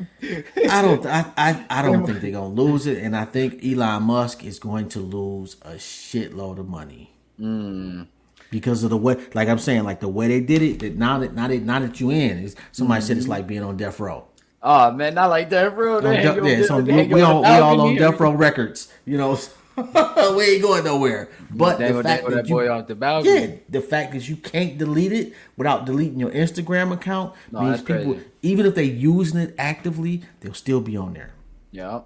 I 0.70 0.80
don't. 0.82 1.04
I, 1.06 1.24
I, 1.36 1.64
I 1.68 1.82
don't 1.82 2.06
think 2.06 2.20
they're 2.20 2.30
gonna 2.30 2.48
lose 2.54 2.86
it, 2.86 2.98
and 3.02 3.16
I 3.16 3.24
think 3.24 3.64
Elon 3.64 4.04
Musk 4.04 4.44
is 4.44 4.58
going 4.58 4.88
to 4.90 5.00
lose 5.00 5.56
a 5.62 5.72
shitload 5.72 6.58
of 6.58 6.68
money 6.68 7.08
Mm. 7.40 8.06
because 8.50 8.84
of 8.84 8.90
the 8.90 8.96
way. 8.96 9.16
Like 9.34 9.48
I'm 9.48 9.58
saying, 9.58 9.82
like 9.84 9.98
the 10.00 10.08
way 10.08 10.28
they 10.28 10.40
did 10.40 10.62
it. 10.62 10.78
That 10.80 10.96
now 10.96 11.18
that 11.18 11.34
now 11.34 11.48
that 11.48 11.62
now 11.62 11.80
that 11.80 12.00
you 12.00 12.10
in, 12.10 12.38
is 12.38 12.54
somebody 12.70 13.00
said 13.02 13.16
it's 13.16 13.26
like 13.28 13.46
being 13.48 13.62
on 13.64 13.76
death 13.76 13.98
row. 13.98 14.26
Oh 14.62 14.92
man, 14.92 15.14
not 15.14 15.30
like 15.30 15.50
that, 15.50 15.74
bro. 15.74 16.00
They 16.00 16.16
hang 16.16 16.24
death- 16.24 16.36
you 16.36 16.46
yeah, 16.46 16.52
on 16.54 16.58
it's 16.60 16.68
the- 16.68 16.74
on- 16.74 16.84
they 16.84 17.06
we, 17.08 17.14
we 17.14 17.22
on 17.22 17.40
we 17.42 17.48
all 17.48 17.80
on 17.80 17.96
death 17.96 18.20
row 18.20 18.30
records. 18.32 18.92
You 19.04 19.18
know, 19.18 19.36
we 20.36 20.44
ain't 20.44 20.62
going 20.62 20.84
nowhere. 20.84 21.28
But 21.50 21.78
the 21.78 22.02
fact 22.02 22.24
that 22.24 22.30
that 22.30 22.48
you, 22.48 22.54
boy 22.54 22.68
off 22.70 22.86
the 22.86 22.94
balcony. 22.94 23.34
yeah, 23.40 23.56
the 23.68 23.80
fact 23.80 24.12
that 24.12 24.28
you 24.28 24.36
can't 24.36 24.76
delete 24.78 25.12
it 25.12 25.32
without 25.56 25.86
deleting 25.86 26.20
your 26.20 26.30
Instagram 26.30 26.92
account 26.92 27.34
No, 27.50 27.62
means 27.62 27.80
people, 27.80 28.14
crazy. 28.14 28.26
even 28.42 28.66
if 28.66 28.74
they 28.74 28.84
using 28.84 29.40
it 29.40 29.54
actively, 29.58 30.22
they'll 30.40 30.54
still 30.54 30.80
be 30.80 30.96
on 30.96 31.14
there. 31.14 31.30
Yeah. 31.70 32.00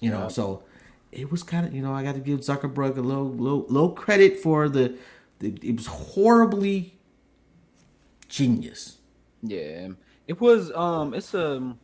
You 0.00 0.10
know, 0.10 0.28
so 0.28 0.64
it 1.12 1.30
was 1.30 1.42
kind 1.42 1.66
of 1.66 1.74
you 1.74 1.80
know 1.82 1.94
I 1.94 2.02
got 2.02 2.14
to 2.14 2.20
give 2.20 2.40
Zuckerberg 2.40 2.96
a 2.96 3.02
low 3.02 3.22
low 3.22 3.66
little 3.68 3.92
credit 3.92 4.40
for 4.40 4.68
the, 4.68 4.96
the 5.38 5.56
it 5.62 5.76
was 5.76 5.86
horribly 5.86 6.94
genius. 8.28 8.98
Yeah, 9.42 9.88
it 10.26 10.40
was. 10.40 10.72
Um, 10.72 11.14
it's 11.14 11.34
um, 11.34 11.78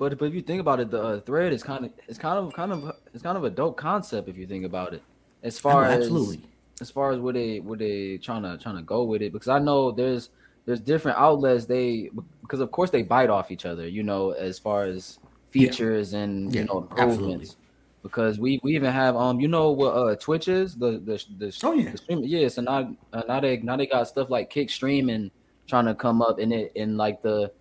But 0.00 0.18
but 0.18 0.24
if 0.28 0.34
you 0.34 0.40
think 0.40 0.60
about 0.62 0.80
it, 0.80 0.90
the 0.90 1.02
uh, 1.02 1.20
thread 1.20 1.52
is 1.52 1.62
kind 1.62 1.84
of 1.84 1.92
it's 2.08 2.18
kind 2.18 2.38
of 2.38 2.54
kind 2.54 2.72
of 2.72 2.90
it's 3.12 3.22
kind 3.22 3.36
of 3.36 3.44
a 3.44 3.50
dope 3.50 3.76
concept 3.76 4.28
if 4.30 4.36
you 4.38 4.46
think 4.46 4.64
about 4.64 4.94
it. 4.94 5.02
As 5.42 5.58
far 5.58 5.84
Oh, 5.84 5.90
as 5.90 6.00
absolutely. 6.04 6.42
as 6.80 6.90
far 6.90 7.12
as 7.12 7.20
where 7.20 7.34
they 7.34 7.60
where 7.60 7.76
they 7.76 8.16
trying 8.16 8.42
to 8.44 8.56
trying 8.56 8.76
to 8.76 8.82
go 8.82 9.04
with 9.04 9.20
it, 9.20 9.30
because 9.32 9.48
I 9.48 9.58
know 9.58 9.92
there's 9.92 10.30
there's 10.64 10.80
different 10.80 11.18
outlets 11.18 11.66
they 11.66 12.10
because 12.40 12.60
of 12.60 12.70
course 12.70 12.88
they 12.90 13.02
bite 13.02 13.28
off 13.28 13.50
each 13.50 13.66
other, 13.66 13.86
you 13.86 14.02
know, 14.02 14.30
as 14.30 14.58
far 14.58 14.84
as 14.84 15.18
features 15.50 16.14
and 16.14 16.52
Yeah, 16.54 16.62
you 16.62 16.66
know 16.66 16.88
absolutely. 16.96 17.32
improvements. 17.34 17.56
Because 18.02 18.38
we, 18.38 18.58
we 18.62 18.74
even 18.74 18.90
have 18.92 19.16
um 19.16 19.38
you 19.38 19.48
know 19.48 19.72
what 19.72 19.90
uh 19.94 20.16
Twitch 20.16 20.48
is 20.48 20.76
the 20.76 20.92
the 20.92 21.22
the, 21.36 21.60
Oh, 21.62 21.72
yeah. 21.74 21.90
the 21.90 21.98
stream 21.98 22.22
yeah 22.24 22.48
so 22.48 22.62
now 22.62 22.96
uh, 23.12 23.22
now 23.28 23.40
they 23.40 23.58
now 23.58 23.76
they 23.76 23.86
got 23.86 24.08
stuff 24.08 24.30
like 24.30 24.50
Kickstream 24.50 25.12
and 25.14 25.30
trying 25.68 25.84
to 25.84 25.94
come 25.94 26.22
up 26.22 26.38
in 26.38 26.52
it 26.52 26.72
in 26.74 26.96
like 26.96 27.20
the 27.20 27.52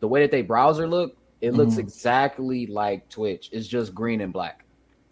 the 0.00 0.08
way 0.08 0.22
that 0.22 0.30
they 0.30 0.40
browser 0.40 0.88
look 0.88 1.14
it 1.42 1.54
looks 1.54 1.76
Mhm. 1.76 1.80
exactly 1.80 2.66
like 2.66 3.08
Twitch 3.10 3.50
it's 3.52 3.68
just 3.68 3.94
green 3.94 4.22
and 4.22 4.32
black 4.32 4.64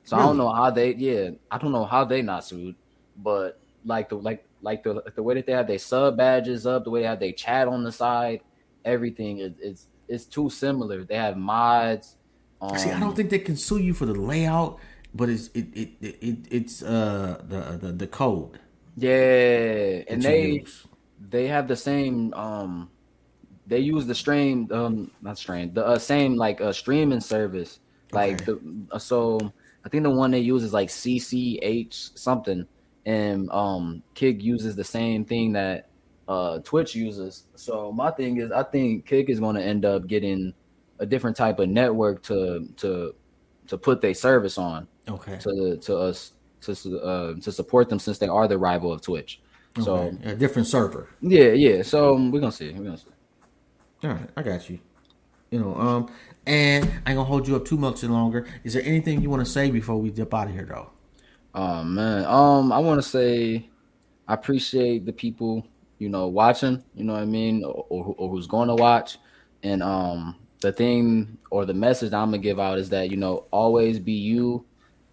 so 0.05 0.17
I 0.17 0.23
don't 0.23 0.39
know 0.39 0.53
how 0.53 0.71
they 0.71 0.95
yeah 0.95 1.31
I 1.51 1.59
don't 1.59 1.73
know 1.73 1.85
how 1.87 2.05
they 2.05 2.23
not 2.23 2.45
sued 2.47 2.77
but 3.17 3.61
like 3.85 4.09
the 4.11 4.17
like 4.17 4.47
like 4.63 4.83
the 4.85 5.03
the 5.17 5.23
way 5.23 5.35
that 5.35 5.47
they 5.47 5.53
have 5.53 5.67
their 5.69 5.79
sub 5.79 6.17
badges 6.17 6.67
up 6.67 6.85
the 6.85 6.91
way 6.91 7.01
they 7.03 7.07
have 7.09 7.21
they 7.21 7.33
chat 7.33 7.69
on 7.69 7.85
the 7.85 7.93
side 7.93 8.41
everything 8.85 9.39
is 9.39 9.55
it's 9.61 9.89
it's 10.09 10.27
too 10.27 10.51
similar 10.51 11.05
they 11.05 11.17
have 11.17 11.37
mods 11.37 12.17
um, 12.63 12.77
See, 12.77 12.91
I 12.93 13.01
don't 13.01 13.17
think 13.17 13.31
they 13.31 13.39
can 13.39 13.57
sue 13.57 13.79
you 13.79 13.95
for 13.95 14.05
the 14.07 14.15
layout, 14.15 14.81
but 15.15 15.31
it's 15.31 15.49
it 15.55 15.69
it, 15.75 15.91
it, 16.03 16.19
it 16.21 16.39
it's 16.51 16.83
uh 16.83 17.41
the, 17.49 17.79
the 17.81 17.93
the 17.93 18.07
code. 18.07 18.61
yeah 18.97 20.03
and 20.09 20.23
they 20.23 20.43
use. 20.61 20.87
they 21.19 21.47
have 21.49 21.69
the 21.69 21.77
same 21.77 22.35
um 22.35 22.91
they 23.71 23.79
use 23.79 24.05
the 24.07 24.15
stream 24.15 24.69
um 24.73 25.11
not 25.23 25.39
stream 25.39 25.73
the 25.73 25.87
uh, 25.87 25.99
same 25.99 26.35
like 26.37 26.61
uh, 26.61 26.73
streaming 26.73 27.21
service 27.21 27.81
like 28.13 28.35
Okay. 28.43 28.45
the, 28.47 28.87
uh, 28.93 28.99
so 28.99 29.39
i 29.85 29.89
think 29.89 30.03
the 30.03 30.11
one 30.11 30.31
they 30.33 30.41
use 30.41 30.63
is 30.65 30.73
like 30.75 30.89
cch 30.89 32.19
something 32.19 32.67
and 33.07 33.49
um 33.51 34.03
kick 34.15 34.43
uses 34.43 34.77
the 34.77 34.85
same 34.85 35.25
thing 35.25 35.53
that 35.53 35.89
uh 36.29 36.59
twitch 36.61 36.95
uses 36.95 37.45
so 37.55 37.91
my 37.93 38.11
thing 38.11 38.37
is 38.39 38.51
i 38.53 38.63
think 38.63 39.07
kick 39.07 39.31
is 39.31 39.41
going 39.41 39.57
to 39.57 39.63
end 39.63 39.85
up 39.85 40.07
getting 40.07 40.53
a 40.99 41.07
different 41.07 41.37
type 41.37 41.59
of 41.61 41.69
network 41.69 42.23
to 42.23 42.67
to 42.77 43.15
to 43.67 43.79
put 43.79 44.01
their 44.01 44.15
service 44.15 44.59
on 44.59 44.87
Okay. 45.09 45.39
to 45.39 45.77
to 45.79 45.97
us 45.97 46.33
to 46.61 46.73
uh, 47.01 47.35
to 47.41 47.51
support 47.51 47.89
them 47.89 47.99
since 47.99 48.19
they 48.19 48.29
are 48.29 48.47
the 48.47 48.59
rival 48.59 48.93
of 48.93 49.01
twitch 49.01 49.41
so 49.81 50.13
a 50.25 50.35
different 50.35 50.67
server. 50.69 51.09
yeah, 51.23 51.53
yeah. 51.53 51.81
So 51.83 52.15
um, 52.17 52.33
we're 52.33 52.41
gonna 52.41 52.51
see. 52.53 52.73
We're 52.73 52.85
gonna 52.85 52.99
see. 52.99 53.07
All 54.03 54.11
right, 54.11 54.31
I 54.35 54.43
got 54.43 54.71
you. 54.71 54.79
You 55.51 55.59
know, 55.59 55.75
um, 55.75 56.11
and 56.47 56.85
I 56.85 56.89
ain't 56.89 57.05
gonna 57.05 57.25
hold 57.25 57.47
you 57.47 57.57
up 57.57 57.67
too 57.67 57.77
much 57.77 58.03
longer. 58.03 58.47
Is 58.65 58.73
there 58.73 58.83
anything 58.83 59.21
you 59.21 59.29
want 59.29 59.45
to 59.45 59.51
say 59.51 59.71
before 59.71 59.97
we 59.97 60.11
dip 60.11 60.33
out 60.33 60.47
of 60.47 60.55
here, 60.55 60.65
though? 60.65 60.91
Oh 61.55 61.85
man. 61.85 62.25
Um, 62.25 62.73
I 62.73 62.79
want 62.79 63.03
to 63.03 63.07
say 63.07 63.69
I 64.27 64.35
appreciate 64.35 65.05
the 65.05 65.13
people 65.13 65.67
you 65.99 66.09
know 66.09 66.29
watching. 66.29 66.83
You 66.95 67.05
know 67.05 67.13
what 67.13 67.23
I 67.23 67.27
mean, 67.27 67.63
or, 67.63 67.85
or, 67.91 68.15
or 68.17 68.31
who's 68.31 68.47
going 68.47 68.69
to 68.69 68.75
watch. 68.75 69.19
And 69.63 69.83
um, 69.83 70.37
the 70.61 70.73
thing 70.73 71.37
or 71.51 71.67
the 71.67 71.75
message 71.75 72.15
I'm 72.15 72.29
gonna 72.29 72.39
give 72.39 72.59
out 72.59 72.79
is 72.79 72.89
that 72.91 73.11
you 73.11 73.19
know 73.19 73.45
always 73.51 73.99
be 73.99 74.13
you. 74.13 74.65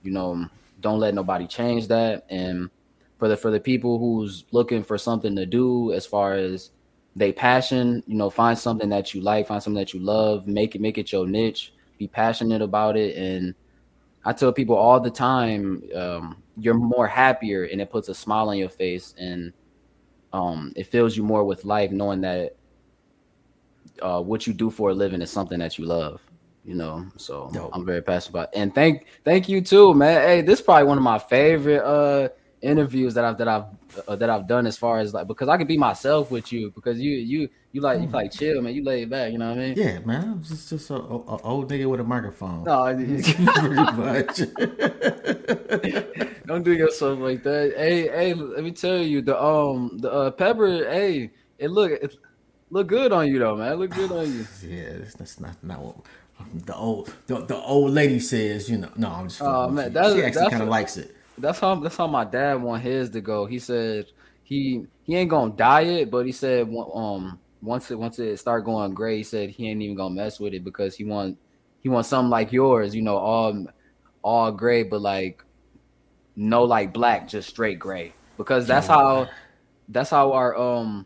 You 0.03 0.11
know, 0.11 0.47
don't 0.79 0.99
let 0.99 1.13
nobody 1.13 1.45
change 1.45 1.87
that. 1.89 2.25
And 2.29 2.69
for 3.17 3.27
the 3.27 3.35
for 3.35 3.51
the 3.51 3.59
people 3.59 3.99
who's 3.99 4.45
looking 4.51 4.83
for 4.83 4.97
something 4.97 5.35
to 5.35 5.45
do 5.45 5.91
as 5.91 6.05
far 6.05 6.35
as 6.35 6.69
they 7.17 7.31
passion, 7.31 8.03
you 8.07 8.15
know, 8.15 8.29
find 8.29 8.57
something 8.57 8.89
that 8.89 9.13
you 9.13 9.21
like, 9.21 9.47
find 9.47 9.61
something 9.61 9.79
that 9.79 9.93
you 9.93 9.99
love, 9.99 10.47
make 10.47 10.75
it 10.75 10.81
make 10.81 10.97
it 10.97 11.11
your 11.11 11.27
niche, 11.27 11.73
be 11.97 12.07
passionate 12.07 12.61
about 12.61 12.95
it 12.95 13.15
and 13.17 13.55
I 14.27 14.33
tell 14.33 14.51
people 14.51 14.75
all 14.75 14.99
the 14.99 15.09
time, 15.09 15.81
um, 15.95 16.43
you're 16.57 16.73
more 16.73 17.07
happier 17.07 17.63
and 17.63 17.79
it 17.79 17.89
puts 17.89 18.09
a 18.09 18.13
smile 18.13 18.49
on 18.49 18.57
your 18.57 18.67
face 18.67 19.15
and 19.17 19.53
um, 20.33 20.73
it 20.75 20.87
fills 20.87 21.15
you 21.15 21.23
more 21.23 21.45
with 21.45 21.63
life 21.63 21.91
knowing 21.91 22.19
that 22.21 22.57
uh, 24.01 24.21
what 24.21 24.45
you 24.45 24.51
do 24.51 24.69
for 24.69 24.89
a 24.89 24.93
living 24.93 25.21
is 25.21 25.31
something 25.31 25.59
that 25.59 25.77
you 25.77 25.85
love. 25.85 26.21
You 26.65 26.75
know, 26.75 27.05
so 27.15 27.49
Dope. 27.53 27.69
I'm 27.71 27.85
very 27.85 28.01
passionate 28.01 28.31
about. 28.31 28.53
It. 28.53 28.59
And 28.59 28.75
thank 28.75 29.05
thank 29.23 29.47
you 29.47 29.61
too, 29.61 29.93
man. 29.93 30.21
Hey, 30.21 30.41
this 30.41 30.59
is 30.59 30.65
probably 30.65 30.83
one 30.83 30.97
of 30.97 31.03
my 31.05 31.17
favorite 31.17 31.81
uh 31.81 32.27
interviews 32.61 33.13
that 33.13 33.23
I've 33.23 33.37
that 33.37 33.47
I've 33.47 33.65
uh, 34.07 34.15
that 34.15 34.29
I've 34.29 34.47
done 34.47 34.65
as 34.65 34.77
far 34.77 34.99
as 34.99 35.13
like 35.13 35.27
because 35.27 35.47
I 35.47 35.57
can 35.57 35.67
be 35.67 35.77
myself 35.77 36.31
with 36.31 36.51
you 36.51 36.71
because 36.71 36.99
you 36.99 37.11
you 37.11 37.49
you 37.71 37.81
like 37.81 38.01
you 38.01 38.07
like 38.07 38.31
chill 38.31 38.61
man 38.61 38.73
you 38.73 38.83
lay 38.83 39.05
back 39.05 39.31
you 39.31 39.37
know 39.37 39.49
what 39.49 39.57
I 39.59 39.61
mean 39.61 39.77
Yeah, 39.77 39.99
man, 39.99 40.23
I'm 40.23 40.43
just 40.43 40.69
just 40.69 40.89
a, 40.89 40.95
a, 40.95 40.97
a 40.97 41.41
old 41.43 41.69
nigga 41.69 41.87
with 41.89 41.99
a 41.99 42.03
microphone. 42.03 42.63
no 42.63 42.83
Pretty 42.95 43.75
much. 43.75 44.39
Don't 46.45 46.63
do 46.63 46.73
yourself 46.73 47.19
like 47.19 47.43
that. 47.43 47.73
Hey, 47.77 48.07
hey, 48.07 48.33
let 48.33 48.63
me 48.63 48.71
tell 48.71 48.97
you, 48.97 49.21
the 49.21 49.39
um 49.41 49.97
the 49.97 50.11
uh, 50.11 50.31
pepper, 50.31 50.67
hey, 50.89 51.31
it 51.59 51.69
look 51.69 51.91
it 51.91 52.15
look 52.69 52.87
good 52.87 53.11
on 53.11 53.27
you 53.27 53.39
though, 53.39 53.55
man. 53.55 53.73
It 53.73 53.75
look 53.75 53.91
good 53.91 54.11
on 54.11 54.31
you. 54.33 54.47
yeah, 54.67 54.93
that's, 54.97 55.13
that's 55.15 55.39
not 55.39 55.61
not 55.63 55.79
what 55.81 55.95
the 56.65 56.75
old 56.75 57.13
the, 57.27 57.45
the 57.45 57.55
old 57.57 57.91
lady 57.91 58.19
says. 58.19 58.69
You 58.69 58.77
know, 58.79 58.89
no, 58.95 59.09
I'm 59.09 59.27
just. 59.27 59.41
Oh, 59.41 59.69
man, 59.69 59.91
that's- 59.93 60.13
she 60.13 60.23
actually 60.23 60.39
that's 60.41 60.51
kind 60.51 60.63
of 60.63 60.69
likes 60.69 60.97
it. 60.97 61.13
That's 61.37 61.59
how 61.59 61.75
that's 61.75 61.97
how 61.97 62.07
my 62.07 62.23
dad 62.25 62.61
want 62.61 62.81
his 62.83 63.09
to 63.11 63.21
go. 63.21 63.45
He 63.45 63.59
said 63.59 64.05
he 64.43 64.85
he 65.03 65.15
ain't 65.15 65.29
gonna 65.29 65.53
diet, 65.53 66.09
but 66.09 66.25
he 66.25 66.31
said 66.31 66.67
um 66.93 67.39
once 67.61 67.91
it 67.91 67.99
once 67.99 68.19
it 68.19 68.37
start 68.37 68.65
going 68.65 68.93
gray, 68.93 69.17
he 69.17 69.23
said 69.23 69.49
he 69.49 69.69
ain't 69.69 69.81
even 69.81 69.95
gonna 69.95 70.15
mess 70.15 70.39
with 70.39 70.53
it 70.53 70.63
because 70.63 70.95
he 70.95 71.03
want 71.03 71.37
he 71.81 71.89
wants 71.89 72.09
something 72.09 72.29
like 72.29 72.51
yours, 72.51 72.95
you 72.95 73.01
know, 73.01 73.17
all 73.17 73.65
all 74.23 74.51
gray, 74.51 74.83
but 74.83 75.01
like 75.01 75.43
no 76.35 76.63
like 76.63 76.93
black, 76.93 77.27
just 77.27 77.49
straight 77.49 77.79
gray. 77.79 78.15
Because 78.37 78.67
that's 78.67 78.87
how 78.87 79.27
that's 79.89 80.09
how 80.09 80.33
our 80.33 80.55
um 80.57 81.05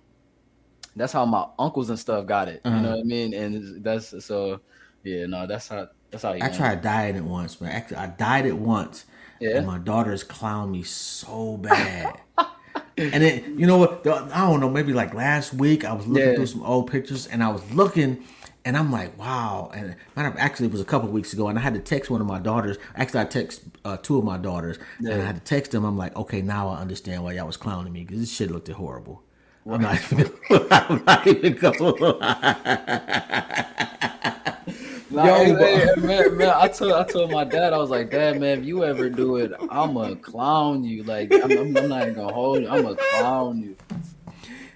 that's 0.95 1.13
how 1.13 1.25
my 1.25 1.45
uncles 1.59 1.89
and 1.89 1.99
stuff 1.99 2.25
got 2.25 2.47
it. 2.49 2.65
You 2.69 2.69
Uh-huh. 2.69 2.81
know 2.81 2.91
what 2.91 2.99
I 2.99 3.03
mean? 3.03 3.33
And 3.33 3.83
that's 3.83 4.25
so 4.25 4.61
yeah, 5.03 5.25
no, 5.25 5.47
that's 5.47 5.67
how 5.67 5.87
that's 6.11 6.23
how 6.23 6.33
I 6.33 6.43
want 6.43 6.67
it. 6.67 6.71
tried 6.71 6.81
dieting 6.81 7.29
once, 7.29 7.59
man. 7.61 7.71
Actually, 7.71 7.97
I 7.97 8.07
dieted 8.07 8.53
once, 8.53 9.05
Yeah. 9.41 9.57
and 9.57 9.67
my 9.67 9.79
daughters 9.79 10.23
clown 10.23 10.71
me 10.71 10.83
so 10.83 11.57
bad. 11.57 12.21
and 12.97 13.23
then 13.23 13.57
you 13.59 13.65
know 13.67 13.77
what? 13.77 14.05
I 14.07 14.47
don't 14.47 14.59
know. 14.59 14.69
Maybe 14.69 14.93
like 14.93 15.13
last 15.13 15.53
week, 15.53 15.83
I 15.83 15.93
was 15.93 16.07
looking 16.07 16.29
Yeah. 16.29 16.35
through 16.35 16.47
some 16.47 16.63
old 16.63 16.89
pictures, 16.91 17.27
and 17.27 17.43
I 17.43 17.49
was 17.49 17.61
looking, 17.73 18.23
and 18.63 18.77
I'm 18.77 18.91
like, 18.91 19.17
wow. 19.17 19.71
And 19.73 19.95
matter 20.15 20.29
of 20.29 20.35
actually, 20.37 20.67
it 20.67 20.71
was 20.71 20.81
a 20.81 20.85
couple 20.85 21.07
of 21.07 21.13
weeks 21.13 21.33
ago, 21.33 21.47
and 21.47 21.57
I 21.57 21.61
had 21.61 21.73
to 21.73 21.79
text 21.79 22.11
one 22.11 22.21
of 22.21 22.27
my 22.27 22.39
daughters. 22.39 22.77
Actually, 22.95 23.21
I 23.21 23.25
text 23.25 23.61
uh, 23.83 23.97
two 23.97 24.17
of 24.17 24.23
my 24.23 24.37
daughters, 24.37 24.77
and 24.99 25.13
I 25.13 25.25
had 25.25 25.35
to 25.35 25.41
text 25.41 25.71
them. 25.71 25.83
I'm 25.83 25.97
like, 25.97 26.15
okay, 26.15 26.41
now 26.41 26.69
I 26.69 26.79
understand 26.79 27.23
why 27.23 27.33
y'all 27.33 27.47
was 27.47 27.57
clowning 27.57 27.93
me 27.93 28.03
because 28.03 28.19
this 28.19 28.31
shit 28.31 28.51
looked 28.51 28.67
horrible. 28.69 29.23
I'm 29.69 29.81
not 29.81 29.95
even. 30.11 30.31
I'm 30.71 31.03
not 31.05 31.27
even 31.27 31.53
going. 31.53 32.21
Nah, 35.11 35.25
Yo, 35.25 35.55
hey, 35.55 35.87
man, 35.97 36.37
man, 36.37 36.49
I 36.55 36.67
told 36.69 36.93
I 36.93 37.03
told 37.03 37.31
my 37.31 37.43
dad, 37.43 37.73
I 37.73 37.77
was 37.77 37.89
like, 37.89 38.09
Dad, 38.11 38.39
man, 38.39 38.59
if 38.59 38.65
you 38.65 38.83
ever 38.85 39.09
do 39.09 39.35
it, 39.37 39.51
I'm 39.69 39.93
gonna 39.93 40.15
clown 40.15 40.83
you. 40.85 41.03
Like, 41.03 41.33
I'm, 41.43 41.57
I'm, 41.57 41.75
I'm 41.75 41.89
not 41.89 42.01
even 42.03 42.13
gonna 42.13 42.31
hold 42.31 42.61
you. 42.63 42.69
I'm 42.69 42.83
gonna 42.83 42.95
clown 42.95 43.59
you. 43.61 43.75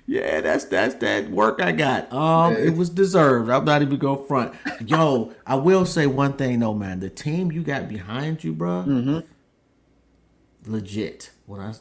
Yeah, 0.07 0.41
that's 0.41 0.65
that's 0.65 0.95
that 0.95 1.31
work 1.31 1.61
I 1.61 1.71
got. 1.71 2.11
Um, 2.11 2.53
Yeah. 2.53 2.59
it 2.59 2.75
was 2.75 2.89
deserved. 2.89 3.49
I'm 3.49 3.63
not 3.65 3.81
even 3.81 3.97
going 3.97 4.27
front. 4.27 4.53
Yo, 4.85 5.33
I 5.47 5.55
will 5.55 5.85
say 5.85 6.05
one 6.05 6.33
thing 6.33 6.59
though, 6.59 6.73
man. 6.73 6.99
The 6.99 7.09
team 7.09 7.51
you 7.51 7.63
got 7.63 7.87
behind 7.87 8.43
you, 8.43 8.51
bro, 8.51 8.83
Mm-hmm. 8.87 9.19
legit. 10.71 11.31
When 11.45 11.61
I 11.61 11.73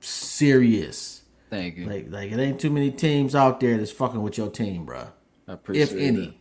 serious, 0.00 1.22
Thank 1.48 1.76
you. 1.78 1.86
like 1.86 2.06
like 2.10 2.30
it 2.30 2.38
ain't 2.38 2.60
too 2.60 2.70
many 2.70 2.90
teams 2.90 3.34
out 3.34 3.58
there 3.60 3.78
that's 3.78 3.90
fucking 3.90 4.20
with 4.22 4.36
your 4.36 4.50
team, 4.50 4.84
bro. 4.84 5.06
I 5.48 5.52
appreciate 5.54 5.92
If 5.92 5.98
any. 5.98 6.24
it. 6.24 6.34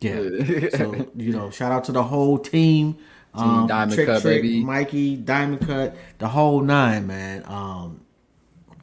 Yeah. 0.00 0.68
So 0.76 1.10
you 1.16 1.32
know, 1.32 1.50
shout 1.50 1.72
out 1.72 1.84
to 1.84 1.92
the 1.92 2.02
whole 2.02 2.38
team. 2.38 2.98
Um, 3.34 3.66
Diamond 3.66 3.94
Trick 3.94 4.06
Cut, 4.06 4.22
Trick, 4.22 4.42
baby. 4.42 4.64
Mikey, 4.64 5.16
Diamond 5.16 5.66
Cut, 5.66 5.96
the 6.18 6.28
whole 6.28 6.60
nine, 6.60 7.06
man. 7.06 7.44
Um, 7.46 8.00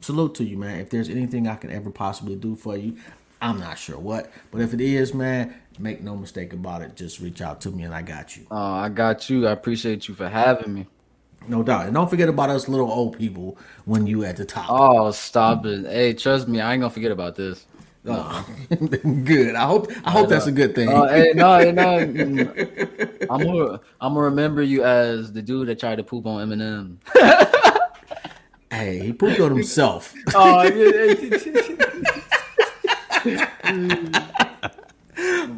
salute 0.00 0.34
to 0.36 0.44
you, 0.44 0.56
man. 0.56 0.80
If 0.80 0.90
there's 0.90 1.08
anything 1.08 1.46
I 1.48 1.56
can 1.56 1.70
ever 1.70 1.90
possibly 1.90 2.36
do 2.36 2.54
for 2.54 2.76
you, 2.76 2.96
I'm 3.40 3.58
not 3.58 3.78
sure 3.78 3.98
what, 3.98 4.32
but 4.50 4.60
if 4.62 4.72
it 4.72 4.80
is, 4.80 5.12
man, 5.12 5.54
make 5.78 6.00
no 6.02 6.16
mistake 6.16 6.52
about 6.52 6.80
it. 6.82 6.96
Just 6.96 7.20
reach 7.20 7.42
out 7.42 7.60
to 7.62 7.70
me, 7.70 7.82
and 7.82 7.92
I 7.94 8.02
got 8.02 8.36
you, 8.36 8.46
Uh, 8.50 8.54
I 8.56 8.88
got 8.88 9.28
you. 9.28 9.46
I 9.46 9.52
appreciate 9.52 10.08
you 10.08 10.14
for 10.14 10.28
having 10.28 10.72
me. 10.72 10.86
no 11.48 11.62
doubt. 11.62 11.86
And 11.86 11.94
don't 11.94 12.08
forget 12.08 12.28
about 12.28 12.48
us 12.50 12.68
little 12.68 12.90
old 12.90 13.18
people 13.18 13.58
when 13.84 14.06
you 14.06 14.24
at 14.24 14.36
the 14.36 14.44
top. 14.44 14.66
Oh, 14.68 15.10
stop 15.10 15.66
it. 15.66 15.84
Hey, 15.86 16.14
trust 16.14 16.48
me, 16.48 16.60
I 16.60 16.72
ain't 16.72 16.80
gonna 16.80 16.90
forget 16.90 17.12
about 17.12 17.34
this. 17.36 17.66
No. 18.06 18.44
good. 19.24 19.54
I 19.54 19.66
hope. 19.66 19.90
I 20.04 20.10
hope 20.10 20.28
that's 20.28 20.46
a 20.46 20.52
good 20.52 20.74
thing. 20.74 20.88
Oh, 20.88 21.08
hey, 21.08 21.32
no, 21.34 21.58
hey, 21.58 21.72
no. 21.72 21.98
mm. 22.06 23.26
I'm 23.28 23.42
gonna 23.42 23.80
I'm 24.00 24.14
gonna 24.14 24.26
remember 24.26 24.62
you 24.62 24.84
as 24.84 25.32
the 25.32 25.42
dude 25.42 25.68
that 25.68 25.80
tried 25.80 25.96
to 25.96 26.04
poop 26.04 26.26
on 26.26 26.48
Eminem. 26.48 26.98
hey, 28.70 29.00
he 29.00 29.12
pooped 29.12 29.40
on 29.40 29.50
himself. 29.50 30.14
oh, 30.34 30.60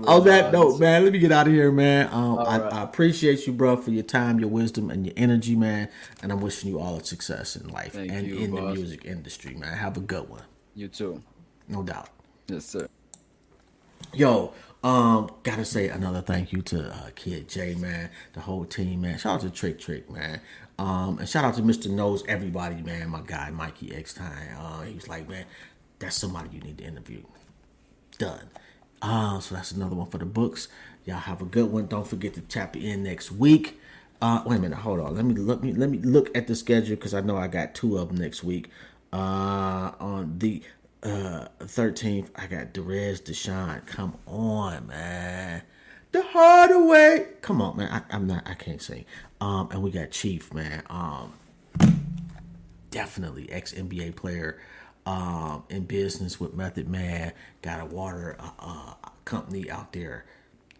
on 0.06 0.24
that 0.24 0.50
note, 0.52 0.80
man, 0.80 1.04
let 1.04 1.12
me 1.12 1.18
get 1.18 1.32
out 1.32 1.46
of 1.46 1.52
here, 1.52 1.70
man. 1.70 2.08
Um, 2.12 2.38
I, 2.38 2.58
right. 2.58 2.72
I 2.72 2.82
appreciate 2.82 3.46
you, 3.46 3.52
bro, 3.52 3.76
for 3.76 3.90
your 3.90 4.04
time, 4.04 4.40
your 4.40 4.48
wisdom, 4.48 4.90
and 4.90 5.04
your 5.04 5.14
energy, 5.18 5.54
man. 5.54 5.88
And 6.22 6.32
I'm 6.32 6.40
wishing 6.40 6.70
you 6.70 6.80
all 6.80 6.96
the 6.96 7.04
success 7.04 7.56
in 7.56 7.68
life 7.68 7.92
Thank 7.92 8.10
and 8.10 8.26
you, 8.26 8.38
in 8.38 8.54
the 8.54 8.62
music 8.62 9.04
industry, 9.04 9.54
man. 9.54 9.76
Have 9.76 9.96
a 9.98 10.00
good 10.00 10.28
one, 10.28 10.44
You 10.74 10.88
too. 10.88 11.22
no 11.68 11.82
doubt. 11.82 12.08
Yes, 12.48 12.64
sir. 12.64 12.88
Yo, 14.14 14.54
um, 14.82 15.30
gotta 15.42 15.66
say 15.66 15.88
another 15.88 16.22
thank 16.22 16.50
you 16.50 16.62
to 16.62 16.90
uh, 16.90 17.10
Kid 17.14 17.46
Jay, 17.46 17.74
man, 17.74 18.08
the 18.32 18.40
whole 18.40 18.64
team, 18.64 19.02
man. 19.02 19.18
Shout 19.18 19.34
out 19.34 19.40
to 19.42 19.50
Trick 19.50 19.78
Trick, 19.78 20.10
man. 20.10 20.40
Um, 20.78 21.18
and 21.18 21.28
shout 21.28 21.44
out 21.44 21.54
to 21.56 21.62
Mr. 21.62 21.90
Knows 21.90 22.24
Everybody, 22.26 22.76
man. 22.80 23.10
My 23.10 23.20
guy 23.20 23.50
Mikey 23.50 23.94
X 23.94 24.14
Time. 24.14 24.56
Uh, 24.58 24.82
he 24.82 24.94
was 24.94 25.08
like, 25.08 25.28
man, 25.28 25.44
that's 25.98 26.16
somebody 26.16 26.48
you 26.52 26.60
need 26.60 26.78
to 26.78 26.84
interview. 26.84 27.22
Done. 28.16 28.48
Uh, 29.02 29.40
so 29.40 29.54
that's 29.54 29.72
another 29.72 29.94
one 29.94 30.08
for 30.08 30.18
the 30.18 30.24
books. 30.24 30.68
Y'all 31.04 31.18
have 31.18 31.42
a 31.42 31.44
good 31.44 31.70
one. 31.70 31.86
Don't 31.86 32.06
forget 32.06 32.32
to 32.34 32.40
tap 32.40 32.76
in 32.76 33.02
next 33.02 33.30
week. 33.30 33.78
Uh, 34.22 34.42
wait 34.46 34.56
a 34.56 34.60
minute, 34.60 34.78
hold 34.78 35.00
on. 35.00 35.14
Let 35.14 35.26
me 35.26 35.34
look 35.34 35.62
me 35.62 35.72
let 35.74 35.90
me 35.90 35.98
look 35.98 36.34
at 36.36 36.46
the 36.46 36.54
schedule 36.54 36.96
because 36.96 37.12
I 37.12 37.20
know 37.20 37.36
I 37.36 37.46
got 37.46 37.74
two 37.74 37.98
of 37.98 38.08
them 38.08 38.16
next 38.16 38.42
week. 38.42 38.70
Uh, 39.12 39.92
on 40.00 40.38
the 40.38 40.62
uh 41.02 41.48
13th, 41.60 42.30
I 42.36 42.46
got 42.46 42.72
Derez 42.72 43.22
De'Shon. 43.22 43.86
Come 43.86 44.16
on, 44.26 44.88
man. 44.88 45.62
The 46.12 46.22
harder 46.22 46.84
way. 46.84 47.26
Come 47.42 47.60
on, 47.60 47.76
man. 47.76 47.88
I, 47.90 48.14
I'm 48.14 48.26
not. 48.26 48.48
I 48.48 48.54
can't 48.54 48.80
sing. 48.80 49.04
Um, 49.40 49.68
and 49.70 49.82
we 49.82 49.90
got 49.90 50.10
Chief, 50.10 50.52
man. 50.52 50.82
Um, 50.88 51.34
definitely 52.90 53.50
ex 53.52 53.72
NBA 53.72 54.16
player, 54.16 54.58
um, 55.06 55.64
in 55.68 55.84
business 55.84 56.40
with 56.40 56.54
Method 56.54 56.88
Man. 56.88 57.32
Got 57.62 57.80
a 57.80 57.84
water 57.84 58.36
uh, 58.38 58.50
uh, 58.58 58.94
company 59.24 59.70
out 59.70 59.92
there 59.92 60.24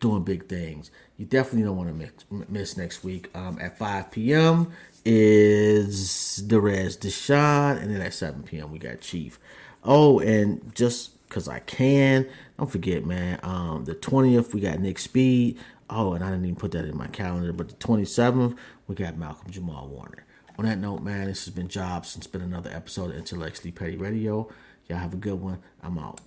doing 0.01 0.23
big 0.23 0.47
things. 0.47 0.91
You 1.17 1.27
definitely 1.27 1.65
don't 1.65 1.77
want 1.77 1.89
to 1.89 1.95
miss, 1.95 2.49
miss 2.49 2.77
next 2.77 3.03
week. 3.03 3.31
Um, 3.35 3.59
at 3.61 3.79
5 3.79 4.11
p.m. 4.11 4.71
is 5.05 6.43
Derez 6.47 6.99
De'Shon, 6.99 7.83
and 7.83 7.95
then 7.95 8.01
at 8.01 8.15
7 8.15 8.43
p.m. 8.45 8.71
we 8.71 8.79
got 8.79 9.01
Chief. 9.01 9.39
Oh, 9.85 10.21
and 10.21 10.75
just 10.75 11.27
because 11.29 11.49
I 11.49 11.61
can, 11.61 12.27
don't 12.59 12.71
forget, 12.71 13.05
man. 13.05 13.39
Um, 13.43 13.85
the 13.85 13.95
20th 13.95 14.53
we 14.53 14.61
got 14.61 14.81
Nick 14.81 14.99
Speed. 14.99 15.59
Oh, 15.91 16.13
and 16.13 16.23
I 16.23 16.31
didn't 16.31 16.45
even 16.45 16.57
put 16.57 16.73
that 16.73 16.85
in 16.85 16.97
my 16.97 17.07
calendar, 17.07 17.53
but 17.53 17.69
the 17.69 17.75
27th 17.77 18.57
we 18.87 18.95
got 18.95 19.17
Malcolm 19.17 19.51
Jamal 19.51 19.89
Warner. 19.89 20.25
On 20.59 20.65
that 20.65 20.79
note, 20.79 21.03
man, 21.03 21.27
this 21.27 21.45
has 21.45 21.55
been 21.55 21.69
Jobs. 21.69 22.17
It's 22.17 22.27
been 22.27 22.43
another 22.43 22.71
episode 22.71 23.11
of 23.11 23.17
Intellectually 23.17 23.71
Petty 23.71 23.97
Radio. 23.97 24.49
Y'all 24.89 24.99
have 24.99 25.15
a 25.15 25.19
good 25.19 25.41
one. 25.41 25.61
I'm 25.83 25.99
out. 25.99 26.21